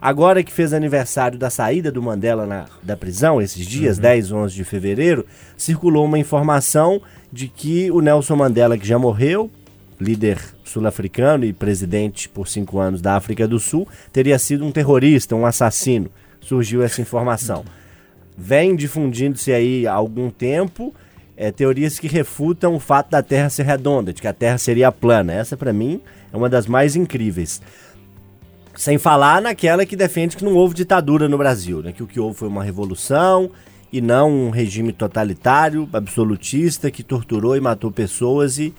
Agora 0.00 0.42
que 0.42 0.52
fez 0.52 0.72
aniversário 0.72 1.38
da 1.38 1.50
saída 1.50 1.92
do 1.92 2.00
Mandela 2.02 2.46
na- 2.46 2.66
da 2.82 2.96
prisão, 2.96 3.40
esses 3.40 3.66
dias, 3.66 3.98
10, 3.98 4.32
11 4.32 4.54
de 4.54 4.64
fevereiro, 4.64 5.26
circulou 5.56 6.04
uma 6.06 6.18
informação 6.18 7.02
de 7.32 7.48
que 7.48 7.90
o 7.90 8.00
Nelson 8.00 8.36
Mandela, 8.36 8.78
que 8.78 8.86
já 8.86 8.98
morreu, 8.98 9.50
líder 10.00 10.38
sul-africano 10.64 11.44
e 11.44 11.52
presidente 11.52 12.28
por 12.28 12.48
cinco 12.48 12.78
anos 12.78 13.02
da 13.02 13.14
África 13.14 13.46
do 13.46 13.58
Sul, 13.58 13.86
teria 14.10 14.38
sido 14.38 14.64
um 14.64 14.72
terrorista, 14.72 15.36
um 15.36 15.44
assassino. 15.44 16.10
Surgiu 16.40 16.82
essa 16.82 17.02
informação. 17.02 17.62
Vem 18.38 18.74
difundindo-se 18.74 19.52
aí 19.52 19.86
há 19.86 19.92
algum 19.92 20.30
tempo 20.30 20.94
é, 21.36 21.50
teorias 21.50 21.98
que 21.98 22.06
refutam 22.08 22.74
o 22.74 22.80
fato 22.80 23.10
da 23.10 23.22
Terra 23.22 23.48
ser 23.50 23.64
redonda, 23.64 24.12
de 24.12 24.20
que 24.20 24.28
a 24.28 24.32
Terra 24.32 24.58
seria 24.58 24.92
plana. 24.92 25.32
Essa, 25.32 25.56
para 25.56 25.72
mim, 25.72 26.00
é 26.32 26.36
uma 26.36 26.48
das 26.50 26.66
mais 26.66 26.96
incríveis. 26.96 27.60
Sem 28.80 28.96
falar 28.96 29.42
naquela 29.42 29.84
que 29.84 29.94
defende 29.94 30.38
que 30.38 30.42
não 30.42 30.54
houve 30.54 30.74
ditadura 30.74 31.28
no 31.28 31.36
Brasil, 31.36 31.82
né? 31.82 31.92
que 31.92 32.02
o 32.02 32.06
que 32.06 32.18
houve 32.18 32.38
foi 32.38 32.48
uma 32.48 32.64
revolução 32.64 33.50
e 33.92 34.00
não 34.00 34.30
um 34.30 34.48
regime 34.48 34.90
totalitário, 34.90 35.86
absolutista, 35.92 36.90
que 36.90 37.02
torturou 37.02 37.54
e 37.54 37.60
matou 37.60 37.92
pessoas 37.92 38.58
e, 38.58 38.72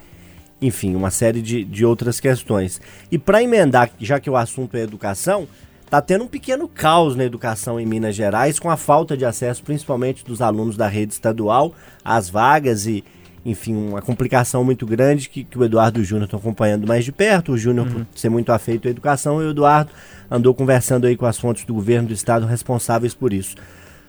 enfim, 0.60 0.96
uma 0.96 1.12
série 1.12 1.40
de, 1.40 1.64
de 1.64 1.86
outras 1.86 2.20
questões. 2.20 2.82
E 3.12 3.20
para 3.20 3.44
emendar, 3.44 3.92
já 4.00 4.20
que 4.20 4.28
o 4.28 4.36
assunto 4.36 4.76
é 4.76 4.82
educação, 4.82 5.48
tá 5.88 6.02
tendo 6.02 6.24
um 6.24 6.28
pequeno 6.28 6.68
caos 6.68 7.16
na 7.16 7.24
educação 7.24 7.80
em 7.80 7.86
Minas 7.86 8.16
Gerais 8.16 8.58
com 8.58 8.72
a 8.72 8.78
falta 8.78 9.16
de 9.16 9.24
acesso, 9.24 9.62
principalmente 9.62 10.26
dos 10.26 10.42
alunos 10.42 10.76
da 10.76 10.88
rede 10.88 11.14
estadual, 11.14 11.76
às 12.04 12.28
vagas 12.28 12.88
e, 12.88 13.04
enfim, 13.46 13.76
uma 13.76 14.02
complicação 14.02 14.64
muito 14.64 14.86
grande 14.86 15.28
que, 15.28 15.44
que 15.44 15.58
o 15.58 15.64
Eduardo 15.64 16.00
e 16.00 16.02
o 16.04 16.06
Júnior 16.06 16.26
estão 16.26 16.40
acompanhando 16.40 16.88
mais 16.88 17.04
de 17.04 17.12
perto. 17.12 17.54
O 17.54 17.58
Júnior, 17.58 17.88
por 17.88 18.06
ser 18.16 18.30
muito 18.30 18.52
afeito 18.52 18.88
à 18.88 18.92
educação, 18.92 19.42
e 19.42 19.46
o 19.46 19.52
Eduardo 19.52 19.92
andou 20.30 20.54
conversando 20.54 21.08
aí 21.08 21.18
com 21.18 21.26
as 21.26 21.40
fontes 21.40 21.66
do 21.66 21.74
governo 21.74 22.10
do 22.10 22.14
estado 22.14 22.46
responsáveis 22.46 23.14
por 23.14 23.34
isso. 23.34 23.56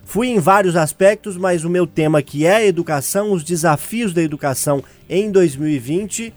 Fui 0.04 0.28
em 0.28 0.38
vários 0.38 0.76
aspectos, 0.76 1.36
mas 1.36 1.64
o 1.64 1.70
meu 1.70 1.86
tema 1.86 2.18
aqui 2.18 2.44
é 2.44 2.56
a 2.56 2.64
educação, 2.64 3.32
os 3.32 3.42
desafios 3.42 4.12
da 4.12 4.22
educação 4.22 4.82
em 5.08 5.30
2020 5.30 6.34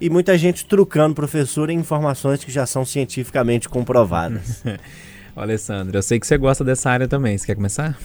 e 0.00 0.10
muita 0.10 0.36
gente 0.38 0.64
trucando 0.64 1.14
professor 1.14 1.68
em 1.68 1.78
informações 1.78 2.42
que 2.42 2.50
já 2.50 2.64
são 2.64 2.84
cientificamente 2.84 3.68
comprovadas. 3.68 4.62
Alessandra, 5.34 5.98
eu 5.98 6.02
sei 6.02 6.20
que 6.20 6.26
você 6.26 6.36
gosta 6.36 6.62
dessa 6.62 6.90
área 6.90 7.08
também. 7.08 7.36
Você 7.38 7.46
quer 7.46 7.54
começar? 7.54 7.98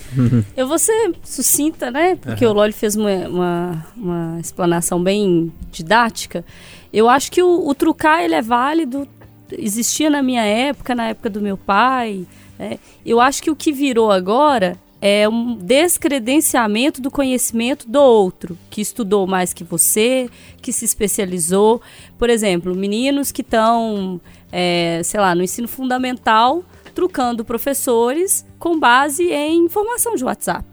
Eu 0.55 0.67
vou 0.67 0.79
ser 0.79 1.13
sucinta, 1.23 1.91
né? 1.91 2.15
Porque 2.15 2.45
o 2.45 2.53
Loli 2.53 2.71
fez 2.71 2.95
uma, 2.95 3.27
uma, 3.27 3.85
uma 3.95 4.39
explanação 4.39 5.01
bem 5.03 5.51
didática. 5.71 6.45
Eu 6.91 7.09
acho 7.09 7.31
que 7.31 7.43
o, 7.43 7.67
o 7.67 7.75
trucar 7.75 8.21
ele 8.23 8.35
é 8.35 8.41
válido, 8.41 9.07
existia 9.51 10.09
na 10.09 10.23
minha 10.23 10.43
época, 10.43 10.95
na 10.95 11.09
época 11.09 11.29
do 11.29 11.41
meu 11.41 11.57
pai. 11.57 12.25
né? 12.57 12.79
Eu 13.05 13.19
acho 13.19 13.43
que 13.43 13.51
o 13.51 13.55
que 13.55 13.71
virou 13.73 14.09
agora 14.11 14.77
é 15.01 15.27
um 15.29 15.55
descredenciamento 15.55 17.01
do 17.01 17.11
conhecimento 17.11 17.87
do 17.87 18.01
outro, 18.01 18.57
que 18.69 18.81
estudou 18.81 19.27
mais 19.27 19.53
que 19.53 19.63
você, 19.63 20.29
que 20.61 20.71
se 20.73 20.85
especializou. 20.85 21.81
Por 22.17 22.29
exemplo, 22.29 22.73
meninos 22.73 23.31
que 23.31 23.41
estão, 23.41 24.19
é, 24.51 25.02
sei 25.04 25.19
lá, 25.19 25.35
no 25.35 25.43
ensino 25.43 25.67
fundamental 25.67 26.63
trucando 26.98 27.45
professores 27.45 28.43
com 28.58 28.79
base 28.79 29.31
em 29.31 29.65
informação 29.65 30.15
de 30.15 30.25
WhatsApp. 30.25 30.65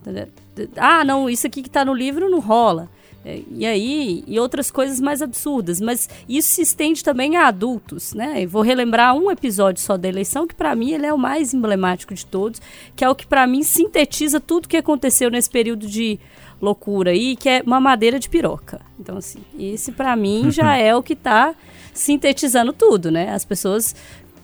Entendeu? 0.00 0.26
Ah, 0.74 1.04
não, 1.04 1.28
isso 1.28 1.46
aqui 1.46 1.60
que 1.60 1.68
está 1.68 1.84
no 1.84 1.92
livro 1.92 2.30
não 2.30 2.40
rola. 2.40 2.88
É, 3.22 3.42
E 3.54 3.66
aí, 3.66 4.24
e 4.26 4.40
outras 4.40 4.70
coisas 4.70 4.98
mais 4.98 5.20
absurdas. 5.20 5.78
Mas 5.78 6.08
isso 6.26 6.48
se 6.52 6.62
estende 6.62 7.04
também 7.04 7.36
a 7.36 7.46
adultos, 7.46 8.14
né? 8.14 8.42
Eu 8.42 8.48
vou 8.48 8.62
relembrar 8.62 9.14
um 9.14 9.30
episódio 9.30 9.82
só 9.82 9.98
da 9.98 10.08
eleição, 10.08 10.46
que 10.46 10.54
para 10.54 10.74
mim 10.74 10.92
ele 10.92 11.04
é 11.04 11.12
o 11.12 11.18
mais 11.18 11.52
emblemático 11.52 12.14
de 12.14 12.24
todos, 12.24 12.58
que 12.96 13.04
é 13.04 13.10
o 13.10 13.14
que 13.14 13.26
para 13.26 13.46
mim 13.46 13.62
sintetiza 13.62 14.40
tudo 14.40 14.66
que 14.66 14.78
aconteceu 14.78 15.30
nesse 15.30 15.50
período 15.50 15.86
de 15.86 16.18
loucura 16.58 17.10
aí, 17.10 17.36
que 17.36 17.50
é 17.50 17.62
mamadeira 17.62 18.18
de 18.18 18.30
piroca. 18.30 18.80
Então, 18.98 19.18
assim, 19.18 19.40
esse 19.58 19.92
para 19.92 20.16
mim 20.16 20.50
já 20.50 20.72
é 20.78 20.96
o 20.96 21.02
que 21.02 21.14
tá 21.14 21.54
sintetizando 21.92 22.72
tudo, 22.72 23.10
né? 23.10 23.30
As 23.30 23.44
pessoas 23.44 23.94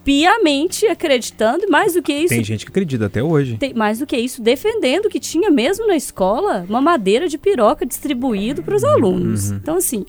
piamente 0.07 0.87
acreditando, 0.87 1.65
e 1.65 1.67
mais 1.69 1.93
do 1.93 2.01
que 2.01 2.13
isso, 2.13 2.29
Tem 2.29 2.41
gente 2.41 2.63
que 2.65 2.71
acredita 2.71 3.07
até 3.07 3.21
hoje. 3.21 3.57
tem- 3.57 3.73
mais 3.73 3.99
do 3.99 4.05
que 4.07 4.15
isso, 4.15 4.41
defendendo 4.41 5.09
que 5.09 5.19
tinha 5.19 5.51
mesmo 5.51 5.85
na 5.85 5.97
escola 5.97 6.65
uma 6.69 6.79
madeira 6.79 7.27
de 7.27 7.37
piroca 7.37 7.85
distribuído 7.85 8.63
para 8.63 8.73
os 8.77 8.83
Uhum. 8.83 8.89
alunos. 8.89 9.51
Então, 9.51 9.75
assim, 9.75 10.05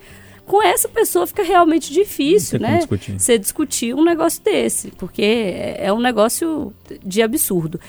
com 0.47 0.63
essa 0.63 0.89
pessoa 0.89 1.27
fica 1.27 1.43
realmente 1.43 1.93
difícil, 1.93 2.61
né? 2.61 2.77
discutir. 2.77 3.19
Você 3.19 3.37
discutir 3.37 3.93
um 3.93 4.05
negócio 4.05 4.41
desse, 4.41 4.93
porque 4.93 5.21
é 5.21 5.87
é 5.87 5.93
um 5.93 5.99
negócio 6.01 6.73
de 7.05 7.21
absurdo. 7.21 7.81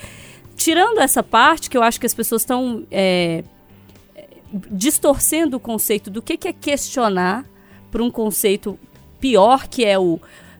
Tirando 0.55 0.99
essa 0.99 1.21
parte, 1.21 1.69
que 1.69 1.77
eu 1.77 1.83
acho 1.83 1.99
que 1.99 2.07
as 2.07 2.13
pessoas 2.15 2.41
estão 2.41 2.85
é, 2.89 3.43
distorcendo 4.71 5.57
o 5.57 5.59
conceito 5.59 6.09
do 6.09 6.23
que, 6.23 6.35
que 6.37 6.47
é 6.47 6.53
questionar 6.53 7.45
para 7.91 8.01
um 8.03 8.09
conceito 8.09 8.79
pior, 9.19 9.67
que 9.67 9.85
é 9.85 9.97
o 9.99 10.19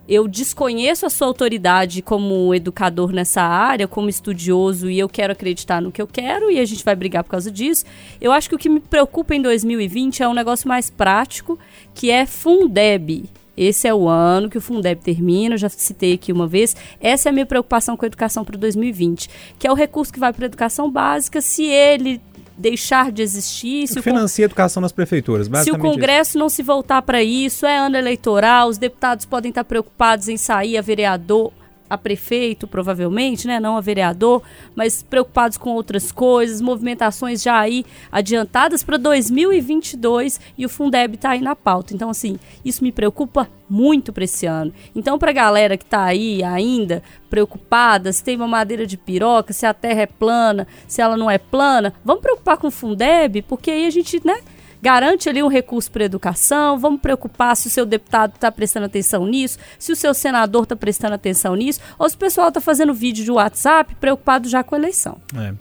eu 0.09 0.27
desconheço 0.27 1.05
a 1.05 1.09
sua 1.09 1.27
autoridade 1.27 2.01
como 2.01 2.51
educador 2.55 3.11
nessa 3.11 3.43
área, 3.43 3.87
como 3.87 4.09
estudioso, 4.09 4.89
e 4.89 4.97
eu 4.97 5.07
quero 5.07 5.33
acreditar 5.33 5.79
no 5.79 5.91
que 5.91 6.01
eu 6.01 6.07
quero, 6.07 6.49
e 6.49 6.59
a 6.59 6.65
gente 6.65 6.83
vai 6.83 6.95
brigar 6.95 7.23
por 7.23 7.29
causa 7.29 7.51
disso. 7.51 7.85
Eu 8.19 8.31
acho 8.31 8.49
que 8.49 8.55
o 8.55 8.57
que 8.57 8.67
me 8.67 8.79
preocupa 8.79 9.35
em 9.35 9.41
2020 9.41 10.23
é 10.23 10.27
um 10.27 10.33
negócio 10.33 10.67
mais 10.67 10.89
prático, 10.89 11.59
que 11.93 12.09
é 12.09 12.25
Fundeb. 12.25 13.29
Esse 13.55 13.87
é 13.87 13.93
o 13.93 14.07
ano 14.07 14.49
que 14.49 14.57
o 14.57 14.61
Fundeb 14.61 14.99
termina, 14.99 15.53
eu 15.53 15.59
já 15.59 15.69
citei 15.69 16.13
aqui 16.13 16.31
uma 16.31 16.47
vez. 16.47 16.75
Essa 16.99 17.27
é 17.27 17.29
a 17.29 17.33
minha 17.33 17.45
preocupação 17.45 17.95
com 17.95 18.03
a 18.03 18.07
educação 18.07 18.43
para 18.43 18.57
2020, 18.57 19.29
que 19.59 19.67
é 19.67 19.71
o 19.71 19.75
recurso 19.75 20.11
que 20.11 20.19
vai 20.19 20.33
para 20.33 20.45
a 20.45 20.47
educação 20.47 20.89
básica. 20.89 21.39
Se 21.39 21.65
ele 21.65 22.19
deixar 22.59 23.11
de 23.11 23.21
existir, 23.21 23.87
se 23.87 23.97
o, 23.97 24.03
Financia 24.03 24.45
a 24.45 24.47
educação 24.47 24.81
nas 24.81 24.91
prefeituras, 24.91 25.45
se 25.45 25.49
o 25.49 25.51
basicamente 25.51 25.81
isso. 25.81 25.93
Congresso 25.93 26.37
não 26.37 26.49
se 26.49 26.61
voltar 26.61 27.01
para 27.01 27.23
isso, 27.23 27.65
é 27.65 27.77
ano 27.77 27.95
eleitoral, 27.95 28.67
os 28.67 28.77
deputados 28.77 29.25
podem 29.25 29.49
estar 29.49 29.63
preocupados 29.63 30.27
em 30.27 30.35
sair 30.35 30.77
a 30.77 30.81
vereador, 30.81 31.53
a 31.89 31.97
prefeito, 31.97 32.67
provavelmente, 32.67 33.47
né? 33.47 33.59
Não 33.59 33.75
a 33.75 33.81
vereador, 33.81 34.43
mas 34.75 35.01
preocupados 35.01 35.57
com 35.57 35.71
outras 35.71 36.11
coisas, 36.11 36.61
movimentações 36.61 37.41
já 37.41 37.57
aí 37.59 37.85
adiantadas 38.11 38.83
para 38.83 38.97
2022 38.97 40.39
e 40.57 40.65
o 40.65 40.69
Fundeb 40.69 41.15
está 41.15 41.31
aí 41.31 41.41
na 41.41 41.55
pauta. 41.55 41.93
Então, 41.93 42.09
assim, 42.09 42.37
isso 42.63 42.83
me 42.83 42.91
preocupa 42.91 43.47
muito 43.69 44.11
para 44.11 44.23
esse 44.23 44.45
ano. 44.45 44.73
Então, 44.95 45.19
para 45.19 45.29
a 45.29 45.33
galera 45.33 45.77
que 45.77 45.83
está 45.83 46.03
aí 46.03 46.43
ainda 46.43 47.03
preocupada, 47.29 48.11
se 48.11 48.23
tem 48.23 48.35
uma 48.35 48.47
madeira 48.47 48.85
de 48.85 48.97
piroca, 48.97 49.53
se 49.53 49.65
a 49.65 49.73
terra 49.73 50.01
é 50.01 50.07
plana, 50.07 50.67
se 50.87 51.01
ela 51.01 51.15
não 51.15 51.29
é 51.29 51.37
plana, 51.37 51.93
vamos 52.03 52.21
preocupar 52.21 52.57
com 52.57 52.67
o 52.67 52.71
Fundeb, 52.71 53.43
porque 53.43 53.69
aí 53.69 53.85
a 53.85 53.89
gente, 53.89 54.19
né? 54.25 54.39
Garante 54.81 55.29
ali 55.29 55.41
um 55.43 55.47
recurso 55.47 55.91
para 55.91 56.03
educação, 56.03 56.79
vamos 56.79 57.01
preocupar 57.01 57.55
se 57.55 57.67
o 57.67 57.69
seu 57.69 57.85
deputado 57.85 58.33
está 58.35 58.51
prestando 58.51 58.85
atenção 58.85 59.25
nisso, 59.25 59.57
se 59.77 59.91
o 59.91 59.95
seu 59.95 60.13
senador 60.13 60.63
está 60.63 60.75
prestando 60.75 61.15
atenção 61.15 61.55
nisso, 61.55 61.79
ou 61.97 62.09
se 62.09 62.15
o 62.15 62.19
pessoal 62.19 62.49
está 62.49 62.61
fazendo 62.61 62.93
vídeo 62.93 63.23
de 63.23 63.31
WhatsApp 63.31 63.95
preocupado 63.95 64.47
já 64.47 64.63
com 64.63 64.75
a 64.75 64.77
eleição. 64.77 65.17
É. 65.35 65.53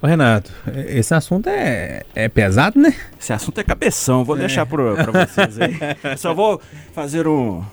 Ô, 0.00 0.06
Renato, 0.06 0.52
esse 0.86 1.12
assunto 1.12 1.48
é, 1.48 2.04
é 2.14 2.28
pesado, 2.28 2.78
né? 2.78 2.94
Esse 3.18 3.32
assunto 3.32 3.58
é 3.58 3.64
cabeção, 3.64 4.24
vou 4.24 4.36
deixar 4.36 4.64
pro, 4.64 4.94
pra 4.94 5.26
vocês 5.26 5.60
aí. 5.60 5.76
Só 6.16 6.32
vou 6.32 6.60
fazer 6.94 7.26
um, 7.26 7.64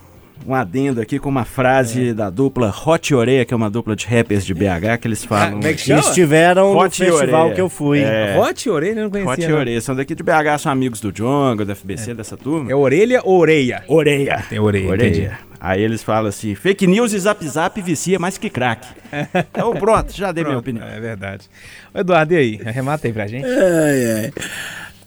um 0.47 0.53
adendo 0.53 1.01
aqui 1.01 1.17
com 1.19 1.29
uma 1.29 1.45
frase 1.45 2.13
da 2.13 2.29
dupla 2.29 2.73
Hot 2.85 3.13
Oreia, 3.13 3.45
que 3.45 3.53
é 3.53 3.57
uma 3.57 3.69
dupla 3.69 3.95
de 3.95 4.05
rappers 4.05 4.45
de 4.45 4.53
BH, 4.53 4.97
que 5.01 5.07
eles 5.07 5.23
falam. 5.23 5.51
como 5.53 5.67
é 5.67 5.73
que 5.73 5.83
Que 5.83 5.93
estiveram 5.93 6.73
no 6.73 6.79
Hot 6.79 7.01
e 7.01 7.05
festival 7.05 7.41
Oreia. 7.41 7.55
que 7.55 7.61
eu 7.61 7.69
fui. 7.69 8.01
É. 8.01 8.37
Hot 8.37 8.69
orelha, 8.69 8.99
eu 8.99 9.03
não 9.03 9.09
conhecia. 9.11 9.31
Hot 9.33 9.47
não. 9.47 9.57
Oreia, 9.59 9.81
são 9.81 9.95
daqui 9.95 10.13
de 10.15 10.23
BH, 10.23 10.59
são 10.59 10.71
amigos 10.71 10.99
do 10.99 11.11
Jonga, 11.11 11.63
do 11.65 11.75
FBC, 11.75 12.13
dessa 12.13 12.35
turma. 12.37 12.71
É 12.71 12.75
orelha 12.75 13.21
ou 13.23 13.39
orelha? 13.39 13.83
Oreia. 13.87 14.43
Tem 14.49 14.59
orelha, 14.59 14.95
entendi. 14.95 15.31
Aí 15.59 15.81
eles 15.81 16.03
falam 16.03 16.27
assim: 16.29 16.53
fake 16.53 16.85
news 16.85 17.11
e 17.13 17.17
zap 17.19 17.43
zap 17.47 17.81
vicia 17.81 18.19
mais 18.19 18.37
que 18.37 18.49
crack. 18.49 18.85
Então 19.51 19.73
pronto, 19.73 20.11
já 20.15 20.31
dei 20.31 20.43
minha 20.43 20.57
opinião. 20.57 20.85
É 20.85 20.99
verdade. 20.99 21.49
Ô, 21.93 21.99
Eduardo, 21.99 22.33
e 22.33 22.37
aí? 22.37 22.59
Arremata 22.65 23.07
aí 23.07 23.13
pra 23.13 23.25
gente. 23.25 23.45
Ai, 23.45 24.23
ai. 24.25 24.33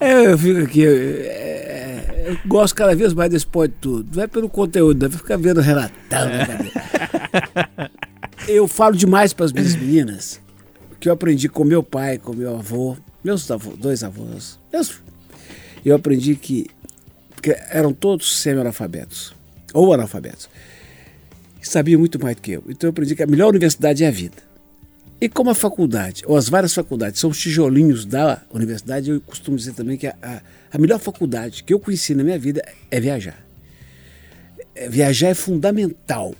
É, 0.00 0.26
eu 0.26 0.38
fico 0.38 0.60
aqui. 0.60 0.86
é, 0.86 2.24
eu 2.28 2.38
gosto 2.48 2.74
cada 2.74 2.94
vez 2.94 3.12
mais 3.14 3.30
desse 3.30 3.46
pode 3.46 3.72
tudo. 3.80 4.16
Não 4.16 4.22
é 4.22 4.26
pelo 4.26 4.48
conteúdo, 4.48 5.00
não 5.00 5.08
é 5.08 5.18
ficar 5.18 5.36
vendo 5.36 5.60
relatão. 5.60 6.28
né, 6.28 6.46
cara? 6.46 7.90
eu 8.48 8.68
falo 8.68 8.96
demais 8.96 9.32
para 9.32 9.46
as 9.46 9.52
minhas 9.52 9.74
meninas 9.74 10.40
que 11.00 11.08
eu 11.08 11.12
aprendi 11.12 11.48
com 11.48 11.64
meu 11.64 11.82
pai, 11.82 12.18
com 12.18 12.32
meu 12.32 12.56
avô, 12.56 12.96
meus 13.22 13.48
avô, 13.50 13.72
dois 13.76 14.02
avós. 14.02 14.58
meus- 14.72 15.00
eu 15.84 15.94
aprendi 15.94 16.34
que, 16.34 16.66
que 17.40 17.56
eram 17.70 17.92
todos 17.92 18.38
semi-analfabetos, 18.40 19.32
ou 19.72 19.92
analfabetos. 19.94 20.48
E 21.62 21.66
sabiam 21.68 21.98
muito 22.00 22.20
mais 22.20 22.34
do 22.36 22.42
que 22.42 22.52
eu. 22.52 22.64
Então 22.68 22.88
eu 22.88 22.90
aprendi 22.90 23.14
que 23.14 23.22
a 23.22 23.26
melhor 23.26 23.48
universidade 23.48 24.02
é 24.04 24.08
a 24.08 24.10
vida. 24.10 24.36
E 25.20 25.28
como 25.28 25.50
a 25.50 25.54
faculdade, 25.54 26.22
ou 26.26 26.36
as 26.36 26.48
várias 26.48 26.72
faculdades, 26.72 27.18
são 27.20 27.30
os 27.30 27.38
tijolinhos 27.40 28.04
da 28.04 28.40
universidade, 28.52 29.10
eu 29.10 29.20
costumo 29.20 29.56
dizer 29.56 29.72
também 29.74 29.96
que 29.96 30.06
a, 30.06 30.14
a, 30.22 30.40
a 30.72 30.78
melhor 30.78 31.00
faculdade 31.00 31.64
que 31.64 31.74
eu 31.74 31.80
conheci 31.80 32.14
na 32.14 32.22
minha 32.22 32.38
vida 32.38 32.62
é 32.90 33.00
viajar. 33.00 33.44
É, 34.74 34.88
viajar 34.88 35.28
é 35.30 35.34
fundamental. 35.34 36.34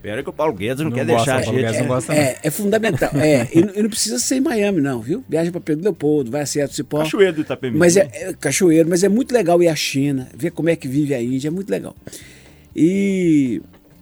Pera 0.00 0.22
que 0.22 0.30
o 0.30 0.32
Paulo 0.32 0.54
Guedes 0.54 0.78
não, 0.78 0.86
Não 0.86 0.96
quer 0.96 1.04
gosta, 1.06 1.16
deixar 1.24 1.40
a 1.40 1.44
Paulo 1.44 1.58
gente. 1.58 1.66
Guedes 1.66 1.80
não 1.80 1.86
gosta, 1.88 2.14
É, 2.14 2.38
é 2.42 2.50
fundamental. 2.50 3.10
É, 3.14 3.48
e, 3.54 3.60
não- 3.64 3.74
e 3.76 3.82
não 3.82 3.90
precisa 3.90 4.18
ser 4.18 4.36
em 4.36 4.40
Miami, 4.40 4.80
não, 4.80 5.00
viu? 5.00 5.22
Viaja 5.28 5.52
para 5.52 5.60
Pedro 5.60 5.84
Leopoldo, 5.84 6.30
vai 6.30 6.40
a 6.40 6.46
Seattle 6.46 6.74
Cipó. 6.74 6.98
Cachoeiro 7.00 7.34
do 7.34 7.40
Itapemirim. 7.42 7.78
Mas 7.78 7.96
é, 7.96 8.08
é 8.12 8.32
cachoeiro, 8.32 8.88
mas 8.88 9.04
é 9.04 9.08
muito 9.08 9.32
legal 9.32 9.62
ir 9.62 9.68
à 9.68 9.76
China, 9.76 10.28
ver 10.34 10.50
como 10.52 10.70
é 10.70 10.74
que 10.74 10.88
vive 10.88 11.14
a 11.14 11.22
Índia, 11.22 11.48
é 11.48 11.50
muito 11.50 11.68
legal. 11.70 11.94
E 12.74 13.60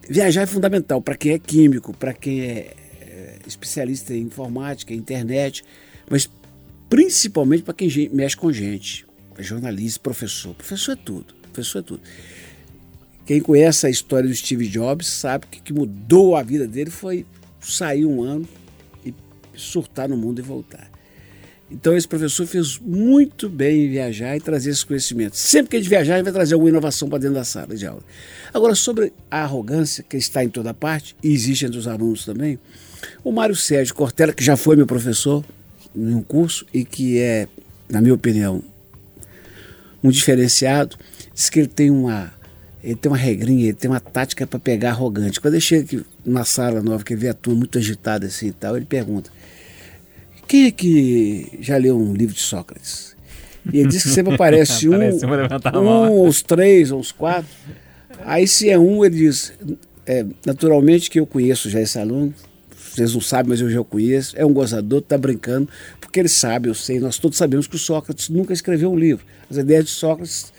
viajar 0.08 0.42
é 0.42 0.46
fundamental 0.46 1.02
para 1.02 1.16
quem 1.16 1.32
é 1.32 1.38
químico, 1.38 1.92
para 1.96 2.14
quem 2.14 2.40
é, 2.42 2.44
é 2.54 2.74
especialista 3.50 4.14
em 4.14 4.22
informática, 4.22 4.94
internet, 4.94 5.64
mas 6.08 6.28
principalmente 6.88 7.62
para 7.62 7.74
quem 7.74 8.10
mexe 8.12 8.36
com 8.36 8.52
gente, 8.52 9.06
é 9.36 9.42
jornalista, 9.42 10.00
professor. 10.00 10.54
Professor 10.54 10.92
é 10.92 10.96
tudo, 10.96 11.34
professor 11.52 11.78
é 11.78 11.82
tudo. 11.82 12.02
Quem 13.24 13.40
conhece 13.40 13.86
a 13.86 13.90
história 13.90 14.28
do 14.28 14.34
Steve 14.34 14.66
Jobs 14.66 15.06
sabe 15.06 15.46
que 15.46 15.60
o 15.60 15.62
que 15.62 15.72
mudou 15.72 16.34
a 16.34 16.42
vida 16.42 16.66
dele 16.66 16.90
foi 16.90 17.24
sair 17.60 18.04
um 18.04 18.22
ano 18.22 18.48
e 19.04 19.14
surtar 19.54 20.08
no 20.08 20.16
mundo 20.16 20.40
e 20.40 20.42
voltar. 20.42 20.89
Então 21.70 21.96
esse 21.96 22.08
professor 22.08 22.46
fez 22.46 22.78
muito 22.78 23.48
bem 23.48 23.86
em 23.86 23.90
viajar 23.90 24.36
e 24.36 24.40
trazer 24.40 24.70
esses 24.70 24.82
conhecimentos. 24.82 25.38
Sempre 25.38 25.70
que 25.70 25.76
a 25.76 25.78
gente 25.78 25.88
viajar, 25.88 26.14
ele 26.14 26.24
vai 26.24 26.32
trazer 26.32 26.54
alguma 26.54 26.70
inovação 26.70 27.08
para 27.08 27.18
dentro 27.18 27.36
da 27.36 27.44
sala 27.44 27.76
de 27.76 27.86
aula. 27.86 28.02
Agora, 28.52 28.74
sobre 28.74 29.12
a 29.30 29.42
arrogância, 29.42 30.04
que 30.06 30.16
está 30.16 30.42
em 30.42 30.48
toda 30.48 30.74
parte, 30.74 31.14
e 31.22 31.32
existe 31.32 31.64
entre 31.64 31.78
os 31.78 31.86
alunos 31.86 32.24
também, 32.24 32.58
o 33.22 33.30
Mário 33.30 33.54
Sérgio 33.54 33.94
Cortella, 33.94 34.32
que 34.32 34.42
já 34.42 34.56
foi 34.56 34.74
meu 34.74 34.86
professor 34.86 35.44
em 35.94 36.14
um 36.14 36.22
curso 36.22 36.66
e 36.74 36.84
que 36.84 37.18
é, 37.18 37.46
na 37.88 38.00
minha 38.00 38.14
opinião, 38.14 38.62
um 40.02 40.10
diferenciado, 40.10 40.96
diz 41.32 41.48
que 41.50 41.60
ele 41.60 41.68
tem 41.68 41.90
uma, 41.90 42.32
ele 42.82 42.96
tem 42.96 43.10
uma 43.10 43.18
regrinha, 43.18 43.64
ele 43.64 43.74
tem 43.74 43.90
uma 43.90 44.00
tática 44.00 44.46
para 44.46 44.58
pegar 44.58 44.90
arrogante. 44.90 45.40
Quando 45.40 45.54
ele 45.54 45.60
chega 45.60 45.84
aqui 45.84 46.04
na 46.24 46.44
sala 46.44 46.82
nova, 46.82 47.04
que 47.04 47.14
vê 47.14 47.28
a 47.28 47.34
turma 47.34 47.60
muito 47.60 47.78
agitada 47.78 48.26
assim 48.26 48.48
e 48.48 48.52
tal, 48.52 48.76
ele 48.76 48.86
pergunta: 48.86 49.30
quem 50.50 50.66
é 50.66 50.70
que 50.72 51.58
já 51.60 51.76
leu 51.76 51.96
um 51.96 52.12
livro 52.12 52.34
de 52.34 52.40
Sócrates? 52.40 53.14
E 53.72 53.78
ele 53.78 53.88
diz 53.88 54.02
que 54.02 54.08
sempre 54.08 54.34
aparece 54.34 54.88
um, 54.88 54.96
um, 54.96 56.10
ou 56.10 56.26
os 56.26 56.42
três, 56.42 56.90
ou 56.90 56.98
os 56.98 57.12
quatro. 57.12 57.48
Aí 58.24 58.48
se 58.48 58.68
é 58.68 58.76
um, 58.76 59.04
ele 59.04 59.14
diz, 59.16 59.52
é, 60.04 60.26
naturalmente 60.44 61.08
que 61.08 61.20
eu 61.20 61.26
conheço 61.26 61.70
já 61.70 61.80
esse 61.80 62.00
aluno, 62.00 62.34
vocês 62.76 63.14
não 63.14 63.20
sabem, 63.20 63.50
mas 63.50 63.60
eu 63.60 63.70
já 63.70 63.80
o 63.80 63.84
conheço, 63.84 64.34
é 64.36 64.44
um 64.44 64.52
gozador, 64.52 64.98
está 64.98 65.16
brincando, 65.16 65.68
porque 66.00 66.18
ele 66.18 66.28
sabe, 66.28 66.68
eu 66.68 66.74
sei, 66.74 66.98
nós 66.98 67.16
todos 67.16 67.38
sabemos 67.38 67.68
que 67.68 67.76
o 67.76 67.78
Sócrates 67.78 68.28
nunca 68.28 68.52
escreveu 68.52 68.90
um 68.90 68.98
livro. 68.98 69.24
As 69.48 69.56
ideias 69.56 69.84
de 69.84 69.92
Sócrates 69.92 70.52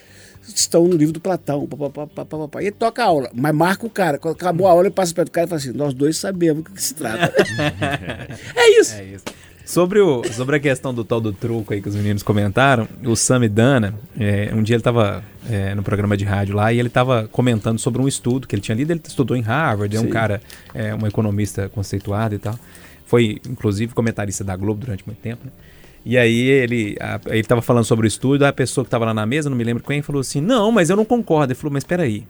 estão 0.56 0.88
no 0.88 0.96
livro 0.96 1.12
do 1.12 1.20
Platão, 1.20 1.68
papapá, 1.68 2.08
papapá. 2.08 2.64
e 2.64 2.68
ele 2.68 2.76
toca 2.80 3.04
a 3.04 3.08
aula, 3.08 3.30
mas 3.34 3.54
marca 3.54 3.86
o 3.86 3.90
cara. 3.90 4.18
Quando 4.18 4.36
acabou 4.36 4.68
a 4.68 4.72
aula, 4.72 4.84
ele 4.84 4.92
passa 4.92 5.14
perto 5.14 5.28
do 5.28 5.32
cara 5.32 5.48
e 5.48 5.50
fala 5.50 5.60
assim, 5.60 5.74
nós 5.74 5.94
dois 5.94 6.16
sabemos 6.16 6.64
do 6.64 6.72
que 6.72 6.82
se 6.82 6.94
trata. 6.94 7.34
é 8.56 8.80
isso. 8.80 8.96
É 8.96 9.04
isso. 9.04 9.26
Sobre, 9.66 10.02
o, 10.02 10.22
sobre 10.34 10.58
a 10.58 10.60
questão 10.60 10.94
do 10.94 11.04
tal 11.04 11.22
do 11.22 11.32
truco 11.32 11.74
aí 11.74 11.82
que 11.82 11.88
os 11.88 11.96
meninos 11.96 12.24
comentaram, 12.24 12.88
o 13.06 13.16
Sam 13.16 13.48
Dana, 13.50 13.94
é, 14.20 14.52
um 14.54 14.62
dia 14.62 14.76
ele 14.76 14.82
estava 14.82 15.24
é, 15.50 15.74
no 15.74 15.82
programa 15.84 16.18
de 16.18 16.26
rádio 16.26 16.56
lá 16.56 16.74
e 16.74 16.80
ele 16.80 16.90
estava 16.90 17.28
comentando 17.32 17.80
sobre 17.80 18.02
um 18.02 18.08
estudo 18.08 18.48
que 18.48 18.56
ele 18.56 18.62
tinha 18.62 18.76
lido. 18.76 18.92
Ele 18.92 19.02
estudou 19.06 19.38
em 19.38 19.42
Harvard, 19.42 19.96
é 19.96 20.00
um 20.00 20.04
Sim. 20.04 20.10
cara, 20.10 20.42
é, 20.74 20.94
um 20.94 21.08
economista 21.08 21.70
conceituado 21.70 22.36
e 22.36 22.38
tal. 22.40 22.60
Foi, 23.06 23.40
inclusive, 23.50 23.94
comentarista 23.94 24.44
da 24.44 24.56
Globo 24.58 24.82
durante 24.82 25.04
muito 25.06 25.20
tempo, 25.20 25.46
né? 25.46 25.52
E 26.04 26.18
aí 26.18 26.40
ele 26.50 26.98
a- 27.00 27.20
ele 27.28 27.40
estava 27.42 27.62
falando 27.62 27.86
sobre 27.86 28.08
o 28.08 28.10
estudo, 28.10 28.44
a 28.44 28.52
pessoa 28.52 28.84
que 28.84 28.88
estava 28.88 29.06
lá 29.06 29.14
na 29.14 29.26
mesa, 29.26 29.50
não 29.50 29.56
me 29.56 29.64
lembro 29.64 29.84
quem, 29.84 30.02
falou 30.02 30.20
assim: 30.22 30.42
Não, 30.42 30.72
mas 30.72 30.90
eu 30.90 30.96
não 30.98 31.06
concordo. 31.06 31.54
Ele 31.54 31.60
falou: 31.60 31.72
Mas 31.74 31.84
espera 31.84 32.04
aí, 32.04 32.26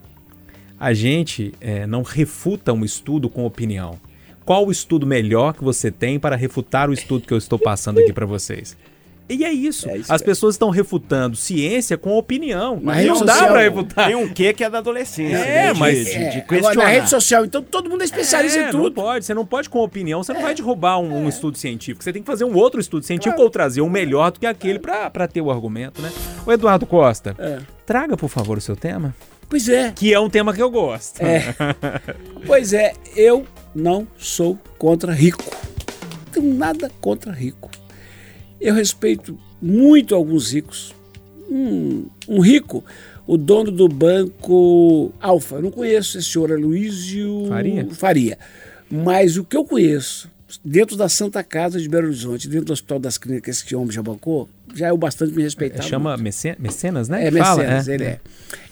a 0.79 0.93
gente 0.93 1.53
é, 1.61 1.87
não 1.87 2.01
refuta 2.03 2.73
um 2.73 2.83
estudo 2.83 3.29
com 3.29 3.45
opinião. 3.45 3.97
Qual 4.45 4.65
o 4.65 4.71
estudo 4.71 5.05
melhor 5.05 5.53
que 5.53 5.63
você 5.63 5.91
tem 5.91 6.19
para 6.19 6.35
refutar 6.35 6.89
o 6.89 6.93
estudo 6.93 7.25
que 7.27 7.33
eu 7.33 7.37
estou 7.37 7.59
passando 7.59 7.99
aqui 7.99 8.11
para 8.13 8.25
vocês? 8.25 8.75
E 9.29 9.45
é 9.45 9.53
isso. 9.53 9.87
É 9.87 9.93
isso 9.97 10.11
As 10.11 10.19
mesmo. 10.19 10.25
pessoas 10.25 10.55
estão 10.55 10.69
refutando 10.69 11.37
ciência 11.37 11.97
com 11.97 12.17
opinião. 12.17 12.77
Mas 12.83 13.05
não 13.07 13.23
dá 13.23 13.45
para 13.47 13.61
refutar. 13.61 14.07
Tem 14.07 14.15
um 14.15 14.27
quê 14.27 14.51
que 14.51 14.61
é 14.61 14.69
da 14.69 14.79
adolescência. 14.79 15.37
É, 15.37 15.67
né? 15.67 15.73
De- 15.73 15.79
mas- 15.79 15.97
de, 15.99 16.03
de, 16.03 16.11
É, 16.17 16.27
agora, 16.27 16.43
questionar. 16.47 16.83
na 16.83 16.89
rede 16.89 17.09
social, 17.09 17.45
então 17.45 17.63
todo 17.63 17.89
mundo 17.89 18.01
é 18.01 18.03
especialista 18.03 18.59
É, 18.59 18.61
em 18.63 18.65
Não 18.65 18.71
tudo. 18.71 18.95
pode, 18.95 19.23
você 19.23 19.33
não 19.33 19.45
pode 19.45 19.69
com 19.69 19.79
opinião, 19.79 20.21
você 20.21 20.33
não 20.33 20.41
vai 20.41 20.53
derrubar 20.53 20.97
um, 20.99 21.23
um 21.23 21.29
estudo 21.29 21.57
científico. 21.57 22.03
Você 22.03 22.11
tem 22.11 22.21
que 22.21 22.25
fazer 22.29 22.43
um 22.43 22.53
outro 22.57 22.81
estudo 22.81 23.05
científico 23.05 23.41
ou 23.41 23.49
trazer 23.49 23.79
um 23.79 23.89
melhor 23.89 24.31
do 24.31 24.39
que 24.41 24.45
aquele 24.45 24.79
para 24.79 25.27
ter 25.29 25.39
o 25.39 25.49
argumento, 25.49 26.01
né? 26.01 26.11
O 26.45 26.51
Eduardo 26.51 26.85
Costa, 26.85 27.33
É. 27.39 27.59
traga 27.85 28.17
por 28.17 28.27
favor 28.27 28.57
o 28.57 28.61
seu 28.61 28.75
tema, 28.75 29.15
Pois 29.47 29.67
é, 29.69 29.91
que 29.95 30.13
é 30.13 30.19
um 30.19 30.29
tema 30.29 30.53
que 30.53 30.61
eu 30.61 30.69
gosto. 30.71 31.21
É. 31.21 31.53
pois 32.47 32.73
é, 32.73 32.93
eu 33.15 33.45
não 33.73 34.07
sou 34.17 34.57
contra 34.77 35.13
rico. 35.13 35.43
Não 36.25 36.31
tenho 36.31 36.53
nada 36.53 36.91
contra 37.01 37.31
rico. 37.31 37.69
Eu 38.59 38.73
respeito 38.73 39.37
muito 39.61 40.15
alguns 40.15 40.51
ricos. 40.53 40.93
Um, 41.49 42.05
um 42.27 42.39
rico, 42.39 42.83
o 43.27 43.37
dono 43.37 43.71
do 43.71 43.87
banco 43.87 45.11
Alfa. 45.19 45.55
Eu 45.55 45.63
não 45.63 45.71
conheço 45.71 46.17
esse 46.17 46.29
senhor 46.29 46.51
Aloysio 46.51 47.47
Faria? 47.47 47.87
Faria. 47.91 48.37
Mas 48.89 49.37
o 49.37 49.43
que 49.43 49.55
eu 49.55 49.65
conheço, 49.65 50.29
dentro 50.63 50.95
da 50.95 51.07
Santa 51.07 51.43
Casa 51.43 51.79
de 51.79 51.87
Belo 51.87 52.07
Horizonte, 52.07 52.47
dentro 52.47 52.65
do 52.65 52.73
Hospital 52.73 52.99
das 52.99 53.17
Clínicas 53.17 53.61
que 53.61 53.67
esse 53.67 53.75
homem 53.75 53.91
já 53.91 54.01
bancou, 54.01 54.49
já 54.75 54.87
é 54.87 54.93
o 54.93 54.97
bastante 54.97 55.33
me 55.33 55.43
respeitar. 55.43 55.81
Chama 55.83 56.15
mecen- 56.17 56.55
mecenas, 56.59 57.07
né? 57.09 57.27
É, 57.27 57.31
que 57.31 57.37
fala? 57.37 57.61
mecenas, 57.63 57.87
ele 57.87 58.03
é. 58.05 58.19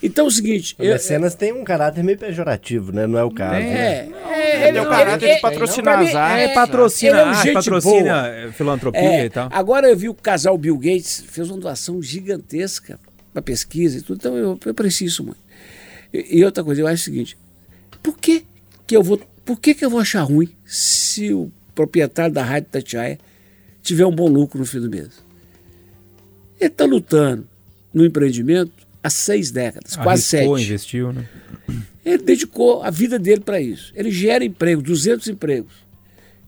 Então 0.02 0.24
é 0.24 0.28
o 0.28 0.30
seguinte... 0.30 0.74
O 0.78 0.82
eu- 0.82 0.92
Mecenas 0.94 1.34
tem 1.34 1.52
um 1.52 1.62
caráter 1.64 2.02
meio 2.04 2.18
pejorativo, 2.18 2.92
né? 2.92 3.06
Não 3.06 3.18
é 3.18 3.24
o 3.24 3.30
caso. 3.30 3.52
né? 3.60 4.08
É, 4.30 4.68
Ele 4.68 4.72
tem 4.72 4.80
o 4.82 4.88
caráter 4.88 5.34
de 5.36 5.40
patrocinar 5.40 5.98
mim, 6.00 6.08
as 6.08 6.14
artes. 6.14 6.50
É, 6.50 6.54
patrocina 6.54 7.10
Ele 7.12 7.20
é 7.20 7.24
um 7.24 7.28
arte, 7.28 7.42
gente 7.42 7.54
patrocina 7.54 8.22
boa. 8.22 8.52
filantropia 8.52 9.00
É, 9.00 9.24
e 9.24 9.30
tal. 9.30 9.48
Agora 9.52 9.88
eu 9.88 9.96
vi 9.96 10.08
o 10.08 10.14
casal 10.14 10.56
Bill 10.58 10.76
Gates 10.78 11.24
fez 11.28 11.50
uma 11.50 11.58
doação 11.58 12.02
gigantesca 12.02 12.98
para 13.32 13.42
pesquisa 13.42 13.98
e 13.98 14.02
tudo, 14.02 14.16
então 14.18 14.36
eu, 14.36 14.58
eu 14.64 14.70
aprecio 14.72 15.06
isso 15.06 15.22
muito. 15.24 15.38
E, 16.12 16.38
e 16.38 16.44
outra 16.44 16.64
coisa, 16.64 16.80
eu 16.80 16.86
acho 16.86 17.02
o 17.02 17.04
seguinte: 17.04 17.36
por 18.02 18.18
que, 18.18 18.44
que 18.86 18.96
eu 18.96 19.02
vou, 19.02 19.20
por 19.44 19.60
que, 19.60 19.72
que 19.74 19.84
eu 19.84 19.90
vou 19.90 20.00
achar 20.00 20.22
ruim 20.22 20.48
se 20.66 21.32
o 21.32 21.50
proprietário 21.74 22.34
da 22.34 22.42
Rádio 22.42 22.68
Tatiaia 22.70 23.18
tiver 23.82 24.04
um 24.04 24.10
bom 24.12 24.26
lucro 24.28 24.58
no 24.58 24.66
fim 24.66 24.80
do 24.80 24.90
mês? 24.90 25.08
Ele 26.60 26.68
está 26.68 26.84
lutando 26.84 27.48
no 27.92 28.04
empreendimento 28.04 28.72
há 29.02 29.08
seis 29.08 29.50
décadas, 29.50 29.96
quase 29.96 30.36
Arriscou, 30.36 30.58
sete. 30.58 30.68
investiu, 30.68 31.12
né? 31.12 31.28
Ele 32.04 32.18
dedicou 32.18 32.82
a 32.82 32.90
vida 32.90 33.18
dele 33.18 33.40
para 33.40 33.60
isso. 33.60 33.92
Ele 33.94 34.10
gera 34.10 34.44
emprego, 34.44 34.82
200 34.82 35.28
empregos. 35.28 35.72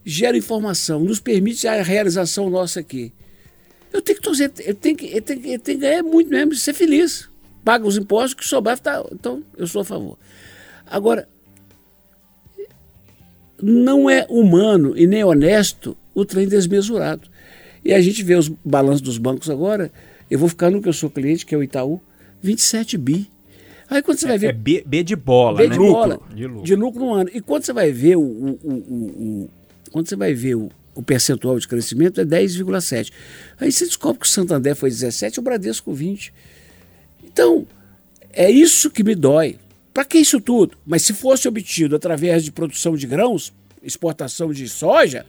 Gera 0.04 0.36
informação, 0.36 1.00
nos 1.00 1.20
permite 1.20 1.66
a 1.66 1.82
realização 1.82 2.50
nossa 2.50 2.80
aqui. 2.80 3.12
Eu 3.92 4.02
tenho 4.02 4.18
que 4.18 4.24
torcer, 4.24 4.50
eu 4.60 4.74
tenho 4.74 4.96
que, 4.96 5.06
eu 5.06 5.22
tenho 5.22 5.40
eu 5.40 5.58
tenho 5.58 5.78
que 5.78 5.86
ganhar 5.86 6.02
muito 6.02 6.28
mesmo, 6.30 6.54
ser 6.54 6.72
feliz. 6.72 7.28
Paga 7.64 7.86
os 7.86 7.96
impostos, 7.96 8.34
que 8.34 8.44
sobrar, 8.44 8.78
tá, 8.78 9.04
então 9.12 9.42
eu 9.56 9.66
sou 9.66 9.82
a 9.82 9.84
favor. 9.84 10.18
Agora, 10.86 11.28
não 13.62 14.10
é 14.10 14.26
humano 14.28 14.98
e 14.98 15.06
nem 15.06 15.22
honesto 15.22 15.96
o 16.14 16.24
trem 16.24 16.48
desmesurado. 16.48 17.30
E 17.84 17.92
a 17.92 18.00
gente 18.00 18.22
vê 18.22 18.34
os 18.34 18.48
balanços 18.48 19.00
dos 19.00 19.18
bancos 19.18 19.50
agora, 19.50 19.90
eu 20.30 20.38
vou 20.38 20.48
ficar 20.48 20.70
no 20.70 20.80
que 20.80 20.88
eu 20.88 20.92
sou 20.92 21.10
cliente, 21.10 21.44
que 21.44 21.54
é 21.54 21.58
o 21.58 21.62
Itaú, 21.62 22.00
27 22.42 22.96
bi. 22.96 23.28
Aí 23.90 24.00
quando 24.02 24.18
você 24.18 24.26
vai 24.26 24.38
ver 24.38 24.48
É 24.48 24.52
B, 24.52 24.82
B 24.86 25.02
de 25.02 25.14
bola, 25.16 25.58
B 25.58 25.64
né? 25.68 25.72
de 25.74 25.78
bola, 25.78 26.20
De 26.34 26.46
lucro. 26.46 26.62
de 26.64 26.74
lucro 26.76 27.00
no 27.00 27.12
ano. 27.12 27.30
E 27.34 27.40
quando 27.40 27.64
você 27.64 27.72
vai 27.72 27.92
ver 27.92 28.16
o, 28.16 28.22
o- 28.22 28.58
o- 28.62 28.72
o- 28.72 29.42
o- 29.44 29.50
quando 29.90 30.08
você 30.08 30.16
vai 30.16 30.32
ver 30.32 30.54
o, 30.54 30.70
o 30.94 31.02
percentual 31.02 31.58
de 31.58 31.68
crescimento 31.68 32.20
é 32.20 32.24
10,7. 32.24 33.12
Aí 33.60 33.70
você 33.70 33.84
descobre 33.84 34.20
que 34.20 34.26
o 34.26 34.28
Santander 34.28 34.74
foi 34.74 34.88
17 34.88 35.36
e 35.36 35.40
o 35.40 35.42
Bradesco 35.42 35.92
20. 35.92 36.32
Então, 37.24 37.66
é 38.32 38.50
isso 38.50 38.90
que 38.90 39.02
me 39.04 39.14
dói. 39.14 39.58
Para 39.92 40.06
que 40.06 40.16
isso 40.16 40.40
tudo? 40.40 40.78
Mas 40.86 41.02
se 41.02 41.12
fosse 41.12 41.46
obtido 41.46 41.94
através 41.96 42.42
de 42.44 42.50
produção 42.52 42.96
de 42.96 43.06
grãos, 43.06 43.52
exportação 43.82 44.50
de 44.52 44.66
soja, 44.68 45.26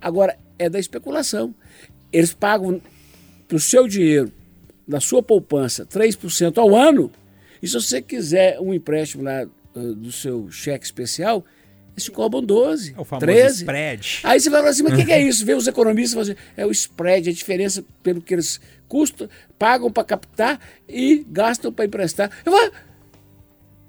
agora 0.00 0.38
é 0.58 0.68
da 0.68 0.78
especulação. 0.78 1.54
Eles 2.12 2.32
pagam 2.32 2.80
para 3.48 3.56
o 3.56 3.60
seu 3.60 3.86
dinheiro, 3.86 4.32
da 4.86 5.00
sua 5.00 5.22
poupança, 5.22 5.84
3% 5.86 6.58
ao 6.58 6.74
ano. 6.74 7.10
E 7.62 7.66
se 7.68 7.74
você 7.74 8.00
quiser 8.02 8.60
um 8.60 8.72
empréstimo 8.72 9.22
lá 9.22 9.42
ah, 9.42 9.48
do 9.74 10.10
seu 10.12 10.50
cheque 10.50 10.84
especial, 10.84 11.44
eles 11.94 12.08
cobram 12.08 12.42
12, 12.42 12.94
É 12.96 13.00
o 13.00 13.04
famoso 13.04 13.26
13. 13.26 13.56
spread. 13.56 14.20
Aí 14.24 14.38
você 14.38 14.50
vai 14.50 14.60
falar 14.60 14.70
assim, 14.70 14.82
mas 14.82 14.92
o 14.92 14.96
que, 14.96 15.04
que 15.06 15.12
é 15.12 15.20
isso? 15.22 15.44
Vê 15.46 15.54
os 15.54 15.66
economistas 15.66 16.28
assim, 16.28 16.38
é 16.56 16.66
o 16.66 16.70
spread, 16.70 17.30
a 17.30 17.32
diferença 17.32 17.84
pelo 18.02 18.20
que 18.20 18.34
eles 18.34 18.60
custam, 18.86 19.28
pagam 19.58 19.90
para 19.90 20.04
captar 20.04 20.60
e 20.88 21.24
gastam 21.28 21.72
para 21.72 21.86
emprestar. 21.86 22.30
Eu 22.44 22.52
vou, 22.52 22.70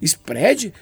spread? 0.02 0.74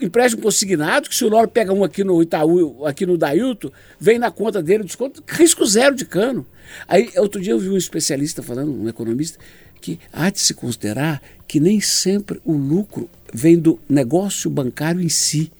Empréstimo 0.00 0.42
consignado, 0.42 1.08
que 1.08 1.14
se 1.14 1.24
o 1.24 1.28
Loro 1.28 1.48
pega 1.48 1.72
um 1.72 1.84
aqui 1.84 2.02
no 2.02 2.20
Itaú, 2.22 2.84
aqui 2.84 3.06
no 3.06 3.16
Dailton, 3.16 3.70
vem 3.98 4.18
na 4.18 4.30
conta 4.30 4.62
dele, 4.62 4.84
desconto, 4.84 5.22
risco 5.26 5.64
zero 5.64 5.94
de 5.94 6.04
cano. 6.04 6.46
Aí, 6.88 7.10
outro 7.16 7.40
dia 7.40 7.52
eu 7.52 7.58
vi 7.58 7.68
um 7.68 7.76
especialista 7.76 8.42
falando, 8.42 8.72
um 8.72 8.88
economista, 8.88 9.38
que 9.80 9.98
há 10.12 10.30
de 10.30 10.40
se 10.40 10.54
considerar 10.54 11.22
que 11.46 11.60
nem 11.60 11.80
sempre 11.80 12.40
o 12.44 12.52
lucro 12.52 13.08
vem 13.32 13.58
do 13.58 13.78
negócio 13.88 14.50
bancário 14.50 15.00
em 15.00 15.08
si, 15.08 15.52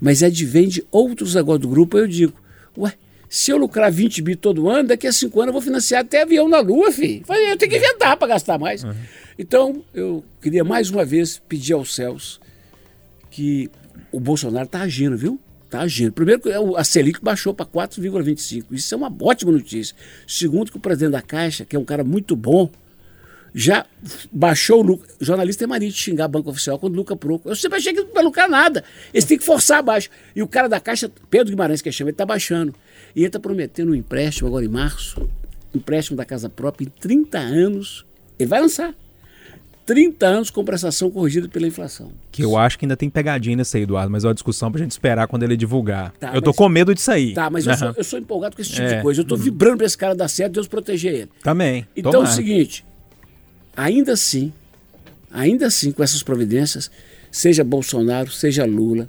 mas 0.00 0.22
advém 0.22 0.68
de 0.68 0.84
outros 0.90 1.34
negócios 1.34 1.62
do 1.62 1.68
grupo. 1.68 1.98
Eu 1.98 2.06
digo, 2.06 2.32
ué, 2.76 2.94
se 3.28 3.50
eu 3.50 3.56
lucrar 3.56 3.90
20 3.90 4.22
bi 4.22 4.36
todo 4.36 4.68
ano, 4.68 4.88
daqui 4.88 5.06
a 5.06 5.12
cinco 5.12 5.40
anos 5.40 5.48
eu 5.48 5.52
vou 5.52 5.62
financiar 5.62 6.02
até 6.02 6.22
avião 6.22 6.48
na 6.48 6.60
Lua, 6.60 6.90
filho. 6.90 7.24
Eu 7.28 7.56
tenho 7.56 7.70
que 7.70 7.76
inventar 7.76 8.16
para 8.16 8.28
gastar 8.28 8.58
mais. 8.58 8.82
Então, 9.38 9.84
eu 9.92 10.24
queria 10.40 10.64
mais 10.64 10.90
uma 10.90 11.04
vez 11.04 11.40
pedir 11.48 11.74
aos 11.74 11.94
céus 11.94 12.40
que 13.36 13.70
o 14.10 14.18
Bolsonaro 14.18 14.64
está 14.64 14.80
agindo, 14.80 15.14
viu? 15.14 15.38
Está 15.66 15.80
agindo. 15.80 16.10
Primeiro, 16.10 16.40
que 16.40 16.50
a 16.50 16.84
Selic 16.84 17.22
baixou 17.22 17.52
para 17.52 17.66
4,25. 17.66 18.64
Isso 18.70 18.94
é 18.94 18.96
uma 18.96 19.14
ótima 19.20 19.52
notícia. 19.52 19.94
Segundo, 20.26 20.70
que 20.70 20.78
o 20.78 20.80
presidente 20.80 21.12
da 21.12 21.20
Caixa, 21.20 21.66
que 21.66 21.76
é 21.76 21.78
um 21.78 21.84
cara 21.84 22.02
muito 22.02 22.34
bom, 22.34 22.70
já 23.54 23.84
baixou 24.32 24.80
o 24.80 24.82
lucro. 24.82 25.06
Jornalista 25.20 25.58
tem 25.60 25.68
mania 25.68 25.90
de 25.90 25.94
xingar 25.94 26.28
banco 26.28 26.48
oficial 26.48 26.78
quando 26.78 26.94
lucra 26.94 27.14
pouco. 27.14 27.46
Eu 27.46 27.54
sempre 27.54 27.76
achei 27.76 27.92
que 27.92 28.00
não 28.00 28.14
vai 28.14 28.24
lucrar 28.24 28.48
nada. 28.48 28.82
Eles 29.12 29.26
têm 29.26 29.36
que 29.36 29.44
forçar 29.44 29.80
abaixo. 29.80 30.08
E 30.34 30.42
o 30.42 30.48
cara 30.48 30.66
da 30.66 30.80
Caixa, 30.80 31.10
Pedro 31.28 31.50
Guimarães, 31.50 31.82
que 31.82 31.92
chama, 31.92 32.08
ele 32.08 32.14
está 32.14 32.24
baixando. 32.24 32.74
E 33.14 33.20
ele 33.20 33.26
está 33.26 33.38
prometendo 33.38 33.90
um 33.90 33.94
empréstimo 33.94 34.48
agora 34.48 34.64
em 34.64 34.68
março, 34.68 35.28
empréstimo 35.74 36.16
da 36.16 36.24
casa 36.24 36.48
própria 36.48 36.86
em 36.86 36.88
30 36.88 37.38
anos. 37.38 38.06
Ele 38.38 38.48
vai 38.48 38.62
lançar. 38.62 38.94
30 39.86 40.26
anos 40.26 40.50
com 40.50 40.64
prestação 40.64 41.10
corrigida 41.10 41.48
pela 41.48 41.66
inflação. 41.66 42.10
Que 42.32 42.42
eu 42.42 42.56
acho 42.56 42.76
que 42.78 42.84
ainda 42.84 42.96
tem 42.96 43.08
pegadinha 43.08 43.54
nisso 43.56 43.76
aí, 43.76 43.84
Eduardo, 43.84 44.10
mas 44.10 44.24
é 44.24 44.26
uma 44.28 44.34
discussão 44.34 44.70
pra 44.70 44.80
gente 44.82 44.90
esperar 44.90 45.28
quando 45.28 45.44
ele 45.44 45.56
divulgar. 45.56 46.12
Tá, 46.18 46.34
eu 46.34 46.42
tô 46.42 46.50
mas- 46.50 46.56
com 46.56 46.68
medo 46.68 46.92
disso 46.92 47.10
aí. 47.12 47.32
Tá, 47.32 47.48
mas 47.48 47.64
eu 47.66 47.72
Aham. 47.72 47.78
sou, 47.78 47.94
eu 47.96 48.04
sou 48.04 48.18
empolgado 48.18 48.56
com 48.56 48.62
esse 48.62 48.72
tipo 48.72 48.82
É. 48.82 48.96
de 48.96 49.02
coisa. 49.02 49.20
Eu 49.20 49.22
estou 49.22 49.38
vibrando 49.38 49.76
para 49.78 49.86
esse 49.86 49.96
cara 49.96 50.14
dar 50.14 50.26
certo, 50.28 50.54
Deus 50.54 50.66
proteger 50.66 51.14
ele. 51.14 51.30
Também. 51.42 51.86
Então 51.96 52.12
é 52.14 52.18
o 52.18 52.26
seguinte, 52.26 52.84
ainda 53.76 54.12
assim, 54.12 54.52
ainda 55.30 55.66
assim 55.68 55.92
com 55.92 56.02
essas 56.02 56.22
providências, 56.22 56.90
seja 57.30 57.62
Bolsonaro, 57.62 58.30
seja 58.30 58.64
Lula, 58.64 59.08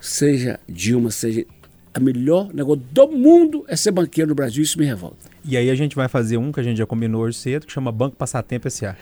seja 0.00 0.60
Dilma, 0.68 1.10
seja 1.10 1.46
a 1.94 2.00
melhor 2.00 2.52
negócio 2.54 2.82
do 2.90 3.08
mundo 3.08 3.64
é 3.68 3.76
ser 3.76 3.90
banqueiro 3.92 4.28
no 4.30 4.34
Brasil, 4.34 4.62
isso 4.62 4.78
me 4.78 4.84
revolta. 4.84 5.30
E 5.44 5.56
aí 5.56 5.68
a 5.70 5.74
gente 5.74 5.94
vai 5.96 6.08
fazer 6.08 6.36
um 6.36 6.50
que 6.52 6.58
a 6.60 6.62
gente 6.62 6.76
já 6.78 6.86
combinou 6.86 7.22
hoje 7.22 7.36
cedo, 7.36 7.66
que 7.66 7.72
chama 7.72 7.90
Banco 7.92 8.16
Passatempo 8.16 8.66
S.A. 8.68 8.96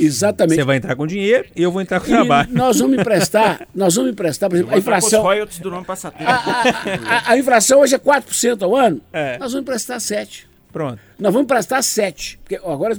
Exatamente. 0.00 0.56
Você 0.56 0.64
vai 0.64 0.76
entrar 0.78 0.96
com 0.96 1.06
dinheiro 1.06 1.46
e 1.54 1.62
eu 1.62 1.70
vou 1.70 1.80
entrar 1.82 2.00
com 2.00 2.06
E 2.06 2.10
trabalho. 2.10 2.48
nós 2.52 2.78
vamos 2.78 2.98
emprestar, 2.98 3.66
nós 3.74 3.94
vamos 3.94 4.12
emprestar, 4.12 4.48
por 4.48 4.56
exemplo, 4.56 4.72
a 4.72 4.76
os 4.78 4.80
inflação, 4.82 5.22
royalties 5.22 5.58
do 5.58 5.70
nome 5.70 5.84
passatempo. 5.86 6.24
a, 6.30 7.30
a 7.32 7.38
inflação 7.38 7.80
hoje 7.80 7.94
é 7.94 7.98
4% 7.98 8.62
ao 8.62 8.74
ano, 8.76 9.00
É. 9.12 9.38
nós 9.38 9.52
vamos 9.52 9.62
emprestar 9.62 9.98
7%. 9.98 10.44
Pronto. 10.72 10.98
Nós 11.18 11.32
vamos 11.32 11.44
emprestar 11.44 11.80
7%, 11.80 12.38
porque 12.42 12.56
agora 12.56 12.96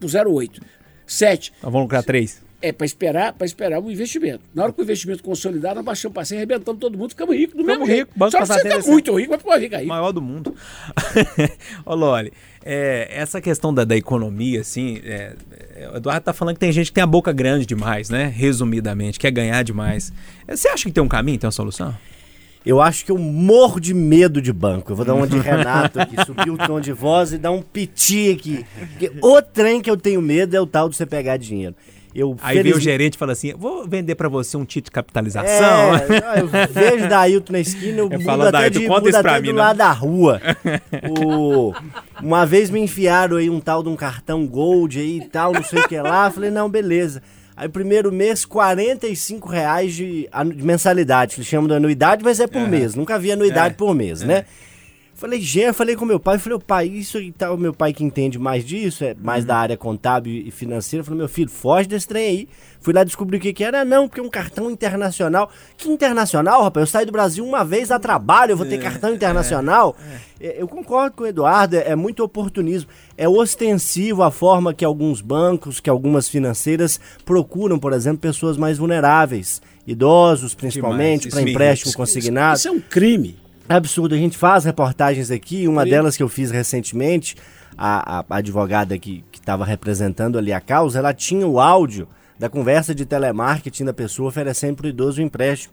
puseram 0.00 0.32
8%. 0.32 0.60
7%. 1.06 1.52
Nós 1.62 1.72
vamos 1.72 1.82
lucrar 1.82 2.02
três. 2.02 2.42
É 2.66 2.72
para 2.72 2.86
esperar, 2.86 3.34
para 3.34 3.44
esperar 3.44 3.78
o 3.78 3.90
investimento. 3.90 4.40
Na 4.54 4.62
hora 4.62 4.72
que 4.72 4.80
o 4.80 4.82
investimento 4.82 5.22
consolidar, 5.22 5.74
nós 5.74 5.84
baixamos 5.84 6.14
para 6.14 6.24
ser 6.24 6.36
arrebentando 6.36 6.78
todo 6.78 6.96
mundo, 6.96 7.10
ficamos 7.10 7.36
ricos 7.36 7.54
do 7.54 7.60
Ficamos 7.60 7.78
mesmo 7.80 7.86
jeito. 7.86 8.06
ricos, 8.06 8.16
Banco 8.16 8.30
Só 8.32 8.38
que 8.40 8.46
você 8.46 8.62
fica 8.62 8.74
é 8.74 8.82
muito 8.82 9.14
rico, 9.18 9.32
mas 9.32 9.42
pode 9.42 9.64
ficar 9.64 9.76
rico. 9.78 9.88
maior 9.88 10.12
do 10.12 10.22
mundo. 10.22 10.54
Ô, 11.84 11.94
Loli, 11.94 12.32
é, 12.64 13.06
essa 13.10 13.38
questão 13.40 13.74
da, 13.74 13.84
da 13.84 13.94
economia, 13.94 14.62
assim, 14.62 14.98
é, 15.04 15.34
é, 15.76 15.90
o 15.92 15.96
Eduardo 15.98 16.24
tá 16.24 16.32
falando 16.32 16.54
que 16.54 16.60
tem 16.60 16.72
gente 16.72 16.86
que 16.86 16.94
tem 16.94 17.04
a 17.04 17.06
boca 17.06 17.32
grande 17.32 17.66
demais, 17.66 18.08
né? 18.08 18.32
Resumidamente, 18.34 19.18
quer 19.18 19.30
ganhar 19.30 19.62
demais. 19.62 20.10
É, 20.48 20.56
Você 20.56 20.66
acha 20.68 20.84
que 20.84 20.92
tem 20.92 21.04
um 21.04 21.08
caminho, 21.08 21.38
tem 21.38 21.46
uma 21.46 21.52
solução? 21.52 21.94
Eu 22.64 22.80
acho 22.80 23.04
que 23.04 23.12
eu 23.12 23.18
morro 23.18 23.78
de 23.78 23.92
medo 23.92 24.40
de 24.40 24.50
banco. 24.50 24.90
Eu 24.90 24.96
vou 24.96 25.04
dar 25.04 25.12
uma 25.14 25.26
de 25.26 25.38
Renato 25.38 26.00
aqui, 26.00 26.16
subir 26.24 26.50
o 26.50 26.56
tom 26.56 26.80
de 26.80 26.92
voz 26.92 27.34
e 27.34 27.36
dar 27.36 27.50
um 27.50 27.60
piti 27.60 28.30
aqui. 28.32 28.64
Porque 28.78 29.12
o 29.20 29.42
trem 29.42 29.82
que 29.82 29.90
eu 29.90 29.98
tenho 29.98 30.22
medo 30.22 30.56
é 30.56 30.60
o 30.60 30.66
tal 30.66 30.88
de 30.88 30.96
você 30.96 31.04
pegar 31.04 31.36
dinheiro. 31.36 31.74
Eu, 32.14 32.36
Aí 32.40 32.62
vem 32.62 32.70
o 32.70 32.74
feliz- 32.76 32.84
gerente 32.84 33.14
e 33.14 33.18
fala 33.18 33.32
assim: 33.32 33.52
vou 33.56 33.88
vender 33.88 34.14
pra 34.14 34.28
você 34.28 34.56
um 34.56 34.64
título 34.64 34.84
de 34.84 34.90
capitalização. 34.92 35.96
É, 35.96 36.40
eu 36.40 36.46
vejo 36.46 37.08
Dailton 37.08 37.52
na 37.52 37.60
esquina, 37.60 37.98
eu 37.98 38.04
Eu 38.04 38.10
mudo 38.12 38.22
falo, 38.24 38.42
até, 38.42 38.52
Dailton, 38.52 38.78
de, 38.78 38.86
conta 38.86 39.00
mudo 39.06 39.14
até 39.16 39.40
mim, 39.40 39.48
do 39.48 39.54
né? 39.54 39.60
lado 39.62 39.76
da 39.76 39.90
rua. 39.92 40.40
O- 41.26 41.72
uma 42.22 42.46
vez 42.46 42.70
me 42.70 42.80
enfiaram 42.80 43.36
aí 43.36 43.50
um 43.50 43.60
tal 43.60 43.82
de 43.82 43.88
um 43.88 43.96
cartão 43.96 44.46
Gold 44.46 44.98
aí 44.98 45.18
e 45.18 45.24
tal, 45.28 45.52
não 45.52 45.62
sei 45.64 45.80
o 45.80 45.88
que 45.88 45.98
lá. 46.00 46.30
Falei, 46.30 46.50
não, 46.50 46.68
beleza. 46.68 47.22
Aí 47.56 47.68
primeiro 47.68 48.10
mês, 48.12 48.44
45 48.44 49.48
reais 49.48 49.94
de, 49.94 50.28
anu- 50.32 50.54
de 50.54 50.62
mensalidade. 50.64 51.34
Eles 51.36 51.46
chamam 51.46 51.68
de 51.68 51.74
anuidade, 51.74 52.24
mas 52.24 52.40
é 52.40 52.46
por 52.46 52.66
mês. 52.68 52.94
Nunca 52.94 53.18
vi 53.18 53.30
anuidade 53.32 53.74
É, 53.74 53.76
por 53.76 53.94
mês, 53.94 54.22
né? 54.22 54.44
Falei, 55.16 55.40
gente, 55.40 55.72
falei 55.74 55.94
com 55.94 56.04
meu 56.04 56.18
pai, 56.18 56.38
falei, 56.38 56.56
o 56.56 56.60
pai, 56.60 56.86
isso 56.88 57.18
e 57.20 57.30
tal, 57.30 57.56
meu 57.56 57.72
pai 57.72 57.92
que 57.92 58.02
entende 58.02 58.36
mais 58.36 58.64
disso, 58.64 59.04
é 59.04 59.14
mais 59.14 59.44
da 59.44 59.56
área 59.56 59.76
contábil 59.76 60.32
e 60.44 60.50
financeira, 60.50 61.04
falou, 61.04 61.18
meu 61.18 61.28
filho, 61.28 61.48
foge 61.48 61.88
desse 61.88 62.08
trem 62.08 62.26
aí. 62.28 62.48
Fui 62.80 62.92
lá 62.92 63.04
descobrir 63.04 63.38
o 63.38 63.40
que 63.40 63.52
que 63.52 63.62
era, 63.64 63.84
não, 63.84 64.08
porque 64.08 64.20
é 64.20 64.22
um 64.22 64.28
cartão 64.28 64.68
internacional. 64.70 65.48
Que 65.76 65.88
internacional, 65.88 66.64
rapaz? 66.64 66.82
Eu 66.82 66.86
saí 66.88 67.06
do 67.06 67.12
Brasil 67.12 67.46
uma 67.46 67.64
vez 67.64 67.92
a 67.92 67.98
trabalho, 67.98 68.52
eu 68.52 68.56
vou 68.56 68.66
ter 68.66 68.78
cartão 68.78 69.14
internacional. 69.14 69.96
É, 70.40 70.60
Eu 70.60 70.66
concordo 70.66 71.16
com 71.16 71.22
o 71.22 71.26
Eduardo, 71.26 71.76
é, 71.76 71.90
é 71.90 71.96
muito 71.96 72.22
oportunismo. 72.22 72.90
É 73.16 73.28
ostensivo 73.28 74.22
a 74.22 74.30
forma 74.32 74.74
que 74.74 74.84
alguns 74.84 75.20
bancos, 75.20 75.78
que 75.80 75.88
algumas 75.88 76.28
financeiras 76.28 77.00
procuram, 77.24 77.78
por 77.78 77.92
exemplo, 77.92 78.18
pessoas 78.18 78.56
mais 78.56 78.78
vulneráveis, 78.78 79.62
idosos 79.86 80.54
principalmente, 80.54 81.28
Isso 81.28 81.36
para 81.36 81.48
empréstimo 81.48 81.88
irrita. 81.90 81.96
consignado. 81.98 82.58
Isso 82.58 82.68
é 82.68 82.72
um 82.72 82.80
crime. 82.80 83.43
Absurdo. 83.68 84.14
A 84.14 84.18
gente 84.18 84.36
faz 84.36 84.64
reportagens 84.64 85.30
aqui, 85.30 85.66
uma 85.66 85.84
Sim. 85.84 85.90
delas 85.90 86.16
que 86.16 86.22
eu 86.22 86.28
fiz 86.28 86.50
recentemente, 86.50 87.36
a, 87.76 88.18
a- 88.20 88.24
a 88.28 88.36
advogada 88.36 88.98
que 88.98 89.24
estava 89.32 89.64
representando 89.64 90.38
ali 90.38 90.52
a 90.52 90.60
causa, 90.60 90.98
ela 90.98 91.12
tinha 91.14 91.46
o 91.46 91.58
áudio 91.60 92.08
da 92.38 92.48
conversa 92.48 92.94
de 92.94 93.04
telemarketing 93.06 93.84
da 93.84 93.92
pessoa 93.92 94.28
oferecendo 94.28 94.76
para 94.76 94.86
o 94.86 94.88
idoso 94.88 95.20
um 95.20 95.24
empréstimo. 95.24 95.72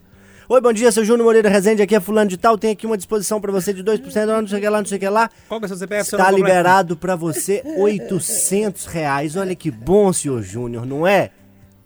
Oi, 0.49 0.59
bom 0.59 0.73
dia, 0.73 0.91
seu 0.91 1.05
Júnior 1.05 1.25
Moreira 1.25 1.47
Rezende, 1.49 1.81
aqui 1.81 1.95
é 1.95 1.99
fulano 1.99 2.29
de 2.29 2.35
tal, 2.37 2.57
tem 2.57 2.71
aqui 2.71 2.85
uma 2.85 2.97
disposição 2.97 3.39
para 3.39 3.51
você 3.53 3.73
de 3.73 3.81
2%, 3.83 4.25
não 4.25 4.47
sei 4.47 4.57
o 4.57 4.61
que 4.61 4.69
lá, 4.69 4.79
não 4.79 4.85
sei 4.85 4.97
o 4.97 4.99
que 4.99 5.07
lá. 5.09 5.29
Qual 5.47 5.59
que 5.61 5.65
é 5.65 5.67
o 5.67 5.69
seu 5.69 5.77
CPF? 5.77 6.01
Está 6.11 6.29
liberado 6.29 6.97
para 6.97 7.15
você 7.15 7.63
800 7.77 8.85
reais. 8.85 9.35
Olha 9.37 9.55
que 9.55 9.71
bom, 9.71 10.11
senhor 10.11 10.41
Júnior, 10.41 10.85
não 10.85 11.07
é? 11.07 11.29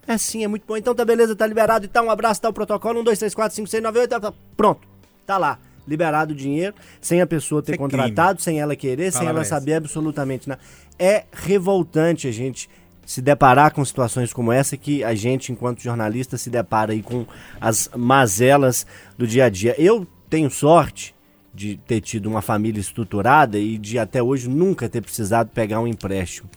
É 0.08 0.18
sim, 0.18 0.42
é 0.42 0.48
muito 0.48 0.64
bom. 0.66 0.76
Então 0.76 0.94
tá 0.94 1.04
beleza, 1.04 1.36
tá 1.36 1.46
liberado. 1.46 1.84
Então 1.86 2.06
um 2.06 2.10
abraço, 2.10 2.40
tá 2.40 2.48
o 2.48 2.52
protocolo. 2.52 3.00
1, 3.00 3.04
2, 3.04 3.18
3, 3.18 3.34
4, 3.34 3.56
5, 3.56 3.68
6, 3.68 3.82
9, 3.82 3.98
8. 4.00 4.10
Tá, 4.10 4.20
tá. 4.20 4.32
Pronto, 4.56 4.80
tá 5.24 5.38
lá. 5.38 5.58
Liberado 5.86 6.32
o 6.32 6.36
dinheiro, 6.36 6.74
sem 7.00 7.20
a 7.20 7.26
pessoa 7.26 7.62
ter 7.62 7.74
é 7.74 7.76
contratado, 7.76 8.40
sem 8.40 8.60
ela 8.60 8.74
querer, 8.74 9.12
sem 9.12 9.20
Palavra 9.20 9.38
ela 9.38 9.40
essa. 9.42 9.54
saber 9.56 9.74
absolutamente 9.74 10.48
nada. 10.48 10.60
É 10.98 11.24
revoltante 11.32 12.26
a 12.26 12.32
gente 12.32 12.68
se 13.06 13.22
deparar 13.22 13.72
com 13.72 13.84
situações 13.84 14.32
como 14.32 14.50
essa 14.50 14.76
que 14.76 15.04
a 15.04 15.14
gente, 15.14 15.52
enquanto 15.52 15.80
jornalista, 15.80 16.36
se 16.36 16.50
depara 16.50 16.92
aí 16.92 17.02
com 17.02 17.24
as 17.60 17.88
mazelas 17.96 18.84
do 19.16 19.26
dia 19.26 19.44
a 19.44 19.48
dia. 19.48 19.76
Eu 19.78 20.06
tenho 20.28 20.50
sorte 20.50 21.14
de 21.54 21.76
ter 21.86 22.00
tido 22.00 22.26
uma 22.26 22.42
família 22.42 22.80
estruturada 22.80 23.58
e 23.58 23.78
de 23.78 23.98
até 23.98 24.22
hoje 24.22 24.48
nunca 24.48 24.88
ter 24.88 25.00
precisado 25.00 25.48
pegar 25.50 25.80
um 25.80 25.86
empréstimo. 25.86 26.50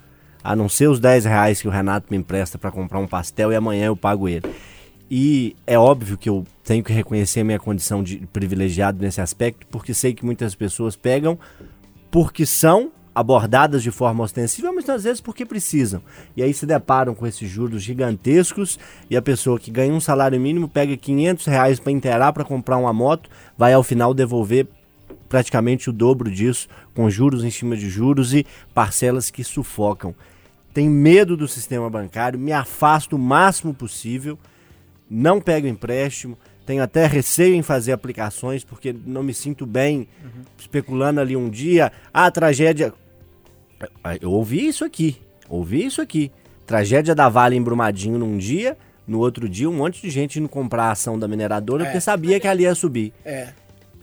A 0.44 0.56
não 0.56 0.68
ser 0.68 0.90
os 0.90 1.00
10 1.00 1.26
reais 1.26 1.62
que 1.62 1.68
o 1.68 1.72
Renato 1.72 2.08
me 2.10 2.18
empresta 2.18 2.58
para 2.58 2.72
comprar 2.72 3.00
um 3.00 3.08
pastel 3.08 3.52
e 3.52 3.56
amanhã 3.56 3.86
eu 3.86 3.96
pago 3.96 4.28
ele. 4.28 4.50
E 5.10 5.56
é 5.66 5.78
óbvio 5.78 6.18
que 6.18 6.30
eu 6.30 6.46
tenho 6.64 6.84
que 6.84 6.94
reconhecer 6.94 7.40
a 7.40 7.44
minha 7.44 7.60
condição 7.60 8.04
de 8.04 8.18
privilegiado 8.32 9.02
nesse 9.02 9.20
aspecto, 9.20 9.66
porque 9.68 9.94
sei 9.94 10.14
que 10.14 10.24
muitas 10.24 10.54
pessoas 10.54 10.96
pegam 10.96 11.38
porque 12.12 12.46
são 12.46 12.92
abordadas 13.14 13.84
de 13.84 13.92
forma 13.92 14.24
ostensiva, 14.24 14.72
mas 14.72 14.88
às 14.88 15.04
vezes 15.04 15.20
porque 15.20 15.46
precisam. 15.46 16.02
E 16.38 16.44
aí 16.44 16.54
se 16.54 16.66
deparam 16.66 17.16
com 17.16 17.26
esses 17.26 17.50
juros 17.50 17.82
gigantescos 17.82 18.80
e 19.10 19.18
a 19.18 19.22
pessoa 19.22 19.60
que 19.60 19.72
ganha 19.72 19.94
um 19.94 20.00
salário 20.00 20.40
mínimo 20.40 20.70
pega 20.70 20.96
500 20.96 21.46
reais 21.48 21.80
para 21.80 21.92
inteirar 21.92 22.32
para 22.32 22.46
comprar 22.46 22.78
uma 22.78 22.94
moto, 22.94 23.30
vai 23.58 23.74
ao 23.74 23.84
final 23.84 24.14
devolver 24.14 24.68
praticamente 25.28 25.90
o 25.90 25.94
dobro 25.94 26.32
disso, 26.32 26.68
com 26.96 27.10
juros 27.10 27.44
em 27.44 27.52
cima 27.52 27.76
de 27.76 27.90
juros 27.90 28.34
e 28.34 28.46
parcelas 28.74 29.30
que 29.30 29.44
sufocam. 29.44 30.16
Tenho 30.74 30.92
medo 30.92 31.36
do 31.36 31.48
sistema 31.48 31.90
bancário, 31.90 32.40
me 32.40 32.52
afasto 32.52 33.16
o 33.16 33.20
máximo 33.20 33.74
possível, 33.74 34.38
não 35.10 35.42
pego 35.42 35.68
empréstimo, 35.68 36.38
tenho 36.66 36.84
até 36.84 37.08
receio 37.08 37.56
em 37.56 37.64
fazer 37.64 37.92
aplicações, 37.92 38.64
porque 38.64 38.94
não 39.06 39.24
me 39.24 39.34
sinto 39.34 39.66
bem 39.66 40.08
especulando 40.58 41.20
ali 41.20 41.36
um 41.36 41.50
dia. 41.50 41.92
Ah, 42.14 42.30
tragédia. 42.30 42.94
Ah, 44.04 44.16
Eu 44.22 44.32
ouvi 44.32 44.68
isso 44.68 44.86
aqui, 44.86 45.18
ouvi 45.50 45.86
isso 45.86 46.02
aqui. 46.02 46.32
Tragédia 46.68 47.16
da 47.16 47.28
Vale 47.28 47.56
em 47.56 47.62
Brumadinho 47.64 48.20
num 48.20 48.38
dia, 48.38 48.78
no 49.08 49.18
outro 49.20 49.50
dia 49.50 49.68
um 49.68 49.74
monte 49.76 50.02
de 50.02 50.10
gente 50.12 50.38
indo 50.40 50.48
comprar 50.48 50.84
a 50.84 50.92
ação 50.92 51.18
da 51.18 51.28
mineradora 51.28 51.86
porque 51.86 52.00
sabia 52.00 52.40
que 52.40 52.48
ali 52.48 52.64
ia 52.64 52.76
subir. 52.76 53.12
É. 53.26 53.50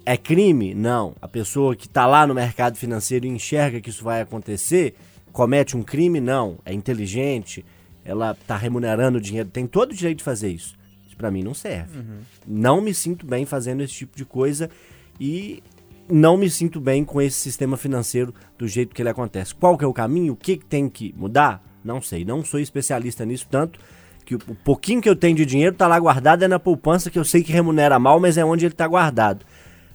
É 0.04 0.16
crime? 0.16 0.74
Não. 0.74 1.14
A 1.22 1.28
pessoa 1.28 1.76
que 1.76 1.86
está 1.86 2.07
lá 2.07 2.26
no 2.26 2.34
mercado 2.34 2.76
financeiro 2.76 3.26
e 3.26 3.28
enxerga 3.28 3.80
que 3.80 3.90
isso 3.90 4.02
vai 4.02 4.20
acontecer, 4.20 4.94
comete 5.32 5.76
um 5.76 5.82
crime? 5.82 6.20
Não. 6.20 6.59
É 6.64 6.72
inteligente, 6.72 7.64
ela 8.04 8.32
está 8.32 8.57
remunerando 8.57 9.18
o 9.18 9.20
dinheiro, 9.20 9.48
tem 9.48 9.66
todo 9.66 9.92
o 9.92 9.94
direito 9.94 10.18
de 10.18 10.24
fazer 10.24 10.48
isso. 10.48 10.74
Para 11.17 11.31
mim 11.31 11.43
não 11.43 11.55
serve. 11.55 11.99
Não 12.47 12.81
me 12.81 12.93
sinto 12.95 13.27
bem 13.27 13.45
fazendo 13.47 13.83
esse 13.83 13.95
tipo 13.95 14.17
de 14.17 14.25
coisa 14.25 14.71
e 15.19 15.62
não 16.09 16.37
me 16.37 16.49
sinto 16.49 16.81
bem 16.81 17.05
com 17.05 17.21
esse 17.21 17.39
sistema 17.39 17.77
financeiro 17.77 18.35
do 18.59 18.69
jeito 18.69 18.95
que 18.95 19.03
ele 19.03 19.09
acontece. 19.09 19.55
Qual 19.55 19.77
que 19.77 19.85
é 19.85 19.87
o 19.87 19.93
caminho? 19.93 20.35
O 20.35 20.37
que, 20.37 20.57
que 20.57 20.64
tem 20.64 20.89
que 20.89 21.14
mudar? 21.17 21.62
Não 21.85 22.01
sei. 22.01 22.25
Não 22.25 22.45
sou 22.45 22.61
especialista 22.61 23.25
nisso, 23.25 23.47
tanto 23.51 23.79
que 24.25 24.35
o 24.35 24.39
pouquinho 24.39 25.01
que 25.01 25.09
eu 25.09 25.14
tenho 25.14 25.37
de 25.37 25.47
dinheiro 25.47 25.73
está 25.73 25.87
lá 25.87 25.99
guardado 25.99 26.43
é 26.43 26.49
na 26.49 26.59
poupança 26.59 27.11
que 27.11 27.19
eu 27.19 27.25
sei 27.25 27.45
que 27.45 27.53
remunera 27.53 27.99
mal, 27.99 28.19
mas 28.19 28.37
é 28.37 28.45
onde 28.45 28.67
ele 28.67 28.75
está 28.75 28.87
guardado. 28.87 29.47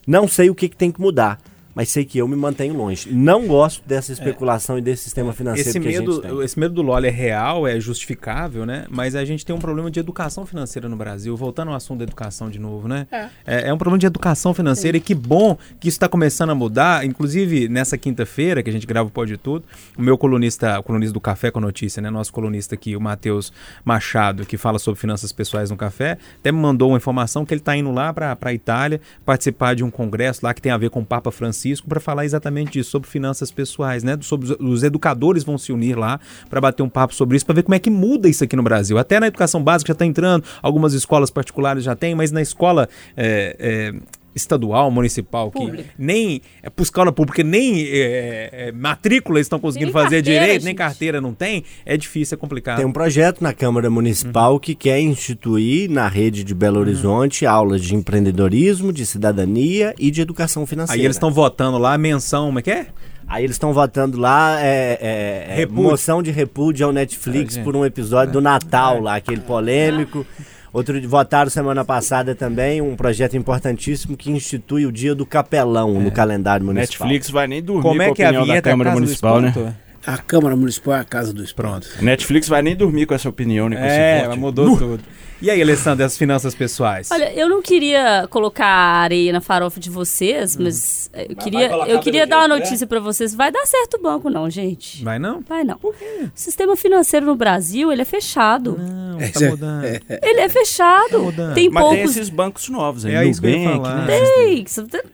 Não 0.08 0.28
sei 0.28 0.50
o 0.50 0.56
que, 0.56 0.70
que 0.70 0.78
tem 0.78 0.92
que 0.92 1.02
mudar, 1.02 1.38
mas 1.74 1.90
sei 1.90 2.04
que 2.04 2.18
eu 2.18 2.28
me 2.28 2.36
mantenho 2.36 2.76
longe. 2.76 3.12
Não 3.12 3.48
gosto 3.48 3.82
dessa 3.88 4.12
especulação 4.12 4.78
e 4.78 4.82
desse 4.82 5.04
sistema 5.04 5.34
financeiro 5.34 5.70
Esse 5.70 5.80
que 5.80 5.88
a 5.88 5.92
gente 5.92 6.00
medo, 6.02 6.22
tem. 6.22 6.42
esse 6.44 6.60
medo 6.60 6.74
do 6.74 6.82
Loli 6.82 7.08
é 7.08 7.12
real, 7.12 7.68
é 7.68 7.80
justificável, 7.80 8.66
né? 8.66 8.86
Mas 8.90 9.16
a 9.16 9.24
gente 9.24 9.46
tem 9.46 9.56
um 9.56 9.60
problema 9.60 9.90
de 9.90 10.00
educação 10.00 10.46
financeira 10.46 10.90
no 10.90 10.96
Brasil. 10.96 11.36
Voltando 11.38 11.70
ao 11.70 11.76
assunto 11.76 12.00
da 12.00 12.04
educação 12.04 12.50
de 12.50 12.60
novo, 12.60 12.88
né? 12.88 13.08
É, 13.46 13.70
é 13.70 13.74
um 13.74 13.78
problema 13.78 13.98
de 13.98 14.06
educação 14.06 14.54
financeira 14.54 14.98
e 14.98 15.00
que 15.00 15.16
bom 15.16 15.58
que 15.80 15.88
isso 15.88 15.96
está 15.96 16.10
começando 16.10 16.50
a 16.50 16.56
mudar. 16.56 17.06
Inclusive, 17.06 17.70
nessa 17.70 17.98
quinta-feira, 17.98 18.62
que 18.62 18.70
a 18.70 18.74
gente 18.74 18.86
grava 18.86 19.08
o 19.08 19.12
Pode 19.12 19.38
Tudo, 19.38 19.66
o 19.98 20.02
meu 20.02 20.18
colunista, 20.18 20.80
o 20.80 20.84
colunista 20.84 21.14
do 21.14 21.22
Café 21.22 21.52
com 21.52 21.60
Notícia, 21.60 22.02
né? 22.02 22.10
Nosso 22.10 22.34
colunista 22.34 22.76
aqui, 22.76 22.96
o 22.96 23.02
Matheus 23.02 23.54
Machado, 23.86 24.46
que 24.46 24.58
fala 24.58 24.78
sobre 24.78 25.00
finanças 25.00 25.32
pessoais 25.32 25.72
no 25.72 25.78
café, 25.78 26.18
até 26.38 26.52
me 26.52 26.60
mandou 26.60 26.90
uma 26.90 26.98
informação 26.98 27.46
que 27.46 27.54
ele 27.54 27.62
está 27.62 27.76
indo 27.76 27.92
lá 27.92 28.14
para 28.14 28.38
a 28.42 28.54
Itália 28.54 29.00
participar 29.26 29.76
de 29.76 29.84
um 29.84 29.90
congresso 29.90 30.42
lá 30.44 30.54
que 30.54 30.62
tem 30.62 30.72
a 30.72 30.78
ver 30.78 30.90
com 30.90 31.00
o 31.00 31.06
Papa 31.06 31.32
Francisco 31.32 31.61
para 31.88 32.00
falar 32.00 32.26
exatamente 32.26 32.74
disso, 32.74 32.92
sobre 32.92 33.10
finanças 33.10 33.52
pessoais, 33.52 34.04
né? 34.04 34.18
Sobre 34.22 34.56
os, 34.60 34.84
educadores 34.84 35.44
vão 35.44 35.58
se 35.58 35.72
unir 35.72 35.98
lá 35.98 36.20
para 36.50 36.60
bater 36.60 36.84
um 36.84 36.90
papo 36.90 37.14
sobre 37.14 37.38
isso, 37.38 37.46
para 37.46 37.56
ver 37.56 37.64
como 37.64 37.76
é 37.76 37.80
que 37.80 37.90
muda 37.90 38.28
isso 38.28 38.44
aqui 38.44 38.56
no 38.56 38.64
Brasil. 38.64 38.98
Até 38.98 39.20
na 39.20 39.28
educação 39.28 39.64
básica 39.64 39.90
já 39.90 39.94
está 39.94 40.06
entrando, 40.06 40.44
algumas 40.62 40.94
escolas 40.94 41.30
particulares 41.30 41.84
já 41.84 41.96
tem, 41.96 42.16
mas 42.16 42.32
na 42.32 42.42
escola 42.42 42.90
é, 43.16 43.56
é, 43.60 43.94
estadual, 44.36 44.90
municipal, 44.92 45.52
que 45.52 45.86
nem 45.98 46.42
é 46.64 46.70
escola 46.82 47.12
pública, 47.12 47.44
nem 47.44 47.82
é, 47.84 48.50
é, 48.52 48.72
matrícula 48.72 49.38
eles 49.38 49.46
estão 49.46 49.60
conseguindo 49.60 49.94
Nem 49.94 50.04
fazer 50.04 50.18
carteira, 50.18 50.40
direito, 50.42 50.64
nem 50.64 50.72
gente. 50.72 50.78
carteira 50.78 51.22
não 51.22 51.34
tem, 51.34 51.64
é 51.86 51.96
difícil, 51.98 52.36
é 52.36 52.38
complicado. 52.38 52.78
Tem 52.78 52.86
um 52.86 52.92
projeto 52.94 53.42
na 53.42 53.54
Câmara 53.54 53.90
Municipal 53.90 54.54
Uhum. 54.54 54.60
que 54.60 54.74
quer 54.76 55.00
instituir 55.00 55.90
na 55.90 56.08
rede 56.08 56.44
de 56.44 56.54
Belo 56.54 56.80
Horizonte 56.80 57.46
aulas 57.46 57.82
de 57.82 57.96
empreendedorismo, 57.96 58.92
de 58.94 59.06
cidadania 59.06 59.94
e 60.00 60.10
de 60.10 60.22
educação 60.22 60.66
financeira. 60.66 61.00
Aí 61.00 61.06
eles 61.06 61.16
estão 61.16 61.32
votando 61.32 61.78
lá, 61.78 61.98
menção, 61.98 62.48
como 62.48 62.60
é 62.60 62.62
que 62.62 62.72
é? 62.72 62.88
Aí 63.28 63.46
eles 63.46 63.56
estão 63.56 63.72
votando 63.72 64.20
lá 64.20 64.60
é, 64.60 64.98
é, 65.02 65.46
é, 65.50 65.56
Repúdio. 65.56 65.84
moção 65.84 66.22
de 66.22 66.32
repúdio 66.32 66.86
ao 66.86 66.92
Netflix 66.92 67.56
É, 67.56 67.64
por 67.64 67.78
um 67.78 67.86
episódio 67.86 68.34
do 68.34 68.42
Natal 68.42 69.00
lá, 69.00 69.16
aquele 69.16 69.40
polêmico. 69.42 70.26
Outro 70.74 71.00
dia, 71.00 71.10
votaram 71.10 71.50
semana 71.50 71.84
passada 71.84 72.34
também 72.34 72.82
um 72.82 72.96
projeto 72.96 73.36
importantíssimo 73.36 74.16
que 74.16 74.32
institui 74.32 74.86
o 74.86 74.92
dia 74.92 75.14
do 75.14 75.26
capelão 75.26 76.00
no 76.00 76.10
calendário 76.12 76.66
municipal. 76.66 77.08
Netflix 77.08 77.30
vai 77.30 77.46
nem 77.48 77.62
dormir 77.62 77.82
Como 77.84 78.02
é 78.02 78.06
com 78.06 78.12
a 78.14 78.16
que 78.16 78.24
é 78.24 78.26
a 78.26 78.30
opinião 78.30 78.46
da 78.48 78.52
vinheta 78.54 78.70
Câmara 78.70 78.90
Casa 78.90 79.00
do 79.00 79.04
Municipal, 79.04 79.42
né? 79.42 79.48
Espanto? 79.50 79.76
A 80.08 80.18
Câmara 80.18 80.56
Municipal 80.56 80.94
é 80.96 81.00
a 81.00 81.04
casa 81.04 81.34
do 81.34 81.44
esporte. 81.44 81.88
Pronto. 81.90 82.04
Netflix 82.06 82.48
vai 82.48 82.62
nem 82.62 82.76
dormir 82.76 83.06
com 83.06 83.14
essa 83.14 83.28
opinião, 83.30 83.68
né? 83.70 83.76
Com 83.76 83.86
esse 83.86 83.96
É, 83.96 84.26
voto. 84.26 84.40
mudou 84.40 84.78
tudo. 84.78 85.04
E 85.42 85.50
aí, 85.50 85.60
Alessandra, 85.62 86.06
as 86.06 86.16
finanças 86.18 86.54
pessoais? 86.54 87.10
Olha, 87.12 87.34
eu 87.34 87.50
não 87.50 87.62
queria 87.62 88.28
colocar 88.30 88.66
areia 88.68 89.34
na 89.34 89.42
farofa 89.42 89.80
de 89.80 89.90
vocês, 89.90 90.56
mas 90.56 91.10
eh, 91.14 91.28
eu 91.30 91.36
queria, 91.36 91.70
colocar 91.70 91.90
eu 91.92 92.00
queria 92.00 92.28
dar 92.28 92.38
uma 92.40 92.48
né? 92.50 92.56
notícia 92.60 92.86
pra 92.86 93.00
vocês. 93.00 93.34
Vai 93.34 93.52
dar 93.52 93.66
certo 93.66 93.96
o 93.98 94.02
banco, 94.02 94.30
não, 94.30 94.50
gente. 94.50 95.04
Vai 95.04 95.18
não? 95.18 95.42
Vai 95.42 95.64
não. 95.64 95.80
O 95.82 95.94
sistema 96.36 96.76
financeiro 96.78 97.26
no 97.26 97.36
Brasil, 97.36 97.92
ele 97.92 98.04
é 98.04 98.06
fechado. 98.06 98.78
Não, 98.78 99.20
É, 99.20 99.30
tá 99.30 99.40
mudando. 99.50 99.84
Ele 99.86 100.40
é 100.42 100.48
fechado. 100.50 101.20
mudando. 101.24 101.56
Tem 101.56 101.70
Mas 101.72 101.84
tem 101.86 101.96
poucos. 101.98 102.16
esses 102.18 102.30
bancos 102.30 102.70
novos 102.70 103.06
aí, 103.06 103.16
É 103.16 103.26
isso 103.26 103.42
que 103.42 103.48
eu 103.48 103.52
ia 103.52 103.70
falar. 103.72 104.06
né? 104.06 104.20
Tem. 104.36 104.66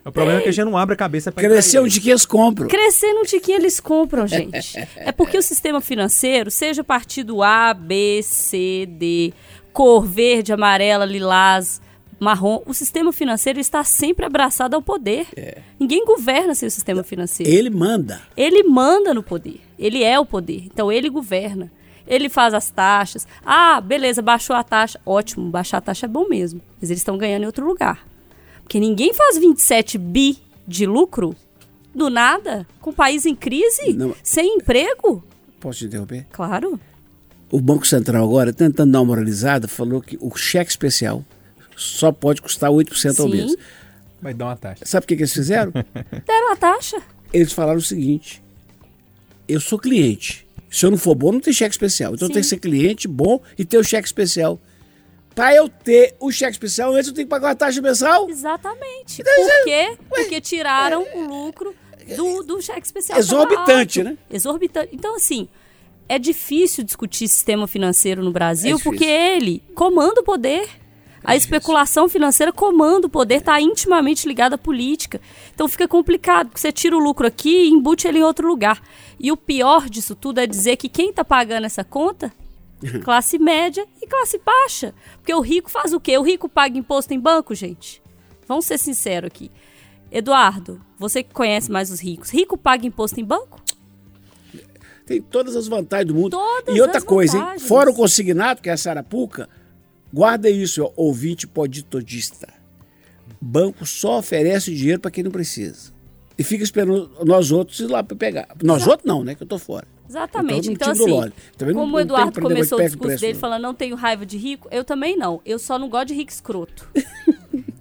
O 0.06 0.12
problema 0.12 0.40
é 0.40 0.44
que 0.44 0.50
a 0.50 0.52
gente 0.52 0.66
não 0.66 0.78
abre 0.78 0.94
a 0.94 0.98
cabeça 0.98 1.32
pra 1.32 1.42
Cresceu 1.44 1.88
de 1.88 2.02
que 2.02 2.10
eles 2.10 2.26
compram. 2.26 2.68
Crescer 2.68 3.14
no 3.14 3.24
tiquinho 3.24 3.60
eles 3.60 3.80
compram, 3.80 4.28
gente. 4.28 4.78
É 4.98 5.12
porque 5.14 5.38
o 5.38 5.42
sistema 5.42 5.80
financeiro, 5.80 6.52
seja 6.52 6.84
partido 6.84 7.42
A, 7.42 7.74
B, 7.74 8.20
C, 8.24 8.86
D, 8.90 9.34
cor 9.78 10.04
verde, 10.08 10.52
amarela, 10.52 11.06
lilás, 11.06 11.80
marrom, 12.20 12.64
o 12.66 12.74
sistema 12.74 13.14
financeiro 13.14 13.60
está 13.60 13.84
sempre 13.84 14.26
abraçado 14.26 14.76
ao 14.76 14.82
poder. 14.82 15.28
Ninguém 15.80 16.04
governa 16.04 16.56
sem 16.56 16.66
o 16.68 16.72
sistema 16.72 17.04
financeiro. 17.04 17.52
Ele 17.52 17.70
manda. 17.70 18.20
Ele 18.36 18.64
manda 18.64 19.14
no 19.14 19.22
poder. 19.22 19.62
Ele 19.78 20.04
é 20.04 20.20
o 20.20 20.26
poder. 20.26 20.64
Então 20.66 20.92
ele 20.92 21.12
governa. 21.12 21.72
Ele 22.08 22.28
faz 22.28 22.56
as 22.56 22.72
taxas. 22.72 23.28
Ah, 23.46 23.80
beleza, 23.80 24.20
baixou 24.20 24.56
a 24.56 24.64
taxa. 24.64 25.00
Ótimo, 25.06 25.48
baixar 25.52 25.78
a 25.78 25.82
taxa 25.82 26.08
é 26.08 26.10
bom 26.10 26.28
mesmo. 26.28 26.60
Mas 26.82 26.90
eles 26.90 27.02
estão 27.02 27.16
ganhando 27.16 27.44
em 27.44 27.46
outro 27.46 27.64
lugar. 27.64 28.04
Porque 28.64 28.80
ninguém 28.80 29.14
faz 29.14 29.38
27 29.38 30.00
bi 30.00 30.40
de 30.68 30.88
lucro 30.88 31.36
do 31.94 32.10
nada, 32.10 32.66
com 32.82 32.90
o 32.90 32.94
país 32.94 33.28
em 33.28 33.36
crise, 33.36 33.94
Não. 33.94 34.16
sem 34.24 34.56
emprego. 34.56 35.24
Posso 35.60 35.78
te 35.80 35.86
interromper? 35.86 36.26
Claro. 36.32 36.80
O 37.50 37.62
Banco 37.62 37.88
Central 37.88 38.24
agora, 38.24 38.52
tentando 38.52 38.92
dar 38.92 39.00
uma 39.00 39.06
moralizada, 39.06 39.68
falou 39.68 40.02
que 40.02 40.18
o 40.20 40.36
cheque 40.36 40.70
especial 40.70 41.24
só 41.76 42.12
pode 42.12 42.42
custar 42.42 42.70
8% 42.70 43.20
ao 43.20 43.30
Sim. 43.30 43.30
mês. 43.30 43.56
Vai 44.22 44.34
dar 44.34 44.46
uma 44.46 44.58
taxa. 44.58 44.86
Sabe 44.86 45.04
o 45.06 45.08
que, 45.08 45.16
que 45.16 45.22
eles 45.22 45.34
fizeram? 45.34 45.72
Deram 46.26 46.52
a 46.52 46.56
taxa. 46.56 47.02
eles 47.32 47.54
falaram 47.54 47.78
o 47.78 47.82
seguinte: 47.82 48.42
eu 49.48 49.60
sou 49.60 49.80
cliente. 49.80 50.46
Se 50.70 50.86
eu 50.86 50.92
não 50.92 50.98
for 50.98 51.16
bom, 51.16 51.32
não 51.32 51.40
tem 51.40 51.54
cheque 51.54 51.74
especial. 51.74 52.14
Então 52.14 52.28
eu 52.28 52.34
tenho 52.34 52.44
que 52.44 52.50
ser 52.50 52.58
cliente 52.60 53.08
bom 53.08 53.42
e 53.58 53.64
ter 53.64 53.78
o 53.78 53.84
cheque 53.84 54.08
especial. 54.08 54.60
Para 55.34 55.56
eu 55.56 55.70
ter 55.70 56.16
o 56.20 56.32
cheque 56.32 56.54
especial, 56.54 56.94
antes 56.94 57.08
eu 57.08 57.14
tenho 57.14 57.28
que 57.28 57.30
pagar 57.30 57.50
uma 57.50 57.56
taxa 57.56 57.80
mensal. 57.82 58.28
Exatamente. 58.30 59.22
Então, 59.22 59.34
Por 59.36 59.64
quê? 59.64 59.98
Porque 60.10 60.42
tiraram 60.42 61.06
o 61.14 61.22
lucro 61.28 61.76
do, 62.16 62.44
do 62.44 62.62
cheque 62.62 62.86
especial. 62.86 63.20
Exorbitante, 63.20 64.04
né? 64.04 64.18
Exorbitante. 64.32 64.90
Então, 64.94 65.16
assim, 65.16 65.48
é 66.10 66.18
difícil 66.20 66.84
discutir 66.84 67.28
sistema 67.28 67.68
financeiro 67.68 68.22
no 68.24 68.30
É 68.30 68.34
Brasil 68.34 68.78
difícil. 68.78 68.92
porque 68.92 69.06
ele 69.06 69.64
comanda 69.76 70.22
o 70.22 70.24
poder. 70.24 70.68
A 71.24 71.36
especulação 71.36 72.08
financeira 72.08 72.54
comanda 72.54 73.08
o 73.08 73.10
poder, 73.10 73.36
está 73.40 73.60
intimamente 73.60 74.26
ligada 74.28 74.56
à 74.56 74.58
política. 74.58 75.20
Então 75.54 75.68
fica 75.68 75.86
complicado, 75.88 76.48
porque 76.48 76.62
você 76.62 76.72
tira 76.72 76.96
o 76.96 77.00
lucro 77.00 77.28
aqui 77.28 77.64
e 77.64 77.70
embute 77.70 78.08
ele 78.08 78.20
em 78.20 78.24
outro 78.24 78.48
lugar. 78.48 78.82
E 79.20 79.30
o 79.32 79.36
pior 79.36 79.90
disso 79.90 80.16
tudo 80.16 80.40
é 80.40 80.48
dizer 80.48 80.78
que 80.78 80.88
quem 80.88 81.10
está 81.10 81.26
pagando 81.26 81.66
essa 81.66 81.84
conta 81.84 82.32
classe 83.04 83.38
média 83.38 83.86
e 84.02 84.08
classe 84.08 84.40
baixa. 84.46 84.94
Porque 85.18 85.34
o 85.34 85.42
rico 85.42 85.70
faz 85.70 85.92
o 85.92 86.00
quê? 86.00 86.18
O 86.18 86.22
rico 86.22 86.48
paga 86.48 86.78
imposto 86.78 87.14
em 87.14 87.20
banco, 87.20 87.54
gente? 87.54 88.02
Vamos 88.48 88.66
ser 88.66 88.78
sinceros 88.78 89.28
aqui. 89.28 89.52
Eduardo, 90.10 90.80
você 90.98 91.22
que 91.24 91.34
conhece 91.34 91.70
mais 91.70 91.92
os 91.92 92.00
ricos, 92.00 92.30
rico 92.30 92.58
paga 92.58 92.86
imposto 92.88 93.20
em 93.20 93.26
banco? 93.26 93.60
Tem 95.08 95.22
todas 95.22 95.56
as 95.56 95.70
vantagens 95.70 96.08
do 96.10 96.14
mundo. 96.14 96.32
Todas 96.32 96.76
e 96.76 96.82
outra 96.82 97.02
coisa, 97.02 97.38
hein? 97.38 97.60
Fora 97.60 97.90
o 97.90 97.94
consignado, 97.94 98.62
que 98.62 98.70
é 98.70 98.74
a 98.74 98.78
Sarapuca, 98.78 99.48
guarda 100.14 100.50
isso, 100.50 100.84
ó, 100.84 100.92
ouvinte 100.98 101.48
poditodista. 101.48 102.50
Banco 103.40 103.86
só 103.86 104.20
oferece 104.20 104.76
dinheiro 104.76 105.00
para 105.00 105.10
quem 105.10 105.24
não 105.24 105.32
precisa. 105.32 105.94
E 106.38 106.44
fica 106.44 106.62
esperando 106.62 107.10
nós 107.24 107.52
outros 107.52 107.80
ir 107.80 107.88
lá 107.88 108.04
para 108.04 108.18
pegar. 108.18 108.50
Nós 108.62 108.86
outros 108.86 109.08
não, 109.08 109.24
né? 109.24 109.34
Que 109.34 109.44
eu 109.44 109.48
tô 109.48 109.58
fora. 109.58 109.88
Exatamente. 110.10 110.72
Então, 110.72 110.94
do 110.94 111.04
assim, 111.04 111.32
como 111.74 111.86
não 111.88 111.94
o 111.94 112.00
Eduardo 112.00 112.42
começou 112.42 112.78
o 112.78 112.82
discurso 112.82 113.08
preço, 113.08 113.22
dele 113.22 113.34
não. 113.34 113.40
falando 113.40 113.62
não 113.62 113.74
tenho 113.74 113.96
raiva 113.96 114.26
de 114.26 114.38
rico, 114.38 114.68
eu 114.72 114.84
também 114.84 115.18
não. 115.18 115.42
Eu 115.46 115.58
só 115.58 115.80
não 115.80 115.90
gosto 115.90 116.10
de 116.10 116.14
rico 116.16 116.32
escroto. 116.32 116.88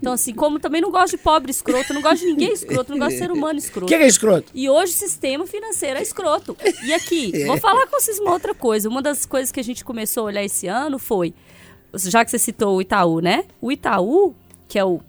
Então, 0.06 0.14
assim, 0.14 0.32
como 0.32 0.60
também 0.60 0.80
não 0.80 0.92
gosto 0.92 1.16
de 1.16 1.18
pobre 1.18 1.50
escroto, 1.50 1.92
não 1.92 2.00
gosto 2.00 2.20
de 2.20 2.26
ninguém 2.26 2.52
escroto, 2.52 2.92
não 2.92 2.98
gosto 3.00 3.14
de 3.14 3.18
ser 3.18 3.32
humano 3.32 3.58
escroto. 3.58 3.88
que 3.88 3.94
é, 3.96 3.98
que 3.98 4.04
é 4.04 4.06
escroto? 4.06 4.52
E 4.54 4.70
hoje 4.70 4.92
o 4.92 4.94
sistema 4.94 5.48
financeiro 5.48 5.98
é 5.98 6.02
escroto. 6.02 6.56
E 6.84 6.94
aqui, 6.94 7.32
vou 7.44 7.56
falar 7.56 7.88
com 7.88 7.98
vocês 7.98 8.20
uma 8.20 8.30
outra 8.30 8.54
coisa. 8.54 8.88
Uma 8.88 9.02
das 9.02 9.26
coisas 9.26 9.50
que 9.50 9.58
a 9.58 9.64
gente 9.64 9.84
começou 9.84 10.22
a 10.22 10.26
olhar 10.26 10.44
esse 10.44 10.68
ano 10.68 10.96
foi, 10.96 11.34
já 11.92 12.24
que 12.24 12.30
você 12.30 12.38
citou 12.38 12.76
o 12.76 12.80
Itaú, 12.80 13.18
né? 13.18 13.46
O 13.60 13.72
Itaú, 13.72 14.32
que 14.68 14.78
é 14.78 14.84
o 14.84 15.00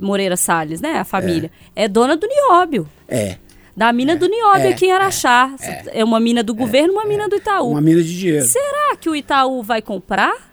Moreira 0.00 0.36
Salles, 0.36 0.80
né? 0.80 0.98
A 0.98 1.04
família, 1.04 1.48
é, 1.76 1.86
dona 1.86 2.16
do 2.16 2.26
Nióbio. 2.26 2.88
É. 3.06 3.36
Da 3.76 3.92
mina 3.92 4.16
do 4.16 4.26
Nióbio 4.26 4.66
é, 4.66 4.72
aqui 4.72 4.86
em 4.86 4.90
Araxá. 4.92 5.54
É, 5.92 6.02
uma 6.02 6.18
mina 6.18 6.42
do 6.42 6.52
governo, 6.52 6.94
uma 6.94 7.04
mina 7.04 7.28
do 7.28 7.36
Itaú. 7.36 7.70
Uma 7.70 7.80
mina 7.80 8.02
de 8.02 8.18
dinheiro. 8.18 8.44
Será 8.44 8.96
que 8.96 9.08
o 9.08 9.14
Itaú 9.14 9.62
vai 9.62 9.80
comprar 9.80 10.52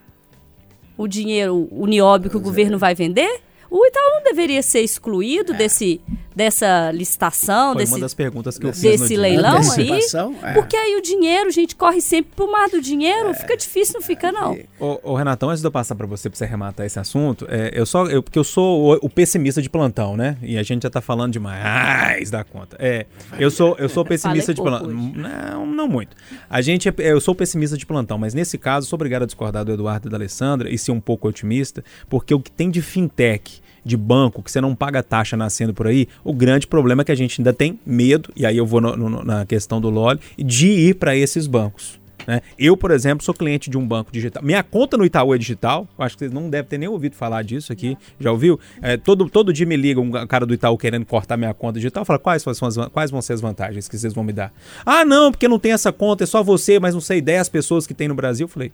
o 0.95 1.07
dinheiro, 1.07 1.67
o 1.71 1.87
Nióbio 1.87 2.29
que 2.29 2.37
o 2.37 2.39
governo 2.39 2.77
vai 2.77 2.93
vender? 2.93 3.48
O 3.69 3.85
Itaú 3.85 4.09
não 4.15 4.23
deveria 4.23 4.63
ser 4.63 4.81
excluído 4.81 5.53
desse, 5.53 6.01
dessa 6.39 6.89
licitação, 6.91 7.73
Foi 7.73 7.81
desse, 7.81 7.91
uma 7.91 7.99
das 7.99 8.13
perguntas 8.13 8.57
que 8.57 8.65
eu 8.65 8.71
fiz 8.71 8.81
desse 8.81 9.17
leilão 9.17 9.59
aí? 9.73 9.99
É. 10.41 10.53
Porque 10.53 10.73
aí 10.73 10.95
o 10.95 11.01
dinheiro, 11.01 11.51
gente, 11.51 11.75
corre 11.75 11.99
sempre 11.99 12.31
pro 12.33 12.49
mar 12.49 12.69
do 12.69 12.81
dinheiro. 12.81 13.33
Fica 13.33 13.57
difícil, 13.57 13.95
não 13.95 14.01
fica, 14.01 14.31
não. 14.31 14.57
Ô, 14.79 14.99
ô, 15.03 15.15
Renatão, 15.15 15.49
antes 15.49 15.59
de 15.59 15.67
eu 15.67 15.71
passar 15.71 15.95
pra 15.95 16.07
você, 16.07 16.29
pra 16.29 16.37
você 16.37 16.45
arrematar 16.45 16.85
esse 16.85 16.97
assunto, 16.97 17.45
é, 17.49 17.71
eu 17.73 17.85
só, 17.85 18.05
eu, 18.05 18.23
porque 18.23 18.39
eu 18.39 18.45
sou 18.45 18.93
o, 18.93 18.99
o 19.01 19.09
pessimista 19.09 19.61
de 19.61 19.69
plantão, 19.69 20.15
né? 20.15 20.37
E 20.41 20.57
a 20.57 20.63
gente 20.63 20.83
já 20.83 20.89
tá 20.89 21.01
falando 21.01 21.33
demais 21.33 22.31
da 22.31 22.41
conta. 22.45 22.77
É, 22.79 23.05
eu 23.37 23.51
sou, 23.51 23.75
eu 23.77 23.89
sou 23.89 24.05
pessimista 24.07 24.53
de 24.53 24.61
plantão. 24.61 24.87
Não, 24.89 25.65
não 25.65 25.89
muito. 25.89 26.15
A 26.49 26.61
gente, 26.61 26.87
é, 26.87 26.93
eu 26.97 27.19
sou 27.19 27.35
pessimista 27.35 27.75
de 27.75 27.85
plantão, 27.85 28.17
mas 28.17 28.33
nesse 28.33 28.57
caso, 28.57 28.87
sou 28.87 28.95
obrigado 28.95 29.23
a 29.23 29.25
discordar 29.25 29.65
do 29.65 29.73
Eduardo 29.73 30.07
e 30.07 30.09
da 30.11 30.15
Alessandra 30.15 30.69
e 30.69 30.77
ser 30.77 30.93
um 30.93 31.01
pouco 31.01 31.27
otimista, 31.27 31.83
porque 32.07 32.33
o 32.33 32.39
que 32.39 32.49
tem 32.49 32.69
de 32.71 32.81
fintech, 32.81 33.61
de 33.89 33.97
banco, 33.97 34.41
que 34.43 34.51
você 34.51 34.61
não 34.61 34.73
paga 34.75 35.01
taxa 35.03 35.35
nascendo 35.35 35.73
por 35.73 35.87
aí, 35.87 36.07
o 36.23 36.33
grande 36.33 36.67
problema 36.67 37.01
é 37.01 37.05
que 37.05 37.11
a 37.11 37.15
gente 37.15 37.41
ainda 37.41 37.51
tem 37.53 37.79
medo, 37.85 38.29
e 38.35 38.45
aí 38.45 38.55
eu 38.55 38.65
vou 38.65 38.79
no- 38.79 38.95
no- 38.95 39.23
na 39.23 39.45
questão 39.45 39.81
do 39.81 39.89
LOL, 39.89 40.17
de 40.37 40.67
ir 40.67 40.95
para 40.95 41.15
esses 41.15 41.47
bancos. 41.47 41.99
né? 42.27 42.41
Eu, 42.59 42.77
por 42.77 42.91
exemplo, 42.91 43.23
sou 43.25 43.33
cliente 43.33 43.71
de 43.71 43.77
um 43.77 43.87
banco 43.87 44.11
digital. 44.11 44.43
Minha 44.43 44.61
conta 44.61 44.95
no 44.95 45.03
Itaú 45.03 45.33
é 45.33 45.37
digital. 45.37 45.87
Eu 45.97 46.05
acho 46.05 46.15
que 46.15 46.19
vocês 46.19 46.31
não 46.31 46.47
devem 46.47 46.69
ter 46.69 46.77
nem 46.77 46.87
ouvido 46.87 47.15
falar 47.15 47.41
disso 47.43 47.73
aqui. 47.73 47.97
Já 48.19 48.31
ouviu? 48.31 48.59
É, 48.83 48.97
todo, 48.97 49.27
todo 49.27 49.51
dia 49.51 49.65
me 49.65 49.75
liga 49.75 49.99
um 49.99 50.11
cara 50.27 50.45
do 50.45 50.53
Itaú 50.53 50.77
querendo 50.77 51.05
cortar 51.05 51.37
minha 51.37 51.53
conta 51.55 51.79
digital. 51.79 52.05
Fala, 52.05 52.19
quais, 52.19 52.43
são 52.43 52.67
as, 52.67 52.77
quais 52.91 53.09
vão 53.09 53.19
ser 53.21 53.33
as 53.33 53.41
vantagens 53.41 53.87
que 53.87 53.97
vocês 53.97 54.13
vão 54.13 54.23
me 54.23 54.33
dar? 54.33 54.53
Ah, 54.85 55.03
não, 55.03 55.31
porque 55.31 55.47
não 55.47 55.57
tem 55.57 55.71
essa 55.71 55.91
conta, 55.91 56.23
é 56.23 56.27
só 56.27 56.43
você, 56.43 56.77
mas 56.79 56.93
não 56.93 57.01
sei, 57.01 57.19
10 57.19 57.49
pessoas 57.49 57.87
que 57.87 57.95
tem 57.95 58.07
no 58.07 58.13
Brasil. 58.13 58.43
Eu 58.43 58.49
falei, 58.49 58.71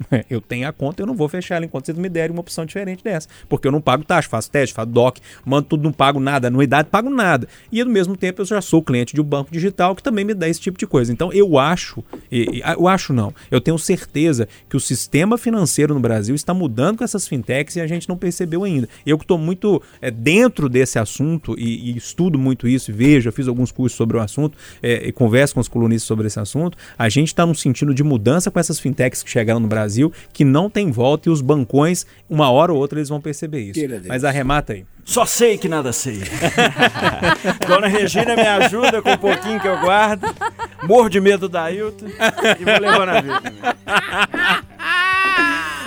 eu 0.28 0.40
tenho 0.40 0.68
a 0.68 0.72
conta, 0.72 1.02
eu 1.02 1.06
não 1.06 1.14
vou 1.14 1.28
fechar 1.28 1.56
ela 1.56 1.64
enquanto 1.64 1.86
vocês 1.86 1.98
me 1.98 2.08
derem 2.08 2.32
uma 2.32 2.40
opção 2.40 2.64
diferente 2.64 3.02
dessa. 3.02 3.28
Porque 3.48 3.66
eu 3.66 3.72
não 3.72 3.80
pago 3.80 4.04
taxa, 4.04 4.28
faço 4.28 4.50
teste, 4.50 4.74
faço 4.74 4.90
DOC, 4.90 5.20
mando 5.44 5.68
tudo, 5.68 5.82
não 5.82 5.92
pago 5.92 6.20
nada, 6.20 6.48
anuidade, 6.48 6.88
pago 6.88 7.10
nada. 7.10 7.48
E 7.70 7.80
ao 7.80 7.88
mesmo 7.88 8.16
tempo 8.16 8.40
eu 8.42 8.46
já 8.46 8.60
sou 8.60 8.82
cliente 8.82 9.14
de 9.14 9.20
um 9.20 9.24
banco 9.24 9.50
digital 9.50 9.94
que 9.94 10.02
também 10.02 10.24
me 10.24 10.34
dá 10.34 10.48
esse 10.48 10.60
tipo 10.60 10.78
de 10.78 10.86
coisa. 10.86 11.12
Então 11.12 11.32
eu 11.32 11.58
acho, 11.58 12.02
e- 12.30 12.62
eu 12.76 12.88
acho 12.88 13.12
não, 13.12 13.34
eu 13.50 13.60
tenho 13.60 13.78
certeza 13.78 14.48
que 14.68 14.76
o 14.76 14.80
sistema 14.80 15.36
financeiro 15.36 15.94
no 15.94 16.00
Brasil 16.00 16.34
está 16.34 16.54
mudando 16.54 16.98
com 16.98 17.04
essas 17.04 17.26
fintechs 17.26 17.76
e 17.76 17.80
a 17.80 17.86
gente 17.86 18.08
não 18.08 18.16
percebeu 18.16 18.64
ainda. 18.64 18.88
Eu 19.04 19.18
que 19.18 19.24
estou 19.24 19.38
muito 19.38 19.82
é, 20.00 20.10
dentro 20.10 20.68
desse 20.68 20.98
assunto 20.98 21.54
e, 21.58 21.90
e 21.90 21.96
estudo 21.96 22.38
muito 22.38 22.66
isso, 22.66 22.92
vejo, 22.92 23.28
eu 23.28 23.32
fiz 23.32 23.48
alguns 23.48 23.70
cursos 23.72 23.96
sobre 23.96 24.16
o 24.16 24.20
assunto 24.20 24.56
é, 24.82 25.08
e 25.08 25.12
converso 25.12 25.54
com 25.54 25.60
os 25.60 25.68
colunistas 25.68 26.06
sobre 26.06 26.26
esse 26.26 26.38
assunto, 26.38 26.76
a 26.98 27.08
gente 27.08 27.28
está 27.28 27.44
num 27.44 27.54
sentido 27.54 27.94
de 27.94 28.02
mudança 28.02 28.50
com 28.50 28.58
essas 28.58 28.78
fintechs 28.78 29.22
que 29.22 29.30
chegaram 29.30 29.60
no 29.60 29.68
Brasil, 29.68 29.89
que 30.32 30.44
não 30.44 30.68
tem 30.70 30.90
volta 30.90 31.28
e 31.28 31.32
os 31.32 31.40
bancões, 31.40 32.06
uma 32.28 32.50
hora 32.50 32.72
ou 32.72 32.78
outra, 32.78 32.98
eles 32.98 33.08
vão 33.08 33.20
perceber 33.20 33.60
isso. 33.60 33.80
Mas 34.06 34.24
arremata 34.24 34.72
aí. 34.72 34.84
Só 35.04 35.24
sei 35.26 35.58
que 35.58 35.68
nada 35.68 35.92
sei. 35.92 36.20
Dona 37.66 37.88
Regina 37.88 38.36
me 38.36 38.46
ajuda 38.46 39.02
com 39.02 39.10
um 39.10 39.16
pouquinho 39.16 39.58
que 39.58 39.66
eu 39.66 39.78
guardo. 39.80 40.24
Morro 40.84 41.08
de 41.08 41.20
medo 41.20 41.48
da 41.48 41.64
Ailton 41.64 42.06
e 42.06 42.64
vou 42.64 42.80
levando 42.80 43.08
a 43.08 43.20
vida. 43.20 43.76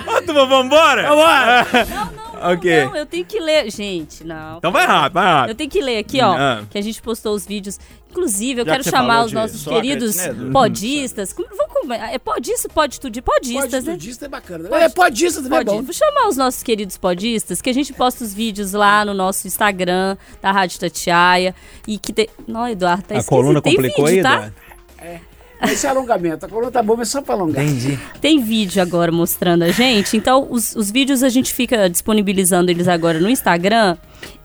Ô, 0.06 0.22
turma, 0.22 0.46
vambora? 0.46 1.02
Não, 1.88 2.12
não, 2.12 2.23
Ok. 2.52 2.84
não, 2.84 2.96
eu 2.96 3.06
tenho 3.06 3.24
que 3.24 3.40
ler. 3.40 3.70
Gente, 3.70 4.24
não. 4.24 4.58
Então 4.58 4.70
vai 4.72 4.86
rápido, 4.86 5.14
vai 5.14 5.24
rápido. 5.24 5.50
Eu 5.50 5.54
tenho 5.54 5.70
que 5.70 5.80
ler 5.80 5.98
aqui, 5.98 6.20
ó, 6.20 6.34
Ah. 6.36 6.62
que 6.70 6.76
a 6.78 6.82
gente 6.82 7.00
postou 7.02 7.34
os 7.34 7.46
vídeos. 7.46 7.78
Inclusive, 8.10 8.60
eu 8.60 8.64
Já 8.64 8.72
quero 8.72 8.84
que 8.84 8.90
chamar 8.90 9.24
os 9.24 9.32
nossos 9.32 9.60
Sócrates, 9.60 9.88
queridos 9.90 10.16
né, 10.16 10.50
podistas. 10.52 11.32
Como- 11.32 11.48
Vamos, 11.48 11.72
com- 11.72 11.92
é 11.92 12.16
podista, 12.16 12.68
pode 12.68 13.00
tudo, 13.00 13.20
podistas, 13.22 13.84
né? 13.84 13.92
Podista 13.94 14.26
é 14.26 14.28
bacana. 14.28 14.76
é 14.78 14.88
podista 14.88 15.42
também 15.42 15.58
é 15.58 15.64
Pode, 15.64 15.76
bom. 15.78 15.82
vou 15.82 15.92
chamar 15.92 16.28
os 16.28 16.36
nossos 16.36 16.62
queridos 16.62 16.96
podistas, 16.96 17.60
que 17.60 17.68
a 17.68 17.74
gente 17.74 17.92
posta 17.92 18.22
os 18.22 18.32
vídeos 18.32 18.72
lá 18.72 19.04
no 19.04 19.14
nosso 19.14 19.48
Instagram 19.48 20.16
da 20.40 20.52
Rádio 20.52 20.78
Tatiaia. 20.78 21.54
E 21.88 21.98
que 21.98 22.12
tem. 22.12 22.28
Não, 22.46 22.68
Eduardo, 22.68 23.02
tá 23.02 23.18
A 23.18 23.24
coluna 23.24 23.60
tem 23.60 23.74
complicou 23.74 24.04
vídeo, 24.06 24.18
aí, 24.18 24.22
tá? 24.22 24.34
Eduardo? 24.34 25.24
Esse 25.62 25.86
é 25.86 25.90
alongamento. 25.90 26.46
A 26.46 26.48
coluna 26.48 26.70
tá 26.70 26.82
bom, 26.82 26.96
mas 26.96 27.08
só 27.08 27.22
pra 27.22 27.34
alongar. 27.34 27.64
Entendi. 27.64 27.98
Tem 28.20 28.42
vídeo 28.42 28.82
agora 28.82 29.10
mostrando 29.10 29.62
a 29.62 29.70
gente. 29.70 30.16
Então, 30.16 30.46
os, 30.50 30.74
os 30.74 30.90
vídeos 30.90 31.22
a 31.22 31.28
gente 31.28 31.52
fica 31.52 31.88
disponibilizando 31.88 32.70
eles 32.70 32.88
agora 32.88 33.18
no 33.20 33.30
Instagram. 33.30 33.96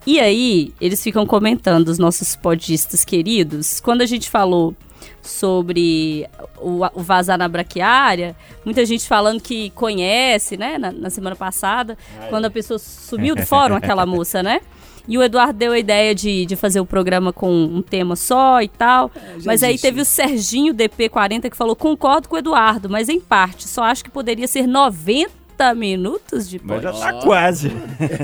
E 0.06 0.20
aí, 0.20 0.74
eles 0.80 1.04
ficam 1.04 1.26
comentando, 1.26 1.90
os 1.90 2.00
nossos 2.00 2.36
podistas 2.36 3.04
queridos. 3.04 3.80
Quando 3.80 4.02
a 4.02 4.06
gente 4.06 4.30
falou 4.30 4.76
sobre 5.22 6.28
o, 6.58 6.82
o 6.94 7.04
vazar 7.04 7.38
na 7.38 7.48
braquiária, 7.48 8.36
muita 8.64 8.86
gente 8.86 9.08
falando 9.08 9.42
que 9.42 9.70
conhece, 9.72 10.58
né? 10.58 10.78
Na, 10.78 10.92
na 10.92 11.10
semana 11.10 11.36
passada, 11.36 11.98
quando 12.30 12.46
a 12.46 12.50
pessoa 12.50 12.80
sumiu 12.80 13.36
do 13.36 13.46
fórum, 13.46 13.76
aquela 13.76 14.06
moça, 14.08 14.42
né? 14.42 14.62
E 15.08 15.18
o 15.18 15.24
Eduardo 15.24 15.54
deu 15.54 15.72
a 15.72 15.80
ideia 15.80 16.14
de, 16.14 16.46
de 16.46 16.56
fazer 16.56 16.80
o 16.80 16.86
programa 16.86 17.34
com 17.34 17.52
um 17.52 17.82
tema 17.82 18.16
só 18.16 18.62
e 18.62 18.68
tal. 18.68 19.12
mas 19.46 19.64
aí 19.64 19.74
disse. 19.74 19.84
teve 19.84 20.02
o 20.02 20.06
Serginho 20.06 20.74
DP40 20.74 21.50
que 21.50 21.58
falou: 21.58 21.76
concordo 21.76 22.28
com 22.30 22.36
o 22.36 22.40
Eduardo, 22.40 22.90
mas 22.90 23.10
em 23.10 23.20
parte. 23.20 23.68
Só 23.68 23.84
acho 23.84 24.04
que 24.04 24.10
poderia 24.10 24.48
ser 24.48 24.68
90 24.68 25.74
minutos 25.76 26.50
de 26.50 26.60
Mas 26.64 26.82
já 26.82 26.92
podcast. 26.92 27.20
tá 27.20 27.26
quase. 27.26 27.72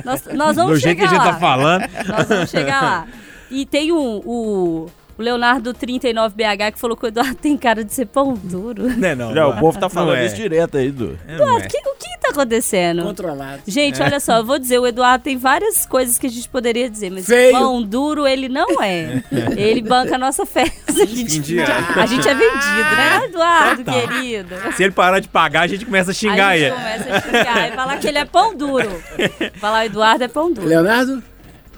Nós, 0.06 0.24
nós 0.34 0.56
vamos 0.56 0.74
Do 0.74 0.78
jeito 0.80 0.98
que 1.00 1.08
chegar 1.08 1.12
a 1.12 1.14
gente 1.16 1.26
lá. 1.26 1.34
tá 1.34 1.40
falando. 1.40 1.82
Nós 2.08 2.28
vamos 2.28 2.50
chegar 2.50 2.82
lá. 2.82 3.08
E 3.52 3.66
tem 3.66 3.92
o, 3.92 3.98
o, 4.26 4.88
o 5.18 5.22
Leonardo 5.22 5.74
39BH 5.74 6.74
que 6.74 6.80
falou 6.80 6.96
que 6.98 7.06
o 7.06 7.08
Eduardo 7.08 7.36
tem 7.36 7.56
cara 7.58 7.84
de 7.84 7.94
ser 7.94 8.06
pão 8.06 8.34
duro. 8.34 8.84
Não 8.98 9.08
é 9.08 9.16
não. 9.16 9.34
Já, 9.34 9.48
o 9.48 9.58
povo 9.58 9.78
tá 9.80 9.86
Não 9.86 9.90
falando 9.90 10.18
é. 10.18 10.26
isso 10.26 10.36
direto 10.36 10.78
aí, 10.78 10.92
Du. 10.92 11.18
Não 11.28 11.58
é. 11.60 11.62
Que- 11.68 11.78
o 11.78 11.96
que 11.98 12.20
tá 12.22 12.30
acontecendo? 12.30 13.04
Controlado. 13.04 13.62
Gente, 13.68 14.02
olha 14.02 14.20
só, 14.20 14.38
eu 14.38 14.46
vou 14.46 14.58
dizer, 14.60 14.80
o 14.80 14.88
Eduardo 14.88 15.24
tem 15.24 15.38
várias 15.38 15.86
coisas 15.86 16.18
que 16.18 16.28
a 16.28 16.30
gente 16.30 16.48
poderia 16.50 16.90
dizer, 16.90 17.10
mas 17.12 17.26
Feio. 17.26 17.52
pão 17.54 17.82
duro 17.82 18.28
ele 18.28 18.50
não 18.50 18.82
é. 18.82 19.24
Ele 19.56 19.82
banca 19.82 20.16
a 20.16 20.18
nossa 20.18 20.46
festa. 20.46 20.92
A 21.02 21.06
gente, 21.06 21.60
a 21.62 22.06
gente 22.06 22.28
é 22.28 22.34
vendido, 22.34 22.96
né, 22.96 23.26
Eduardo, 23.26 23.84
Total. 23.84 24.08
querido? 24.08 24.56
Se 24.76 24.84
ele 24.84 24.92
parar 24.92 25.20
de 25.20 25.28
pagar, 25.28 25.62
a 25.62 25.68
gente 25.68 25.86
começa 25.86 26.12
a 26.12 26.14
xingar 26.14 26.48
a 26.50 26.58
gente 26.58 26.66
ele. 26.68 26.76
começa 26.76 27.16
a 27.16 27.22
xingar 27.22 27.68
e 27.70 27.72
falar 27.76 27.98
que 27.98 28.08
ele 28.08 28.18
é 28.18 28.26
pão 28.26 28.56
duro. 28.56 28.90
Falar 29.60 29.80
o 29.80 29.86
Eduardo 29.86 30.24
é 30.24 30.28
pão 30.28 30.52
duro. 30.52 30.68
Leonardo, 30.68 31.24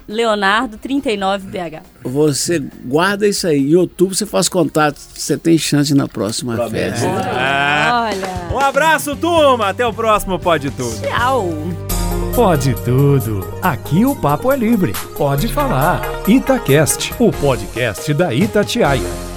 Leonardo 0.08 0.78
39BH. 0.78 1.82
você 2.02 2.62
guarda 2.84 3.28
isso 3.28 3.46
aí. 3.46 3.72
Em 3.72 3.76
outubro 3.76 4.14
você 4.14 4.24
faz 4.24 4.48
contato. 4.48 4.96
Você 4.96 5.36
tem 5.36 5.58
chance 5.58 5.94
na 5.94 6.08
próxima 6.08 6.56
festa. 6.68 7.06
Ah. 7.06 8.08
Olha. 8.10 8.54
Um 8.56 8.58
abraço, 8.58 9.14
turma. 9.14 9.68
Até 9.68 9.86
o 9.86 9.92
próximo 9.92 10.38
Pode 10.38 10.70
Tudo. 10.70 11.00
Tchau. 11.02 11.52
Pode 12.34 12.72
tudo. 12.84 13.46
Aqui 13.60 14.04
o 14.04 14.14
papo 14.14 14.52
é 14.52 14.56
livre. 14.56 14.92
Pode 15.16 15.48
falar. 15.48 16.00
Itacast, 16.26 17.12
o 17.18 17.32
podcast 17.32 18.14
da 18.14 18.32
Itatiaia. 18.32 19.27